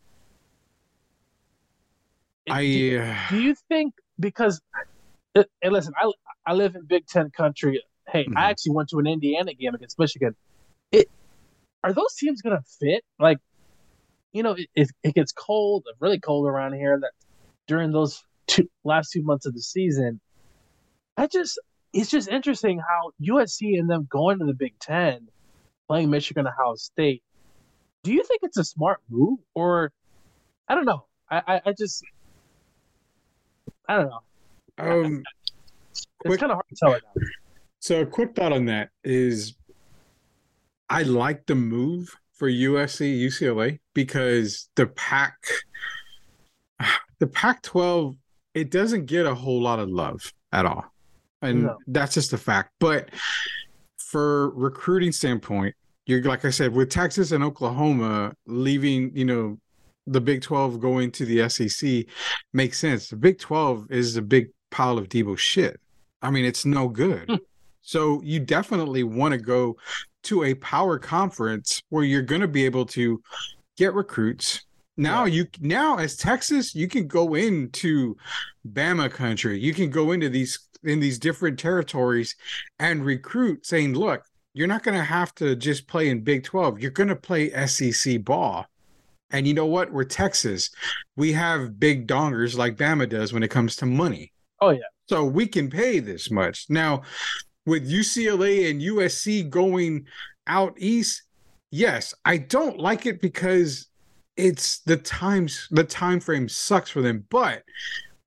Do, 2.46 2.52
I 2.52 2.98
uh, 3.10 3.30
do 3.30 3.40
you 3.42 3.54
think 3.68 3.94
because? 4.18 4.60
uh, 5.34 5.44
And 5.62 5.72
listen, 5.72 5.92
I 6.00 6.10
I 6.46 6.52
live 6.54 6.74
in 6.76 6.86
Big 6.86 7.06
Ten 7.06 7.30
country. 7.30 7.82
Hey, 8.08 8.24
Mhm. 8.24 8.36
I 8.36 8.50
actually 8.50 8.72
went 8.72 8.88
to 8.90 8.98
an 8.98 9.06
Indiana 9.06 9.52
game 9.54 9.74
against 9.74 9.98
Michigan. 9.98 10.36
It 10.92 11.08
are 11.82 11.92
those 11.92 12.14
teams 12.14 12.40
going 12.42 12.56
to 12.56 12.62
fit? 12.80 13.04
Like, 13.18 13.38
you 14.32 14.42
know, 14.42 14.52
it, 14.52 14.68
it, 14.74 14.88
it 15.02 15.14
gets 15.14 15.32
cold, 15.32 15.84
really 16.00 16.18
cold 16.20 16.46
around 16.46 16.74
here. 16.74 16.98
That 17.00 17.12
during 17.66 17.90
those 17.92 18.22
two 18.46 18.68
last 18.84 19.10
two 19.12 19.22
months 19.22 19.46
of 19.46 19.54
the 19.54 19.62
season, 19.62 20.20
I 21.16 21.26
just 21.26 21.58
it's 21.92 22.10
just 22.10 22.28
interesting 22.28 22.78
how 22.78 23.10
USC 23.22 23.78
and 23.78 23.88
them 23.90 24.06
going 24.10 24.38
to 24.38 24.44
the 24.44 24.54
Big 24.54 24.78
Ten, 24.80 25.28
playing 25.88 26.10
Michigan, 26.10 26.46
Ohio 26.46 26.74
State. 26.76 27.22
do 28.04 28.12
you 28.12 28.22
think 28.22 28.40
it's 28.44 28.56
a 28.58 28.64
smart 28.64 29.00
move 29.10 29.38
or 29.54 29.90
I 30.68 30.74
don't 30.76 30.84
know. 30.84 31.06
I, 31.30 31.42
I, 31.46 31.60
I 31.66 31.72
just 31.76 32.04
I 33.88 33.96
don't 33.96 34.10
know. 34.10 34.20
Um, 34.78 35.22
It's 35.92 36.06
quick- 36.20 36.40
kind 36.40 36.52
of 36.52 36.56
hard 36.56 36.66
to 36.68 36.76
tell 36.76 36.92
right 36.92 37.02
now. 37.14 37.22
So 37.80 38.00
a 38.02 38.06
quick 38.06 38.34
thought 38.34 38.52
on 38.52 38.64
that 38.66 38.90
is 39.04 39.54
I 40.88 41.02
like 41.02 41.46
the 41.46 41.54
move 41.54 42.14
for 42.32 42.48
USC 42.48 43.18
UCLA 43.26 43.78
because 43.94 44.68
the 44.74 44.86
Pac 44.88 45.36
the 47.18 47.26
Pac 47.26 47.62
12 47.62 48.16
it 48.54 48.70
doesn't 48.70 49.04
get 49.06 49.26
a 49.26 49.34
whole 49.34 49.60
lot 49.62 49.78
of 49.78 49.88
love 49.90 50.32
at 50.52 50.64
all. 50.66 50.84
And 51.42 51.64
No. 51.64 51.76
that's 51.86 52.14
just 52.14 52.32
a 52.32 52.38
fact. 52.38 52.70
But 52.80 53.10
for 53.98 54.50
recruiting 54.50 55.12
standpoint, 55.12 55.74
you're 56.06 56.22
like 56.22 56.44
I 56.44 56.50
said, 56.50 56.72
with 56.72 56.88
Texas 56.88 57.32
and 57.32 57.44
Oklahoma 57.44 58.34
leaving, 58.46 59.14
you 59.14 59.24
know, 59.26 59.58
the 60.06 60.20
Big 60.20 60.42
12 60.42 60.80
going 60.80 61.10
to 61.12 61.24
the 61.24 61.48
SEC 61.48 62.04
makes 62.52 62.78
sense. 62.78 63.08
The 63.08 63.16
Big 63.16 63.38
12 63.38 63.90
is 63.90 64.16
a 64.16 64.22
big 64.22 64.48
pile 64.70 64.98
of 64.98 65.08
Debo 65.08 65.36
shit. 65.36 65.80
I 66.22 66.30
mean, 66.30 66.44
it's 66.44 66.64
no 66.64 66.88
good. 66.88 67.28
Hmm. 67.28 67.36
so 67.82 68.20
you 68.22 68.40
definitely 68.40 69.02
want 69.02 69.32
to 69.32 69.38
go 69.38 69.76
to 70.24 70.44
a 70.44 70.54
power 70.54 70.98
conference 70.98 71.82
where 71.88 72.04
you're 72.04 72.22
going 72.22 72.40
to 72.40 72.48
be 72.48 72.64
able 72.64 72.86
to 72.86 73.22
get 73.76 73.94
recruits. 73.94 74.62
Now 74.96 75.26
you 75.26 75.46
now 75.60 75.98
as 75.98 76.16
Texas, 76.16 76.74
you 76.74 76.88
can 76.88 77.06
go 77.06 77.34
into 77.34 78.16
Bama 78.66 79.10
country. 79.10 79.58
You 79.58 79.74
can 79.74 79.90
go 79.90 80.12
into 80.12 80.30
these 80.30 80.58
in 80.84 81.00
these 81.00 81.18
different 81.18 81.58
territories 81.58 82.34
and 82.78 83.04
recruit 83.04 83.66
saying, 83.66 83.94
look, 83.94 84.22
you're 84.54 84.66
not 84.66 84.82
going 84.82 84.96
to 84.96 85.04
have 85.04 85.34
to 85.34 85.54
just 85.54 85.86
play 85.86 86.08
in 86.08 86.22
Big 86.22 86.44
12. 86.44 86.80
You're 86.80 86.90
going 86.90 87.08
to 87.08 87.16
play 87.16 87.50
SEC 87.66 88.24
ball. 88.24 88.66
And 89.30 89.46
you 89.46 89.54
know 89.54 89.66
what? 89.66 89.92
We're 89.92 90.04
Texas. 90.04 90.70
We 91.16 91.32
have 91.32 91.80
big 91.80 92.06
dongers 92.06 92.56
like 92.56 92.76
Bama 92.76 93.08
does 93.08 93.32
when 93.32 93.42
it 93.42 93.50
comes 93.50 93.76
to 93.76 93.86
money. 93.86 94.32
Oh 94.60 94.70
yeah. 94.70 94.80
So 95.08 95.24
we 95.24 95.46
can 95.46 95.70
pay 95.70 96.00
this 96.00 96.30
much. 96.30 96.66
Now, 96.68 97.02
with 97.64 97.90
UCLA 97.90 98.70
and 98.70 98.80
USC 98.80 99.48
going 99.48 100.06
out 100.46 100.74
east, 100.78 101.22
yes, 101.70 102.14
I 102.24 102.38
don't 102.38 102.78
like 102.78 103.06
it 103.06 103.20
because 103.20 103.88
it's 104.36 104.80
the 104.80 104.96
times 104.96 105.66
the 105.70 105.84
time 105.84 106.20
frame 106.20 106.48
sucks 106.48 106.90
for 106.90 107.02
them, 107.02 107.24
but 107.30 107.62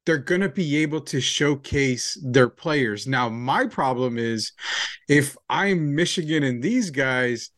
they're 0.05 0.17
going 0.17 0.41
to 0.41 0.49
be 0.49 0.77
able 0.77 1.01
to 1.01 1.21
showcase 1.21 2.17
their 2.23 2.49
players. 2.49 3.05
Now, 3.05 3.29
my 3.29 3.67
problem 3.67 4.17
is 4.17 4.53
if 5.07 5.37
I'm 5.49 5.93
Michigan 5.93 6.43
and 6.43 6.63
these 6.63 6.89
guys, 6.89 7.51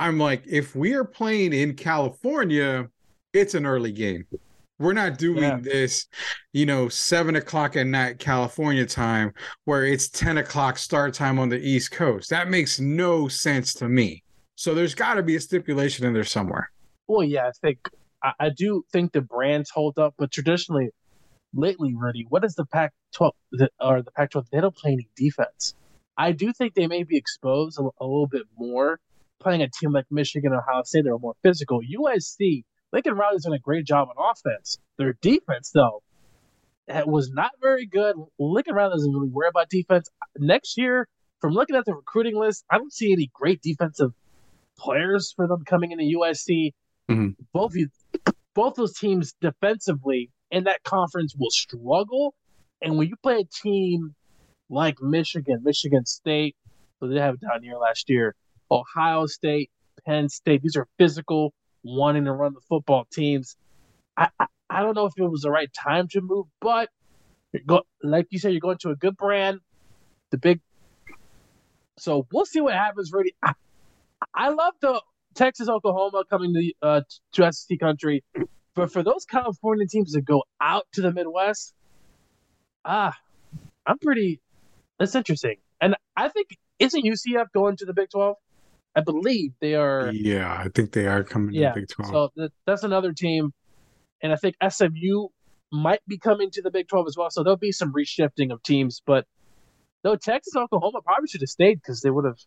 I'm 0.00 0.18
like, 0.18 0.42
if 0.46 0.74
we 0.74 0.94
are 0.94 1.04
playing 1.04 1.52
in 1.52 1.74
California, 1.74 2.88
it's 3.34 3.54
an 3.54 3.66
early 3.66 3.92
game. 3.92 4.24
We're 4.78 4.94
not 4.94 5.18
doing 5.18 5.42
Yeah. 5.42 5.58
this, 5.60 6.06
you 6.54 6.64
know, 6.64 6.88
seven 6.88 7.36
o'clock 7.36 7.76
at 7.76 7.86
night 7.86 8.18
California 8.18 8.86
time 8.86 9.34
where 9.66 9.84
it's 9.84 10.08
10 10.08 10.38
o'clock 10.38 10.78
start 10.78 11.12
time 11.12 11.38
on 11.38 11.50
the 11.50 11.58
East 11.58 11.90
Coast. 11.90 12.30
That 12.30 12.48
makes 12.48 12.80
no 12.80 13.28
sense 13.28 13.74
to 13.74 13.88
me. 13.90 14.22
So 14.54 14.74
there's 14.74 14.94
got 14.94 15.14
to 15.14 15.22
be 15.22 15.36
a 15.36 15.40
stipulation 15.40 16.06
in 16.06 16.14
there 16.14 16.24
somewhere. 16.24 16.70
Well, 17.06 17.22
yeah, 17.22 17.48
I 17.48 17.52
think 17.60 17.78
I, 18.22 18.32
I 18.40 18.48
do 18.48 18.82
think 18.92 19.12
the 19.12 19.20
brands 19.20 19.68
hold 19.68 19.98
up, 19.98 20.14
but 20.16 20.30
traditionally, 20.30 20.88
lately, 21.52 21.94
Rudy, 21.94 22.24
what 22.30 22.42
is 22.42 22.54
the 22.54 22.64
Pac-12 22.64 23.32
the, 23.52 23.70
or 23.80 24.00
the 24.02 24.12
Pac-12? 24.12 24.46
They 24.50 24.62
don't 24.62 24.74
play 24.74 24.92
any 24.92 25.08
defense. 25.14 25.74
I 26.16 26.32
do 26.32 26.54
think 26.54 26.72
they 26.74 26.86
may 26.86 27.02
be 27.02 27.18
exposed 27.18 27.78
a, 27.78 27.82
a 27.82 28.04
little 28.06 28.26
bit 28.26 28.44
more 28.56 28.98
playing 29.40 29.62
a 29.62 29.68
team 29.68 29.92
like 29.92 30.06
Michigan, 30.10 30.52
or 30.52 30.60
Ohio 30.60 30.82
State. 30.84 31.04
They're 31.04 31.18
more 31.18 31.34
physical. 31.42 31.80
USC, 31.80 32.62
Lincoln 32.92 33.14
Riley's 33.14 33.44
done 33.44 33.54
a 33.54 33.58
great 33.58 33.86
job 33.86 34.08
on 34.08 34.30
offense. 34.30 34.78
Their 34.98 35.14
defense, 35.20 35.70
though, 35.72 36.02
it 36.88 37.06
was 37.06 37.30
not 37.30 37.52
very 37.60 37.86
good. 37.86 38.16
Lincoln 38.38 38.74
Riley 38.74 38.92
doesn't 38.92 39.12
really 39.12 39.28
worry 39.28 39.48
about 39.48 39.68
defense. 39.68 40.08
Next 40.38 40.76
year, 40.76 41.08
from 41.40 41.54
looking 41.54 41.76
at 41.76 41.84
the 41.84 41.94
recruiting 41.94 42.38
list, 42.38 42.64
I 42.70 42.78
don't 42.78 42.92
see 42.92 43.12
any 43.12 43.30
great 43.32 43.62
defensive 43.62 44.12
players 44.78 45.32
for 45.34 45.46
them 45.46 45.64
coming 45.64 45.92
into 45.92 46.18
USC 46.18 46.72
mm-hmm. 47.10 47.42
both 47.52 47.74
you 47.74 47.88
both 48.54 48.74
those 48.74 48.96
teams 48.96 49.34
defensively 49.40 50.30
in 50.50 50.64
that 50.64 50.82
conference 50.82 51.34
will 51.38 51.50
struggle. 51.50 52.34
And 52.82 52.96
when 52.96 53.08
you 53.08 53.14
play 53.22 53.40
a 53.40 53.44
team 53.62 54.14
like 54.68 54.96
Michigan, 55.00 55.60
Michigan 55.62 56.04
State, 56.06 56.56
so 56.98 57.08
they 57.08 57.20
have 57.20 57.38
down 57.40 57.62
here 57.62 57.76
last 57.76 58.08
year, 58.08 58.34
Ohio 58.70 59.26
State, 59.26 59.70
Penn 60.06 60.28
State, 60.28 60.62
these 60.62 60.76
are 60.76 60.86
physical, 60.98 61.52
wanting 61.82 62.24
to 62.24 62.32
run 62.32 62.54
the 62.54 62.60
football 62.68 63.06
teams. 63.12 63.56
I, 64.16 64.28
I, 64.38 64.46
I 64.68 64.82
don't 64.82 64.94
know 64.94 65.06
if 65.06 65.12
it 65.16 65.22
was 65.22 65.42
the 65.42 65.50
right 65.50 65.70
time 65.72 66.08
to 66.08 66.20
move, 66.20 66.46
but 66.60 66.88
go, 67.66 67.82
like 68.02 68.26
you 68.30 68.38
said, 68.38 68.52
you're 68.52 68.60
going 68.60 68.78
to 68.78 68.90
a 68.90 68.96
good 68.96 69.16
brand, 69.16 69.60
the 70.30 70.38
big. 70.38 70.60
So 71.98 72.26
we'll 72.32 72.46
see 72.46 72.60
what 72.60 72.74
happens, 72.74 73.12
Rudy. 73.12 73.34
I, 73.42 73.52
I 74.34 74.48
love 74.50 74.74
the 74.80 75.02
Texas, 75.34 75.68
Oklahoma 75.68 76.24
coming 76.28 76.54
to 76.54 76.72
uh, 76.82 77.00
to 77.32 77.52
SEC 77.52 77.78
country, 77.78 78.24
but 78.74 78.92
for 78.92 79.02
those 79.02 79.24
California 79.24 79.86
teams 79.86 80.12
that 80.12 80.22
go 80.22 80.44
out 80.60 80.86
to 80.94 81.02
the 81.02 81.12
Midwest, 81.12 81.74
ah, 82.84 83.16
I'm 83.86 83.98
pretty. 83.98 84.40
That's 84.98 85.14
interesting, 85.14 85.56
and 85.80 85.96
I 86.16 86.28
think 86.28 86.56
isn't 86.78 87.04
UCF 87.04 87.46
going 87.54 87.76
to 87.76 87.86
the 87.86 87.94
Big 87.94 88.10
Twelve? 88.10 88.36
I 88.96 89.00
believe 89.02 89.52
they 89.60 89.74
are. 89.74 90.10
Yeah, 90.12 90.52
I 90.52 90.68
think 90.74 90.92
they 90.92 91.06
are 91.06 91.22
coming 91.22 91.54
Yeah, 91.54 91.68
to 91.68 91.74
the 91.74 91.80
Big 91.80 91.88
12. 91.88 92.10
So 92.10 92.30
that, 92.36 92.52
that's 92.66 92.82
another 92.82 93.12
team, 93.12 93.52
and 94.22 94.32
I 94.32 94.36
think 94.36 94.56
SMU 94.68 95.28
might 95.72 96.00
be 96.06 96.18
coming 96.18 96.50
to 96.50 96.62
the 96.62 96.70
Big 96.70 96.88
Twelve 96.88 97.06
as 97.06 97.16
well. 97.16 97.30
So 97.30 97.42
there'll 97.42 97.56
be 97.56 97.72
some 97.72 97.92
reshifting 97.92 98.52
of 98.52 98.62
teams, 98.62 99.02
but 99.06 99.26
no, 100.04 100.16
Texas, 100.16 100.56
Oklahoma 100.56 101.00
probably 101.02 101.28
should 101.28 101.42
have 101.42 101.50
stayed 101.50 101.76
because 101.76 102.00
they 102.00 102.10
would 102.10 102.24
have. 102.24 102.38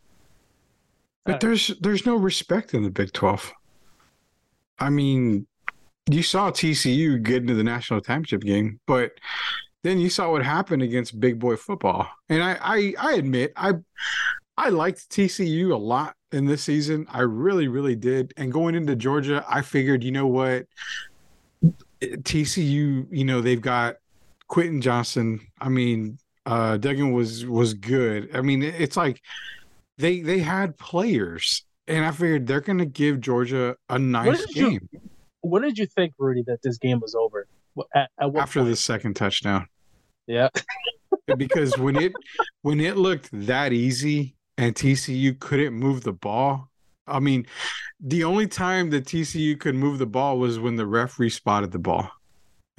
Uh, 1.26 1.32
but 1.34 1.40
there's 1.40 1.68
there's 1.80 2.06
no 2.06 2.16
respect 2.16 2.74
in 2.74 2.84
the 2.84 2.90
Big 2.90 3.14
12. 3.14 3.54
I 4.80 4.90
mean, 4.90 5.48
you 6.10 6.24
saw 6.24 6.52
TCU 6.52 7.22
get 7.22 7.38
into 7.44 7.54
the 7.54 7.64
national 7.64 8.02
championship 8.02 8.42
game, 8.42 8.80
but 8.88 9.12
then 9.84 10.00
you 10.00 10.10
saw 10.10 10.32
what 10.32 10.44
happened 10.44 10.82
against 10.82 11.20
big 11.20 11.40
boy 11.40 11.56
football. 11.56 12.08
And 12.30 12.44
I 12.44 12.58
I, 12.62 12.94
I 13.00 13.14
admit 13.14 13.54
I 13.56 13.74
I 14.58 14.70
liked 14.70 15.10
TCU 15.10 15.72
a 15.72 15.78
lot 15.78 16.16
in 16.34 16.46
this 16.46 16.64
season. 16.64 17.06
I 17.10 17.22
really 17.22 17.68
really 17.68 17.96
did. 17.96 18.34
And 18.38 18.52
going 18.52 18.76
into 18.76 18.96
Georgia, 18.96 19.46
I 19.48 19.62
figured, 19.62 20.04
you 20.04 20.12
know 20.12 20.28
what? 20.28 20.66
TCU, 22.02 23.08
you 23.10 23.24
know, 23.26 23.42
they've 23.42 23.62
got 23.62 23.96
Quentin 24.48 24.82
Johnston. 24.82 25.40
I 25.60 25.70
mean, 25.70 26.18
uh 26.46 26.78
Duggan 26.78 27.14
was 27.14 27.46
was 27.46 27.74
good. 27.74 28.30
I 28.36 28.42
mean, 28.42 28.62
it's 28.64 28.98
like 28.98 29.22
they 29.98 30.22
they 30.22 30.40
had 30.40 30.78
players, 30.78 31.64
and 31.88 32.04
I 32.06 32.12
figured 32.12 32.48
they're 32.48 32.62
gonna 32.62 32.86
give 32.86 33.22
Georgia 33.22 33.76
a 33.90 33.98
nice 34.00 34.46
you- 34.56 34.72
game 34.72 34.90
When 35.42 35.62
did 35.62 35.78
you 35.78 35.86
think, 35.86 36.14
Rudy, 36.18 36.44
that 36.48 36.62
this 36.64 36.78
game 36.78 37.00
was 37.00 37.16
over? 37.16 37.48
At, 37.96 38.10
at 38.20 38.32
what 38.32 38.44
after 38.44 38.60
point? 38.60 38.70
the 38.72 38.76
second 38.76 39.16
touchdown. 39.16 39.68
Yeah. 40.28 40.50
because 41.38 41.78
when 41.78 41.96
it 41.96 42.14
when 42.62 42.80
it 42.80 42.98
looked 42.98 43.30
that 43.32 43.72
easy 43.74 44.36
and 44.58 44.76
TCU 44.76 45.34
couldn't 45.34 45.74
move 45.74 46.04
the 46.04 46.14
ball, 46.14 46.70
I 47.08 47.20
mean, 47.20 47.46
the 48.00 48.24
only 48.26 48.48
time 48.48 48.92
that 48.92 49.06
TCU 49.06 49.56
could 49.56 49.76
move 49.76 50.00
the 50.00 50.06
ball 50.08 50.40
was 50.40 50.60
when 50.60 50.76
the 50.78 50.88
referee 50.88 51.30
spotted 51.32 51.72
the 51.72 51.80
ball, 51.80 52.10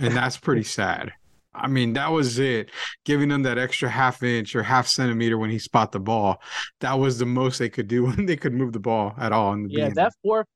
and 0.01 0.17
that's 0.17 0.39
pretty 0.39 0.63
sad. 0.65 1.13
I 1.55 1.69
mean, 1.69 1.95
that 1.95 2.13
was 2.13 2.39
it. 2.39 2.71
Giving 3.05 3.29
them 3.31 3.45
that 3.45 3.59
extra 3.59 3.89
half 3.91 4.23
inch 4.23 4.57
or 4.57 4.63
half 4.63 4.87
centimeter 4.89 5.39
when 5.39 5.51
he 5.51 5.59
spot 5.61 5.93
the 5.93 6.01
ball, 6.01 6.43
that 6.81 6.95
was 6.99 7.19
the 7.19 7.27
most 7.27 7.59
they 7.59 7.71
could 7.71 7.89
do 7.89 8.05
when 8.07 8.27
they 8.27 8.37
could 8.37 8.55
move 8.55 8.73
the 8.73 8.81
ball 8.81 9.15
at 9.19 9.33
all. 9.33 9.53
In 9.53 9.65
the 9.65 9.69
Yeah, 9.69 9.91
beginning. 9.91 9.97
that 9.97 10.13
fourth 10.23 10.47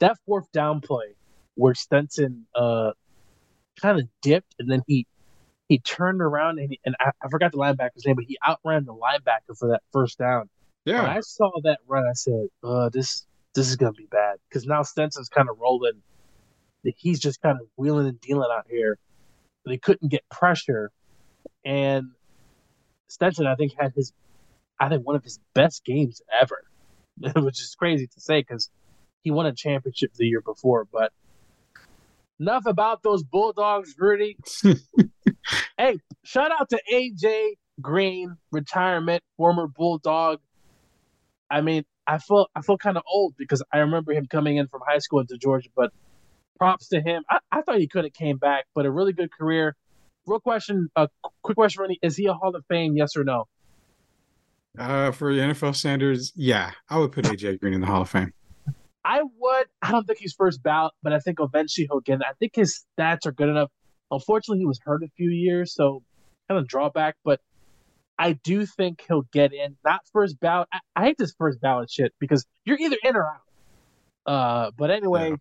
that 0.00 0.16
fourth 0.26 0.50
down 0.52 0.80
play 0.80 1.16
where 1.54 1.74
Stetson 1.74 2.46
uh 2.54 2.92
kind 3.80 4.00
of 4.00 4.08
dipped 4.22 4.54
and 4.58 4.70
then 4.70 4.82
he 4.86 5.06
he 5.68 5.80
turned 5.80 6.22
around 6.22 6.58
and 6.60 6.70
he, 6.72 6.80
and 6.84 6.96
I, 7.00 7.12
I 7.22 7.28
forgot 7.30 7.52
the 7.52 7.58
linebacker's 7.58 8.06
name, 8.06 8.16
but 8.16 8.24
he 8.26 8.38
outran 8.46 8.84
the 8.86 8.94
linebacker 8.94 9.58
for 9.58 9.70
that 9.70 9.82
first 9.92 10.18
down. 10.18 10.50
When 10.86 10.94
yeah. 10.94 11.16
I 11.16 11.20
saw 11.20 11.50
that 11.64 11.80
run, 11.88 12.04
I 12.06 12.12
said, 12.12 12.46
"Uh, 12.62 12.88
this 12.90 13.26
this 13.56 13.68
is 13.68 13.74
gonna 13.74 13.92
be 13.92 14.06
bad." 14.06 14.36
Because 14.48 14.66
now 14.66 14.82
Stetson's 14.82 15.28
kind 15.28 15.48
of 15.48 15.58
rolling. 15.58 16.02
He's 16.84 17.18
just 17.18 17.42
kind 17.42 17.58
of 17.60 17.66
wheeling 17.76 18.06
and 18.06 18.20
dealing 18.20 18.48
out 18.52 18.66
here. 18.70 18.96
But 19.64 19.72
he 19.72 19.78
couldn't 19.78 20.08
get 20.10 20.22
pressure, 20.30 20.92
and 21.64 22.12
Stetson, 23.08 23.48
I 23.48 23.56
think, 23.56 23.72
had 23.76 23.94
his, 23.96 24.12
I 24.78 24.88
think, 24.88 25.04
one 25.04 25.16
of 25.16 25.24
his 25.24 25.40
best 25.54 25.84
games 25.84 26.22
ever, 26.32 26.62
which 27.42 27.60
is 27.60 27.74
crazy 27.74 28.06
to 28.06 28.20
say 28.20 28.40
because 28.40 28.70
he 29.24 29.32
won 29.32 29.46
a 29.46 29.52
championship 29.52 30.14
the 30.14 30.26
year 30.26 30.40
before. 30.40 30.84
But 30.84 31.12
enough 32.38 32.66
about 32.66 33.02
those 33.02 33.24
Bulldogs, 33.24 33.96
Rudy. 33.98 34.36
Hey, 35.78 35.98
shout 36.24 36.52
out 36.58 36.70
to 36.70 36.80
AJ 36.90 37.52
Green, 37.82 38.36
retirement, 38.50 39.22
former 39.36 39.66
Bulldog. 39.66 40.40
I 41.50 41.60
mean, 41.60 41.84
I 42.06 42.18
felt 42.18 42.50
I 42.54 42.62
felt 42.62 42.80
kind 42.80 42.96
of 42.96 43.02
old 43.10 43.34
because 43.36 43.62
I 43.72 43.78
remember 43.78 44.12
him 44.12 44.26
coming 44.26 44.56
in 44.56 44.68
from 44.68 44.80
high 44.86 44.98
school 44.98 45.20
into 45.20 45.36
Georgia. 45.36 45.68
But 45.74 45.92
props 46.58 46.88
to 46.88 47.00
him. 47.00 47.24
I, 47.30 47.38
I 47.52 47.62
thought 47.62 47.78
he 47.78 47.86
could 47.86 48.04
have 48.04 48.12
came 48.12 48.38
back, 48.38 48.64
but 48.74 48.86
a 48.86 48.90
really 48.90 49.12
good 49.12 49.30
career. 49.30 49.76
Real 50.26 50.40
question, 50.40 50.88
a 50.96 51.02
uh, 51.02 51.06
quick 51.42 51.56
question, 51.56 51.82
Rennie: 51.82 51.98
Is 52.02 52.16
he 52.16 52.26
a 52.26 52.34
Hall 52.34 52.54
of 52.54 52.64
Fame? 52.68 52.96
Yes 52.96 53.16
or 53.16 53.24
no? 53.24 53.46
Uh, 54.78 55.10
for 55.10 55.32
the 55.32 55.40
NFL 55.40 55.74
standards, 55.74 56.32
yeah, 56.34 56.72
I 56.90 56.98
would 56.98 57.12
put 57.12 57.24
AJ 57.24 57.60
Green 57.60 57.74
in 57.74 57.80
the 57.80 57.86
Hall 57.86 58.02
of 58.02 58.10
Fame. 58.10 58.32
I 59.04 59.22
would. 59.22 59.66
I 59.82 59.92
don't 59.92 60.04
think 60.04 60.18
he's 60.18 60.34
first 60.34 60.62
ballot, 60.62 60.92
but 61.02 61.12
I 61.12 61.20
think 61.20 61.38
eventually 61.40 61.86
he'll 61.90 62.00
get 62.00 62.16
it. 62.16 62.26
I 62.28 62.32
think 62.40 62.56
his 62.56 62.84
stats 62.98 63.24
are 63.24 63.32
good 63.32 63.48
enough. 63.48 63.70
Unfortunately, 64.10 64.58
he 64.58 64.66
was 64.66 64.80
hurt 64.84 65.02
a 65.04 65.08
few 65.16 65.30
years, 65.30 65.72
so 65.74 66.02
kind 66.48 66.58
of 66.58 66.66
drawback. 66.66 67.16
But 67.24 67.40
I 68.18 68.32
do 68.32 68.64
think 68.66 69.04
he'll 69.06 69.26
get 69.32 69.52
in. 69.52 69.76
Not 69.84 70.00
first 70.12 70.40
ballot. 70.40 70.68
I, 70.72 70.80
I 70.94 71.04
hate 71.04 71.18
this 71.18 71.34
first 71.36 71.60
ballot 71.60 71.90
shit 71.90 72.14
because 72.18 72.46
you're 72.64 72.78
either 72.78 72.96
in 73.02 73.16
or 73.16 73.26
out. 73.26 73.40
Uh, 74.26 74.70
but 74.76 74.90
anyway, 74.90 75.30
yeah. 75.30 75.36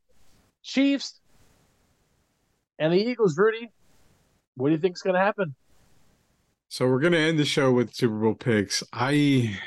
Chiefs 0.64 1.20
and 2.78 2.94
the 2.94 2.98
Eagles, 2.98 3.38
Rudy. 3.38 3.72
What 4.56 4.70
do 4.70 4.74
you 4.74 4.80
think 4.80 4.96
is 4.96 5.02
going 5.02 5.16
to 5.16 5.20
happen? 5.20 5.56
So 6.70 6.88
we're 6.88 7.00
gonna 7.00 7.18
end 7.18 7.40
the 7.40 7.46
show 7.46 7.72
with 7.72 7.94
Super 7.94 8.16
Bowl 8.16 8.34
picks. 8.34 8.84
I 8.92 9.58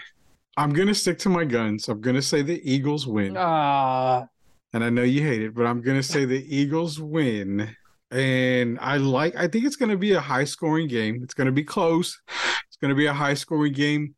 I'm 0.57 0.73
gonna 0.73 0.95
stick 0.95 1.19
to 1.21 1.29
my 1.29 1.45
guns. 1.45 1.89
I'm 1.89 2.01
gonna 2.01 2.21
say 2.21 2.43
the 2.43 2.61
Eagles 2.71 3.07
win. 3.07 3.37
Ah. 3.39 4.27
And 4.73 4.85
I 4.85 4.91
know 4.91 5.05
you 5.05 5.23
hate 5.23 5.41
it, 5.41 5.55
but 5.55 5.65
I'm 5.65 5.81
gonna 5.81 6.03
say 6.03 6.25
the 6.25 6.45
Eagles 6.55 7.01
win. 7.01 7.75
And 8.11 8.79
I 8.81 8.97
like 8.97 9.37
I 9.37 9.49
think 9.49 9.65
it's 9.65 9.77
gonna 9.77 9.97
be 9.97 10.13
a 10.13 10.21
high 10.21 10.45
scoring 10.45 10.89
game. 10.89 11.21
It's 11.23 11.35
gonna 11.35 11.53
be 11.53 11.65
close. 11.65 12.21
It's 12.67 12.77
gonna 12.81 12.95
be 12.95 13.07
a 13.07 13.13
high 13.13 13.35
scoring 13.35 13.73
game. 13.73 14.15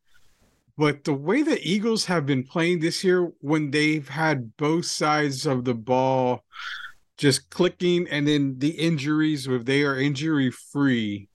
But 0.77 1.03
the 1.03 1.13
way 1.13 1.41
the 1.43 1.59
Eagles 1.61 2.05
have 2.05 2.25
been 2.25 2.43
playing 2.43 2.79
this 2.79 3.03
year, 3.03 3.31
when 3.41 3.71
they've 3.71 4.07
had 4.07 4.55
both 4.57 4.85
sides 4.85 5.45
of 5.45 5.65
the 5.65 5.75
ball 5.75 6.43
just 7.17 7.49
clicking, 7.49 8.07
and 8.09 8.27
then 8.27 8.57
the 8.57 8.69
injuries, 8.69 9.45
if 9.45 9.65
they 9.65 9.83
are 9.83 9.99
injury 9.99 10.49
free, 10.49 11.27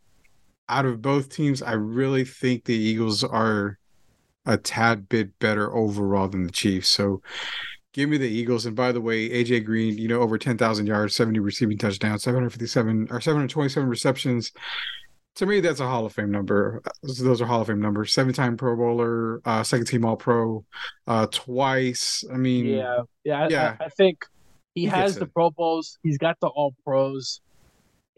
out 0.69 0.87
of 0.87 1.01
both 1.03 1.29
teams, 1.29 1.63
I 1.63 1.73
really 1.73 2.25
think 2.25 2.65
the 2.65 2.75
Eagles 2.75 3.23
are 3.23 3.79
a 4.47 4.57
tad 4.57 5.09
bit 5.09 5.39
better 5.39 5.73
overall 5.75 6.29
than 6.29 6.45
the 6.45 6.53
Chiefs. 6.53 6.89
So 6.89 7.23
give 7.97 8.09
me 8.09 8.19
the 8.19 8.29
Eagles. 8.29 8.67
And 8.67 8.77
by 8.77 8.93
the 8.93 9.01
way, 9.01 9.29
AJ 9.29 9.65
Green, 9.65 9.99
you 9.99 10.07
know, 10.07 10.21
over 10.21 10.39
10,000 10.39 10.87
yards, 10.87 11.17
70 11.17 11.41
receiving 11.41 11.79
touchdowns, 11.79 12.23
757 12.23 13.09
or 13.11 13.21
727 13.21 13.89
receptions. 13.89 14.53
To 15.37 15.47
me, 15.47 15.61
that's 15.61 15.81
a 15.81 15.87
Hall 15.87 16.07
of 16.07 16.13
Fame 16.15 16.31
number. 16.31 16.83
Those 17.03 17.43
are 17.43 17.47
Hall 17.47 17.61
of 17.61 17.67
Fame 17.67 17.81
numbers. 17.81 18.13
Seven 18.15 18.33
time 18.33 18.57
Pro 18.57 18.77
Bowler, 18.77 19.41
uh, 19.45 19.63
second 19.65 19.87
team 19.87 20.05
All 20.05 20.17
Pro, 20.17 20.65
uh, 21.07 21.27
twice. 21.31 22.25
I 22.33 22.37
mean, 22.37 22.67
yeah, 22.67 23.03
yeah, 23.25 23.49
yeah. 23.51 23.77
I, 23.81 23.85
I 23.85 23.89
think 23.91 24.25
he, 24.75 24.83
he 24.83 24.87
has 24.87 25.17
the 25.17 25.25
it. 25.25 25.35
Pro 25.35 25.51
Bowls. 25.51 25.99
He's 26.03 26.17
got 26.17 26.39
the 26.41 26.47
All 26.47 26.75
Pros 26.85 27.41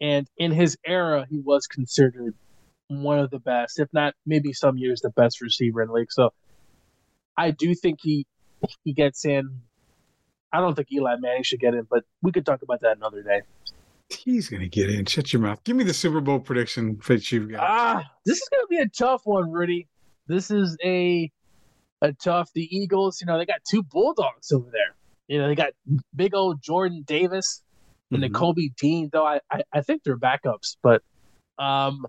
and 0.01 0.27
in 0.37 0.51
his 0.51 0.77
era, 0.85 1.25
he 1.29 1.39
was 1.39 1.67
considered 1.67 2.33
one 2.87 3.19
of 3.19 3.29
the 3.31 3.39
best, 3.39 3.79
if 3.79 3.89
not 3.93 4.13
maybe 4.25 4.53
some 4.53 4.77
years 4.77 5.01
the 5.01 5.09
best 5.09 5.41
receiver 5.41 5.81
in 5.81 5.89
the 5.89 5.93
league. 5.93 6.11
So 6.11 6.31
I 7.37 7.51
do 7.51 7.75
think 7.75 7.99
he 8.01 8.25
he 8.83 8.93
gets 8.93 9.25
in. 9.25 9.61
I 10.51 10.59
don't 10.59 10.75
think 10.75 10.91
Eli 10.91 11.15
Manning 11.19 11.43
should 11.43 11.59
get 11.59 11.73
in, 11.73 11.87
but 11.89 12.03
we 12.21 12.31
could 12.31 12.45
talk 12.45 12.61
about 12.61 12.81
that 12.81 12.97
another 12.97 13.21
day. 13.21 13.41
He's 14.09 14.49
gonna 14.49 14.67
get 14.67 14.89
in. 14.89 15.05
Shut 15.05 15.31
your 15.31 15.41
mouth. 15.41 15.63
Give 15.63 15.75
me 15.75 15.83
the 15.83 15.93
Super 15.93 16.19
Bowl 16.19 16.39
prediction 16.39 16.97
for 16.97 17.13
you've 17.13 17.51
got. 17.51 17.59
Ah, 17.61 18.11
this 18.25 18.37
is 18.37 18.49
gonna 18.51 18.67
be 18.67 18.77
a 18.77 18.87
tough 18.87 19.21
one, 19.25 19.51
Rudy. 19.51 19.87
This 20.27 20.49
is 20.49 20.75
a 20.83 21.31
a 22.01 22.13
tough. 22.13 22.49
The 22.53 22.67
Eagles, 22.75 23.21
you 23.21 23.27
know, 23.27 23.37
they 23.37 23.45
got 23.45 23.59
two 23.69 23.83
bulldogs 23.83 24.51
over 24.51 24.69
there. 24.71 24.95
You 25.27 25.37
know, 25.37 25.47
they 25.47 25.55
got 25.55 25.73
big 26.15 26.33
old 26.33 26.61
Jordan 26.61 27.03
Davis 27.05 27.61
and 28.11 28.23
mm-hmm. 28.23 28.33
Kobe 28.33 28.69
Dean, 28.79 29.09
though 29.11 29.25
I, 29.25 29.39
I, 29.51 29.61
I 29.71 29.81
think 29.81 30.03
they're 30.03 30.17
backups, 30.17 30.77
but 30.81 31.03
um, 31.59 32.05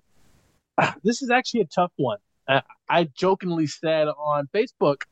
this 1.05 1.23
is 1.23 1.31
actually 1.31 1.61
a 1.61 1.67
tough 1.67 1.93
one. 1.97 2.19
I, 2.49 2.63
I 2.89 3.05
jokingly 3.05 3.67
said 3.67 4.09
on 4.09 4.49
Facebook, 4.55 5.03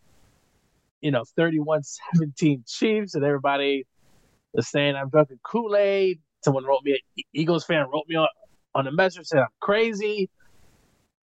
you 1.00 1.10
know, 1.10 1.24
31 1.36 1.82
17 2.14 2.64
Chiefs, 2.68 3.14
and 3.14 3.24
everybody 3.24 3.86
was 4.52 4.68
saying 4.68 4.96
I'm 4.96 5.08
drinking 5.10 5.40
Kool 5.42 5.76
Aid. 5.76 6.20
Someone 6.44 6.64
wrote 6.64 6.82
me, 6.84 7.00
Eagles 7.32 7.64
fan 7.64 7.86
wrote 7.92 8.04
me 8.08 8.16
on, 8.16 8.28
on 8.74 8.86
a 8.86 8.92
message, 8.92 9.26
said 9.26 9.40
I'm 9.40 9.48
crazy. 9.60 10.30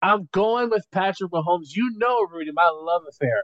I'm 0.02 0.28
going 0.32 0.70
with 0.70 0.86
Patrick 0.92 1.32
Mahomes. 1.32 1.76
You 1.76 1.92
know, 1.98 2.28
Rudy, 2.32 2.52
my 2.52 2.70
love 2.70 3.04
affair. 3.08 3.44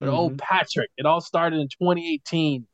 But 0.00 0.06
mm-hmm. 0.06 0.14
old 0.14 0.38
Patrick, 0.38 0.90
it 0.96 1.04
all 1.04 1.20
started 1.20 1.60
in 1.60 1.68
2018 1.68 2.66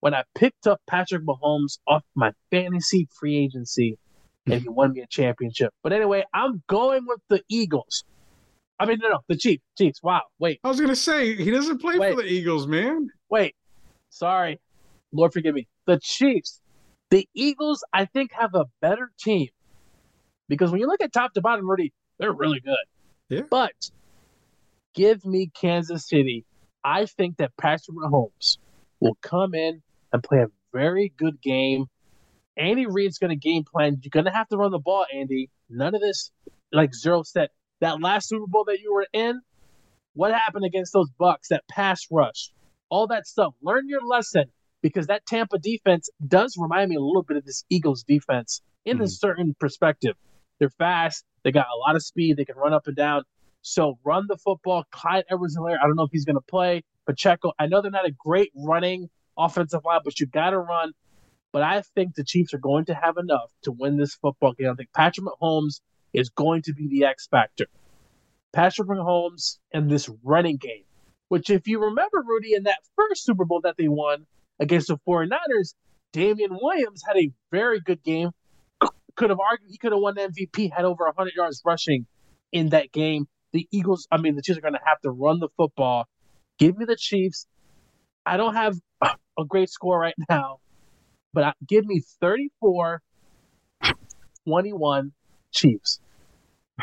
when 0.00 0.14
I 0.14 0.24
picked 0.34 0.66
up 0.66 0.80
Patrick 0.86 1.22
Mahomes 1.24 1.78
off 1.86 2.02
my 2.14 2.32
fantasy 2.50 3.08
free 3.18 3.36
agency 3.36 3.98
and 4.46 4.62
he 4.62 4.68
won 4.68 4.92
me 4.92 5.00
a 5.00 5.06
championship. 5.06 5.72
But 5.82 5.92
anyway, 5.92 6.24
I'm 6.34 6.62
going 6.66 7.06
with 7.06 7.20
the 7.28 7.42
Eagles. 7.48 8.04
I 8.80 8.86
mean, 8.86 8.98
no, 9.02 9.10
no, 9.10 9.18
the 9.28 9.36
Chiefs. 9.36 9.62
Chiefs. 9.76 10.02
Wow. 10.02 10.22
Wait. 10.38 10.58
I 10.64 10.68
was 10.68 10.80
gonna 10.80 10.96
say 10.96 11.36
he 11.36 11.50
doesn't 11.50 11.78
play 11.78 11.98
Wait. 11.98 12.14
for 12.14 12.22
the 12.22 12.28
Eagles, 12.28 12.66
man. 12.66 13.10
Wait. 13.28 13.54
Sorry. 14.08 14.58
Lord 15.12 15.32
forgive 15.32 15.54
me. 15.54 15.68
The 15.86 15.98
Chiefs. 16.02 16.60
The 17.10 17.28
Eagles, 17.34 17.84
I 17.92 18.06
think, 18.06 18.30
have 18.32 18.54
a 18.54 18.64
better 18.80 19.10
team 19.20 19.48
because 20.48 20.70
when 20.70 20.80
you 20.80 20.86
look 20.86 21.02
at 21.02 21.12
top 21.12 21.34
to 21.34 21.40
bottom, 21.40 21.66
already 21.66 21.92
they're 22.18 22.32
really 22.32 22.60
good. 22.60 22.76
Yeah. 23.28 23.42
But 23.50 23.90
give 24.94 25.24
me 25.24 25.50
Kansas 25.54 26.08
City. 26.08 26.44
I 26.82 27.06
think 27.06 27.36
that 27.36 27.52
Patrick 27.60 27.96
Mahomes 27.96 28.58
will 29.00 29.16
come 29.22 29.54
in 29.54 29.82
and 30.12 30.22
play 30.22 30.38
a 30.38 30.48
very 30.72 31.12
good 31.16 31.40
game. 31.42 31.86
Andy 32.56 32.86
Reid's 32.86 33.18
going 33.18 33.30
to 33.30 33.36
game 33.36 33.64
plan. 33.64 33.98
You're 34.02 34.10
going 34.10 34.26
to 34.26 34.32
have 34.32 34.48
to 34.48 34.56
run 34.56 34.70
the 34.70 34.78
ball, 34.78 35.06
Andy. 35.14 35.50
None 35.68 35.94
of 35.94 36.00
this, 36.00 36.30
like 36.72 36.94
zero 36.94 37.22
set. 37.22 37.50
That 37.80 38.00
last 38.00 38.28
Super 38.28 38.46
Bowl 38.46 38.64
that 38.64 38.80
you 38.80 38.92
were 38.92 39.06
in, 39.12 39.40
what 40.14 40.32
happened 40.32 40.64
against 40.64 40.92
those 40.92 41.10
Bucks? 41.18 41.48
That 41.48 41.66
pass 41.68 42.06
rush, 42.10 42.50
all 42.88 43.06
that 43.08 43.26
stuff. 43.26 43.54
Learn 43.62 43.88
your 43.88 44.04
lesson 44.04 44.44
because 44.82 45.06
that 45.06 45.26
Tampa 45.26 45.58
defense 45.58 46.08
does 46.26 46.56
remind 46.58 46.90
me 46.90 46.96
a 46.96 47.00
little 47.00 47.22
bit 47.22 47.36
of 47.36 47.44
this 47.44 47.64
Eagles 47.70 48.02
defense 48.02 48.62
in 48.84 48.96
mm-hmm. 48.96 49.04
a 49.04 49.08
certain 49.08 49.54
perspective. 49.58 50.14
They're 50.58 50.70
fast. 50.70 51.24
They 51.42 51.52
got 51.52 51.66
a 51.74 51.78
lot 51.78 51.96
of 51.96 52.02
speed. 52.02 52.36
They 52.36 52.44
can 52.44 52.56
run 52.56 52.72
up 52.72 52.86
and 52.86 52.96
down. 52.96 53.22
So 53.62 53.98
run 54.04 54.26
the 54.28 54.36
football. 54.36 54.84
Clyde 54.90 55.24
Edwards-Helaire, 55.30 55.78
I 55.82 55.86
don't 55.86 55.96
know 55.96 56.04
if 56.04 56.12
he's 56.12 56.24
going 56.24 56.36
to 56.36 56.42
play. 56.42 56.82
Pacheco, 57.06 57.52
I 57.58 57.66
know 57.66 57.80
they're 57.82 57.90
not 57.90 58.06
a 58.06 58.12
great 58.12 58.50
running 58.54 59.08
offensive 59.38 59.80
line, 59.84 60.00
but 60.04 60.20
you 60.20 60.26
got 60.26 60.50
to 60.50 60.58
run. 60.58 60.92
But 61.52 61.62
I 61.62 61.82
think 61.94 62.14
the 62.14 62.24
Chiefs 62.24 62.54
are 62.54 62.58
going 62.58 62.84
to 62.86 62.94
have 62.94 63.16
enough 63.16 63.50
to 63.64 63.72
win 63.72 63.96
this 63.96 64.14
football 64.14 64.52
game. 64.52 64.70
I 64.70 64.74
think 64.74 64.90
Patrick 64.94 65.26
Mahomes 65.26 65.80
is 66.12 66.30
going 66.30 66.62
to 66.62 66.72
be 66.72 66.88
the 66.88 67.04
X 67.04 67.26
factor. 67.28 67.66
Patrick 68.52 68.88
Mahomes 68.88 69.58
and 69.72 69.88
this 69.88 70.10
running 70.24 70.56
game, 70.56 70.84
which, 71.28 71.50
if 71.50 71.68
you 71.68 71.80
remember, 71.80 72.22
Rudy, 72.26 72.54
in 72.54 72.64
that 72.64 72.78
first 72.96 73.24
Super 73.24 73.44
Bowl 73.44 73.60
that 73.62 73.76
they 73.76 73.88
won 73.88 74.26
against 74.58 74.88
the 74.88 74.98
49ers, 75.06 75.74
Damien 76.12 76.58
Williams 76.60 77.02
had 77.06 77.16
a 77.16 77.30
very 77.52 77.80
good 77.80 78.02
game. 78.02 78.30
Could 79.14 79.30
have 79.30 79.40
argued 79.40 79.70
he 79.70 79.78
could 79.78 79.92
have 79.92 80.00
won 80.00 80.14
the 80.14 80.22
MVP, 80.22 80.72
had 80.72 80.84
over 80.84 81.04
100 81.04 81.34
yards 81.34 81.62
rushing 81.64 82.06
in 82.52 82.70
that 82.70 82.90
game. 82.90 83.28
The 83.52 83.68
Eagles, 83.70 84.08
I 84.10 84.16
mean, 84.16 84.34
the 84.34 84.42
Chiefs 84.42 84.58
are 84.58 84.62
going 84.62 84.74
to 84.74 84.80
have 84.84 85.00
to 85.02 85.10
run 85.10 85.40
the 85.40 85.48
football. 85.56 86.06
Give 86.58 86.76
me 86.76 86.84
the 86.84 86.96
Chiefs. 86.96 87.46
I 88.24 88.36
don't 88.36 88.54
have 88.54 88.76
a 89.02 89.44
great 89.46 89.70
score 89.70 89.98
right 89.98 90.14
now, 90.28 90.58
but 91.32 91.54
give 91.66 91.84
me 91.84 92.02
34 92.20 93.02
21 94.46 95.12
Chiefs. 95.50 96.00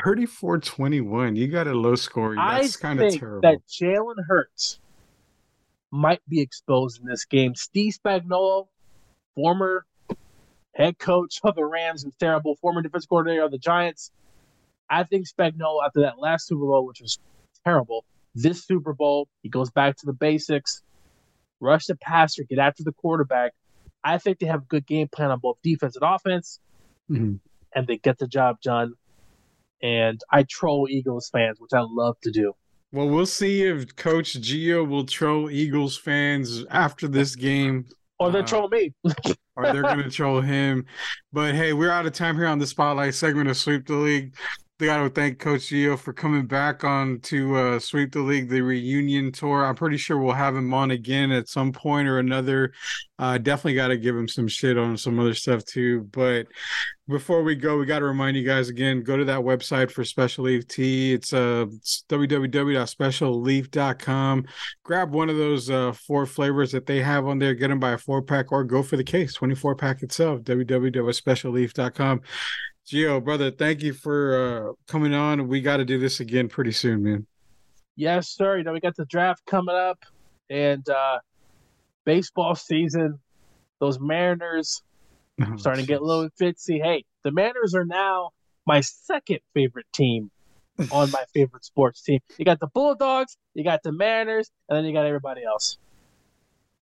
34 0.04 0.60
21. 0.60 1.36
You 1.36 1.48
got 1.48 1.68
a 1.68 1.74
low 1.74 1.96
score. 1.96 2.36
That's 2.36 2.76
kind 2.76 3.02
of 3.02 3.14
terrible. 3.16 3.42
That 3.42 3.60
Jalen 3.68 4.24
Hurts 4.28 4.80
might 5.92 6.22
be 6.28 6.42
exposed 6.42 7.02
in 7.02 7.08
this 7.08 7.26
game. 7.26 7.56
Steve 7.56 7.94
Spagnuolo, 7.94 8.68
former 9.36 9.86
head 10.76 11.00
coach 11.00 11.40
of 11.44 11.56
the 11.56 11.66
Rams 11.66 12.04
and 12.04 12.14
terrible, 12.20 12.56
former 12.58 12.82
defense 12.82 13.06
coordinator 13.06 13.44
of 13.44 13.52
the 13.52 13.58
Giants. 13.58 14.12
I 14.90 15.04
think 15.04 15.28
Spagnuolo, 15.28 15.86
after 15.86 16.02
that 16.02 16.20
last 16.20 16.48
Super 16.48 16.66
Bowl, 16.66 16.86
which 16.86 17.02
was 17.02 17.18
terrible, 17.66 18.06
this 18.36 18.64
Super 18.64 18.94
Bowl, 18.94 19.28
he 19.42 19.50
goes 19.50 19.72
back 19.72 19.98
to 19.98 20.06
the 20.06 20.14
basics 20.14 20.84
rush 21.60 21.86
the 21.86 21.96
passer, 21.96 22.44
get 22.44 22.60
after 22.60 22.84
the 22.84 22.92
quarterback. 22.92 23.54
I 24.04 24.18
think 24.18 24.40
they 24.40 24.46
have 24.46 24.64
a 24.64 24.66
good 24.66 24.86
game 24.86 25.08
plan 25.08 25.32
on 25.32 25.40
both 25.40 25.58
defense 25.64 25.96
and 25.96 26.04
offense, 26.04 26.60
mm-hmm. 27.10 27.36
And 27.76 27.88
they 27.88 27.98
get 27.98 28.18
the 28.18 28.28
job 28.28 28.58
done. 28.62 28.94
And 29.82 30.20
I 30.32 30.44
troll 30.50 30.88
Eagles 30.90 31.30
fans, 31.32 31.60
which 31.60 31.74
I 31.74 31.82
love 31.88 32.18
to 32.24 32.32
do. 32.32 32.54
Well, 32.92 33.10
we'll 33.10 33.26
see 33.26 33.64
if 33.64 33.96
Coach 33.96 34.40
Gio 34.42 34.88
will 34.88 35.06
troll 35.06 35.52
Eagles 35.52 35.98
fans 35.98 36.64
after 36.70 37.08
this 37.08 37.36
game. 37.36 37.86
Or 38.20 38.32
they'll 38.32 38.44
uh, 38.44 38.48
troll 38.48 38.70
me. 38.70 38.94
or 39.56 39.64
they're 39.66 39.82
going 39.82 39.98
to 40.04 40.10
troll 40.10 40.42
him. 40.42 40.86
But 41.34 41.54
hey, 41.54 41.74
we're 41.74 41.92
out 41.92 42.06
of 42.06 42.14
time 42.14 42.38
here 42.38 42.48
on 42.48 42.60
the 42.60 42.66
Spotlight 42.66 43.14
segment 43.14 43.50
of 43.50 43.58
Sweep 43.58 43.86
the 43.86 43.96
League. 43.96 44.36
Got 44.86 45.04
to 45.04 45.10
thank 45.10 45.40
Coach 45.40 45.62
Gio 45.62 45.98
for 45.98 46.14
coming 46.14 46.46
back 46.46 46.84
on 46.84 47.20
to 47.22 47.56
uh, 47.56 47.80
sweep 47.80 48.12
the 48.12 48.22
league, 48.22 48.48
the 48.48 48.62
reunion 48.62 49.32
tour. 49.32 49.66
I'm 49.66 49.74
pretty 49.74 49.98
sure 49.98 50.20
we'll 50.20 50.36
have 50.36 50.56
him 50.56 50.72
on 50.72 50.92
again 50.92 51.32
at 51.32 51.50
some 51.50 51.72
point 51.72 52.08
or 52.08 52.20
another. 52.20 52.72
Uh, 53.18 53.40
definitely 53.40 53.74
got 53.74 53.88
to 53.88 53.98
give 53.98 54.16
him 54.16 54.28
some 54.28 54.48
shit 54.48 54.78
on 54.78 54.96
some 54.96 55.20
other 55.20 55.34
stuff 55.34 55.66
too. 55.66 56.08
But 56.12 56.46
before 57.08 57.42
we 57.42 57.56
go, 57.56 57.80
we 57.80 57.88
got 57.88 57.98
to 58.00 58.06
remind 58.06 58.38
you 58.38 58.46
guys 58.46 58.70
again: 58.70 59.02
go 59.02 59.18
to 59.18 59.26
that 59.26 59.40
website 59.40 59.90
for 59.90 60.04
Special 60.04 60.44
Leaf 60.44 60.68
Tea. 60.68 61.14
It's 61.14 61.34
uh 61.34 61.66
www.specialleaf.com. 62.10 64.46
Grab 64.84 65.12
one 65.12 65.30
of 65.32 65.38
those 65.38 65.72
uh, 65.72 65.92
four 65.94 66.28
flavors 66.28 66.72
that 66.74 66.86
they 66.86 67.02
have 67.02 67.26
on 67.26 67.40
there. 67.40 67.56
Get 67.56 67.70
them 67.70 67.80
by 67.80 67.94
a 67.94 67.98
four 67.98 68.22
pack 68.22 68.52
or 68.52 68.64
go 68.64 68.84
for 68.84 68.98
the 68.98 69.04
case, 69.04 69.34
24 69.34 69.76
pack 69.76 70.04
itself. 70.04 70.42
www.specialleaf.com. 70.42 72.22
Gio, 72.88 73.22
brother, 73.22 73.52
thank 73.52 73.84
you 73.84 73.92
for 73.92 74.70
uh, 74.70 74.74
coming 74.88 75.14
on. 75.14 75.50
We 75.50 75.60
got 75.60 75.78
to 75.78 75.86
do 75.86 76.00
this 76.00 76.22
again 76.22 76.48
pretty 76.48 76.72
soon, 76.72 77.04
man. 77.04 77.28
Yes, 77.98 78.30
sir. 78.30 78.58
You 78.58 78.64
know, 78.64 78.72
we 78.72 78.80
got 78.80 78.96
the 78.96 79.06
draft 79.06 79.46
coming 79.46 79.76
up 79.76 80.00
and 80.50 80.88
uh, 80.88 81.20
baseball 82.06 82.56
season. 82.56 83.20
Those 83.82 84.00
Mariners 84.00 84.84
oh, 85.42 85.58
starting 85.58 85.82
geez. 85.82 85.88
to 85.88 85.94
get 85.94 86.02
a 86.02 86.06
little 86.06 86.30
fitzy. 86.40 86.82
Hey, 86.82 87.04
the 87.24 87.32
Mariners 87.32 87.76
are 87.76 87.84
now 87.84 88.30
my 88.66 88.80
second 88.80 89.40
favorite 89.54 89.88
team 89.94 90.32
on 90.90 91.12
my 91.12 91.26
favorite 91.34 91.66
sports 91.66 92.02
team. 92.02 92.22
You 92.38 92.46
got 92.46 92.62
the 92.62 92.68
Bulldogs, 92.68 93.36
you 93.54 93.66
got 93.66 93.84
the 93.84 93.92
Mariners, 93.92 94.50
and 94.70 94.78
then 94.78 94.86
you 94.86 94.94
got 94.94 95.06
everybody 95.06 95.44
else. 95.44 95.78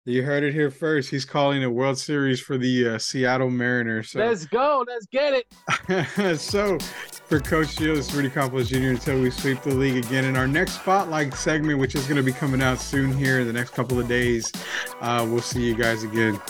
You 0.05 0.23
heard 0.23 0.41
it 0.43 0.55
here 0.55 0.71
first. 0.71 1.11
He's 1.11 1.25
calling 1.25 1.63
a 1.63 1.69
World 1.69 1.95
Series 1.95 2.39
for 2.39 2.57
the 2.57 2.95
uh, 2.95 2.97
Seattle 2.97 3.51
Mariners. 3.51 4.09
So. 4.09 4.19
Let's 4.19 4.45
go. 4.45 4.83
Let's 4.87 5.05
get 5.05 5.45
it. 5.87 6.39
so, 6.39 6.79
for 6.79 7.39
Coach 7.39 7.75
Gio, 7.75 7.95
this 7.95 8.09
is 8.09 8.15
Rudy 8.15 8.31
Campos 8.31 8.69
Jr. 8.69 8.77
until 8.77 9.21
we 9.21 9.29
sweep 9.29 9.61
the 9.61 9.75
league 9.75 10.03
again. 10.03 10.25
In 10.25 10.35
our 10.35 10.47
next 10.47 10.81
Spotlight 10.81 11.35
segment, 11.35 11.77
which 11.77 11.93
is 11.93 12.05
going 12.05 12.17
to 12.17 12.23
be 12.23 12.33
coming 12.33 12.63
out 12.63 12.79
soon 12.79 13.15
here 13.15 13.41
in 13.41 13.47
the 13.47 13.53
next 13.53 13.75
couple 13.75 13.99
of 13.99 14.07
days, 14.07 14.51
uh, 15.01 15.23
we'll 15.29 15.39
see 15.39 15.63
you 15.63 15.75
guys 15.75 16.01
again. 16.01 16.41